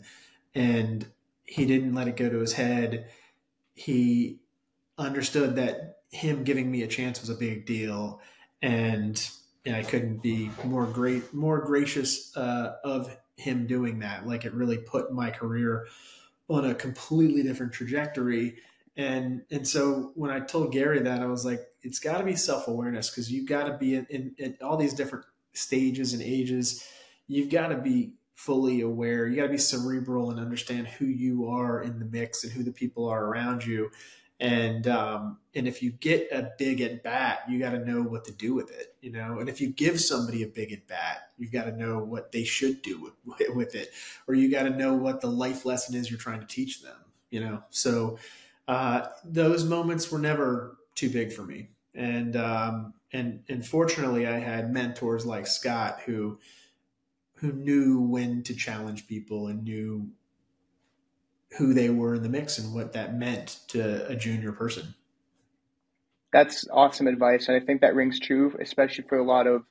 And 0.55 1.05
he 1.45 1.65
didn't 1.65 1.93
let 1.93 2.07
it 2.07 2.15
go 2.15 2.29
to 2.29 2.39
his 2.39 2.53
head. 2.53 3.07
He 3.73 4.39
understood 4.97 5.57
that 5.57 5.97
him 6.11 6.45
giving 6.45 6.71
me 6.71 6.83
a 6.83 6.87
chance 6.87 7.19
was 7.19 7.29
a 7.29 7.35
big 7.35 7.65
deal 7.65 8.21
and 8.61 9.29
I 9.65 9.81
couldn't 9.81 10.21
be 10.21 10.51
more 10.63 10.85
great 10.85 11.33
more 11.33 11.59
gracious 11.59 12.35
uh, 12.37 12.75
of 12.83 13.17
him 13.35 13.67
doing 13.67 13.99
that. 13.99 14.27
Like 14.27 14.45
it 14.45 14.53
really 14.53 14.77
put 14.77 15.13
my 15.13 15.29
career 15.29 15.87
on 16.47 16.65
a 16.65 16.75
completely 16.75 17.43
different 17.43 17.73
trajectory. 17.73 18.57
And 18.95 19.43
and 19.51 19.67
so 19.67 20.11
when 20.15 20.29
I 20.31 20.39
told 20.39 20.71
Gary 20.71 20.99
that, 21.01 21.21
I 21.21 21.25
was 21.25 21.45
like, 21.45 21.61
it's 21.81 21.99
got 21.99 22.19
to 22.19 22.23
be 22.23 22.35
self 22.35 22.67
awareness 22.67 23.09
because 23.09 23.31
you've 23.31 23.47
got 23.47 23.65
to 23.65 23.77
be 23.77 23.95
in, 23.95 24.05
in, 24.09 24.35
in, 24.37 24.57
all 24.61 24.77
these 24.77 24.93
different 24.93 25.25
stages 25.53 26.13
and 26.13 26.21
ages. 26.21 26.87
You've 27.27 27.49
got 27.49 27.67
to 27.67 27.77
be 27.77 28.13
fully 28.35 28.81
aware. 28.81 29.27
You 29.27 29.37
got 29.37 29.43
to 29.43 29.49
be 29.49 29.57
cerebral 29.57 30.31
and 30.31 30.39
understand 30.39 30.87
who 30.87 31.05
you 31.05 31.47
are 31.47 31.81
in 31.81 31.99
the 31.99 32.05
mix 32.05 32.43
and 32.43 32.51
who 32.51 32.63
the 32.63 32.71
people 32.71 33.07
are 33.07 33.25
around 33.25 33.65
you. 33.65 33.89
And 34.43 34.89
um, 34.89 35.37
and 35.55 35.69
if 35.69 35.81
you 35.81 35.91
get 35.91 36.27
a 36.33 36.51
big 36.57 36.81
at 36.81 37.01
bat, 37.01 37.43
you 37.47 37.59
got 37.59 37.71
to 37.71 37.79
know 37.79 38.01
what 38.01 38.25
to 38.25 38.33
do 38.33 38.53
with 38.53 38.71
it, 38.71 38.93
you 38.99 39.09
know. 39.09 39.39
And 39.39 39.47
if 39.47 39.61
you 39.61 39.69
give 39.69 40.01
somebody 40.01 40.43
a 40.43 40.47
big 40.47 40.73
at 40.73 40.85
bat, 40.85 41.29
you've 41.37 41.53
got 41.53 41.63
to 41.63 41.71
know 41.71 41.99
what 41.99 42.33
they 42.33 42.43
should 42.43 42.81
do 42.81 43.01
with, 43.01 43.47
with 43.55 43.73
it, 43.73 43.91
or 44.27 44.35
you 44.35 44.51
got 44.51 44.63
to 44.63 44.69
know 44.69 44.95
what 44.95 45.21
the 45.21 45.27
life 45.27 45.65
lesson 45.65 45.95
is 45.95 46.09
you're 46.09 46.19
trying 46.19 46.41
to 46.41 46.45
teach 46.45 46.81
them, 46.81 46.97
you 47.29 47.39
know. 47.39 47.63
So 47.69 48.19
uh, 48.67 49.05
those 49.23 49.63
moments 49.63 50.11
were 50.11 50.19
never 50.19 50.75
too 50.93 51.09
big 51.09 51.31
for 51.31 51.43
me, 51.43 51.69
and 51.95 52.35
um, 52.35 52.95
and 53.13 53.43
and 53.47 53.65
fortunately, 53.65 54.27
I 54.27 54.39
had 54.39 54.73
mentors 54.73 55.25
like 55.25 55.47
Scott 55.47 56.01
who 56.05 56.37
who 57.35 57.53
knew 57.53 58.01
when 58.01 58.43
to 58.43 58.53
challenge 58.53 59.07
people 59.07 59.47
and 59.47 59.63
knew 59.63 60.09
who 61.57 61.73
they 61.73 61.89
were 61.89 62.15
in 62.15 62.23
the 62.23 62.29
mix 62.29 62.57
and 62.57 62.73
what 62.73 62.93
that 62.93 63.15
meant 63.15 63.59
to 63.67 64.07
a 64.07 64.15
junior 64.15 64.51
person. 64.51 64.95
That's 66.31 66.67
awesome 66.71 67.07
advice, 67.07 67.47
and 67.47 67.61
I 67.61 67.63
think 67.63 67.81
that 67.81 67.95
rings 67.95 68.19
true, 68.19 68.55
especially 68.59 69.05
for 69.07 69.19
a 69.19 69.23
lot 69.23 69.45
of 69.45 69.63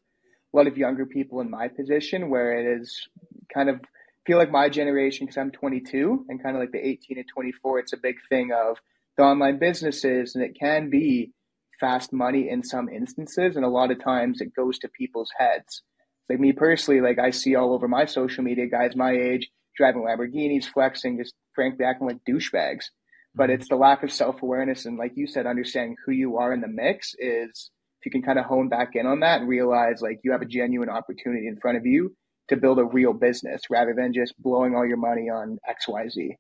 a 0.55 0.57
lot 0.57 0.67
of 0.67 0.77
younger 0.77 1.07
people 1.07 1.41
in 1.41 1.51
my 1.51 1.69
position, 1.69 2.29
where 2.29 2.57
it 2.57 2.81
is 2.81 3.09
kind 3.53 3.69
of 3.69 3.81
feel 4.27 4.39
like 4.39 4.51
my 4.51 4.69
generation 4.69 5.27
because 5.27 5.39
I'm 5.39 5.51
22 5.51 6.27
and 6.29 6.43
kind 6.43 6.55
of 6.55 6.61
like 6.61 6.71
the 6.71 6.87
18 6.87 7.19
and 7.19 7.27
24. 7.27 7.79
It's 7.81 7.93
a 7.93 7.97
big 7.97 8.17
thing 8.29 8.51
of 8.53 8.77
the 9.17 9.25
online 9.25 9.59
businesses, 9.59 10.37
and 10.37 10.45
it 10.45 10.57
can 10.59 10.89
be 10.89 11.33
fast 11.81 12.13
money 12.13 12.49
in 12.49 12.63
some 12.63 12.89
instances, 12.89 13.57
and 13.57 13.65
a 13.65 13.69
lot 13.69 13.91
of 13.91 14.03
times 14.03 14.41
it 14.41 14.55
goes 14.55 14.79
to 14.79 14.89
people's 14.89 15.31
heads. 15.37 15.83
Like 16.29 16.39
me 16.39 16.53
personally, 16.53 17.01
like 17.01 17.19
I 17.19 17.31
see 17.31 17.57
all 17.57 17.73
over 17.73 17.89
my 17.89 18.05
social 18.05 18.45
media 18.45 18.67
guys 18.67 18.95
my 18.95 19.11
age 19.11 19.51
driving 19.77 20.03
Lamborghinis, 20.03 20.67
flexing, 20.67 21.19
just 21.19 21.35
frankly 21.55 21.85
acting 21.85 22.07
like 22.07 22.19
douchebags. 22.29 22.87
But 23.35 23.45
mm-hmm. 23.45 23.53
it's 23.61 23.69
the 23.69 23.77
lack 23.77 24.03
of 24.03 24.13
self 24.13 24.43
awareness 24.43 24.85
and, 24.87 24.99
like 24.99 25.13
you 25.15 25.27
said, 25.27 25.47
understanding 25.47 25.97
who 26.05 26.13
you 26.13 26.39
are 26.39 26.53
in 26.53 26.61
the 26.61 26.69
mix 26.69 27.15
is 27.19 27.71
if 28.01 28.07
you 28.07 28.11
can 28.11 28.23
kind 28.23 28.39
of 28.39 28.47
hone 28.47 28.69
back 28.69 28.91
in 28.95 29.07
on 29.07 29.21
that 29.21 29.41
and 29.41 29.49
realize 29.49 30.03
like 30.03 30.21
you 30.25 30.33
have 30.33 30.43
a 30.43 30.47
genuine 30.47 30.89
opportunity 30.89 31.47
in 31.47 31.59
front 31.61 31.79
of 31.79 31.87
you 31.87 32.15
to 32.49 32.57
build 32.57 32.79
a 32.79 32.85
real 32.85 33.13
business 33.13 33.63
rather 33.71 33.95
than 33.97 34.13
just 34.13 34.35
blowing 34.43 34.75
all 34.75 34.87
your 34.87 34.97
money 34.97 35.31
on 35.31 35.59
XYZ. 35.69 36.37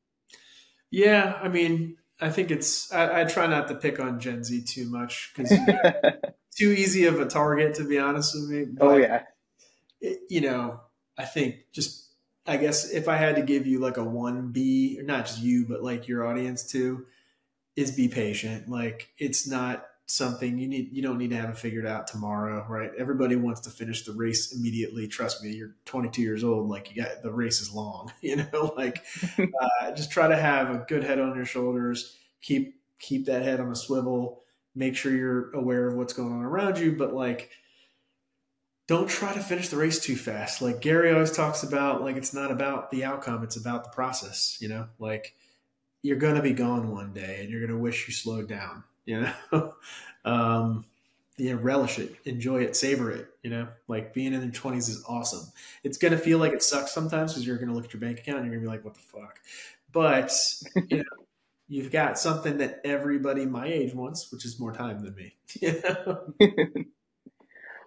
Yeah, 0.90 1.38
I 1.40 1.48
mean, 1.48 1.96
I 2.20 2.30
think 2.30 2.50
it's. 2.50 2.92
I, 2.92 3.22
I, 3.22 3.24
try 3.24 3.46
not 3.46 3.68
to 3.68 3.74
pick 3.74 3.98
on 3.98 4.20
Gen 4.20 4.44
Z 4.44 4.62
too 4.64 4.88
much 4.90 5.32
because 5.34 5.50
too 6.56 6.70
easy 6.70 7.06
of 7.06 7.18
a 7.18 7.26
target, 7.26 7.74
to 7.76 7.84
be 7.84 7.98
honest 7.98 8.34
with 8.34 8.48
me. 8.48 8.64
But, 8.66 8.84
oh 8.84 8.96
yeah. 8.96 9.22
It, 10.00 10.20
you 10.28 10.40
know, 10.42 10.80
I 11.16 11.24
think 11.24 11.56
just. 11.72 12.11
I 12.46 12.56
guess 12.56 12.90
if 12.90 13.08
I 13.08 13.16
had 13.16 13.36
to 13.36 13.42
give 13.42 13.66
you 13.66 13.78
like 13.78 13.96
a 13.96 14.04
one 14.04 14.50
B, 14.50 15.00
not 15.04 15.26
just 15.26 15.40
you, 15.40 15.66
but 15.68 15.82
like 15.82 16.08
your 16.08 16.26
audience 16.26 16.64
too, 16.64 17.06
is 17.76 17.92
be 17.92 18.08
patient. 18.08 18.68
Like 18.68 19.10
it's 19.18 19.46
not 19.46 19.86
something 20.06 20.58
you 20.58 20.68
need 20.68 20.92
you 20.92 21.00
don't 21.00 21.16
need 21.16 21.30
to 21.30 21.36
have 21.36 21.48
it 21.48 21.56
figured 21.56 21.86
out 21.86 22.06
tomorrow 22.06 22.66
right? 22.68 22.90
Everybody 22.98 23.36
wants 23.36 23.60
to 23.62 23.70
finish 23.70 24.04
the 24.04 24.12
race 24.12 24.52
immediately. 24.54 25.06
Trust 25.06 25.42
me 25.42 25.50
you're 25.50 25.76
22 25.86 26.20
years 26.20 26.44
old 26.44 26.68
like 26.68 26.90
you 26.90 27.02
got 27.02 27.22
the 27.22 27.32
race 27.32 27.60
is 27.60 27.72
long 27.72 28.12
you 28.20 28.36
know? 28.36 28.74
Like 28.76 29.04
uh, 29.38 29.92
just 29.92 30.10
try 30.10 30.28
to 30.28 30.36
have 30.36 30.70
a 30.70 30.84
good 30.88 31.04
head 31.04 31.20
on 31.20 31.36
your 31.36 31.46
shoulders. 31.46 32.16
Keep 32.42 32.74
keep 32.98 33.26
that 33.26 33.42
head 33.42 33.60
on 33.60 33.70
a 33.70 33.76
swivel. 33.76 34.42
Make 34.74 34.96
sure 34.96 35.12
you're 35.12 35.50
aware 35.52 35.86
of 35.86 35.94
what's 35.94 36.12
going 36.12 36.32
on 36.32 36.42
around 36.42 36.78
you 36.78 36.96
but 36.96 37.14
like 37.14 37.50
don't 38.86 39.08
try 39.08 39.32
to 39.32 39.40
finish 39.40 39.68
the 39.68 39.76
race 39.76 40.00
too 40.00 40.16
fast. 40.16 40.60
Like 40.60 40.80
gary 40.80 41.12
always 41.12 41.30
talks 41.32 41.62
about 41.62 42.02
like 42.02 42.16
it's 42.16 42.34
not 42.34 42.50
about 42.50 42.90
the 42.90 43.04
outcome 43.04 43.42
it's 43.42 43.56
about 43.56 43.84
the 43.84 43.90
process 43.90 44.58
you 44.60 44.68
know? 44.68 44.86
Like 44.98 45.34
you're 46.02 46.16
going 46.16 46.34
to 46.34 46.42
be 46.42 46.52
gone 46.52 46.90
one 46.90 47.12
day 47.12 47.40
and 47.40 47.50
you're 47.50 47.60
going 47.60 47.70
to 47.70 47.78
wish 47.78 48.08
you 48.08 48.14
slowed 48.14 48.48
down 48.48 48.84
you 49.06 49.20
know? 49.52 49.74
Um 50.24 50.84
you 51.38 51.54
know 51.54 51.60
relish 51.60 51.98
it 51.98 52.14
enjoy 52.24 52.62
it 52.62 52.76
savor 52.76 53.10
it 53.10 53.28
you 53.42 53.50
know? 53.50 53.68
Like 53.88 54.14
being 54.14 54.34
in 54.34 54.42
your 54.42 54.52
20s 54.52 54.88
is 54.88 55.04
awesome. 55.08 55.46
It's 55.84 55.98
going 55.98 56.12
to 56.12 56.18
feel 56.18 56.38
like 56.38 56.52
it 56.52 56.62
sucks 56.62 56.92
sometimes 56.92 57.32
because 57.32 57.46
you're 57.46 57.56
going 57.56 57.68
to 57.68 57.74
look 57.74 57.86
at 57.86 57.92
your 57.92 58.00
bank 58.00 58.20
account 58.20 58.40
and 58.40 58.46
you're 58.46 58.60
going 58.60 58.64
to 58.64 58.70
be 58.70 58.76
like 58.76 58.84
what 58.84 58.94
the 58.94 59.00
fuck? 59.00 59.40
But 59.92 60.32
you 60.88 60.98
know 60.98 61.04
you've 61.68 61.90
got 61.92 62.18
something 62.18 62.58
that 62.58 62.80
everybody 62.84 63.46
my 63.46 63.66
age 63.66 63.94
wants 63.94 64.30
which 64.30 64.44
is 64.44 64.60
more 64.60 64.72
time 64.72 65.00
than 65.00 65.14
me 65.14 65.34
you 65.60 65.80
know? 65.82 66.84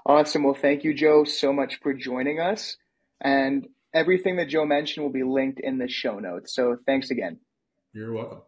Awesome. 0.06 0.44
Well 0.44 0.54
thank 0.54 0.84
you 0.84 0.94
joe 0.94 1.24
so 1.24 1.54
much 1.54 1.80
for 1.82 1.94
joining 1.94 2.40
us. 2.40 2.78
And 3.22 3.68
everything 3.94 4.38
that 4.38 4.50
joe 4.50 4.66
mentioned 4.66 5.04
will 5.04 5.14
be 5.14 5.24
linked 5.24 5.60
in 5.60 5.78
the 5.78 5.88
show 5.88 6.20
notes. 6.20 6.54
So 6.56 6.78
thanks 6.86 7.12
again. 7.12 7.40
You're 7.94 8.14
welcome 8.14 8.42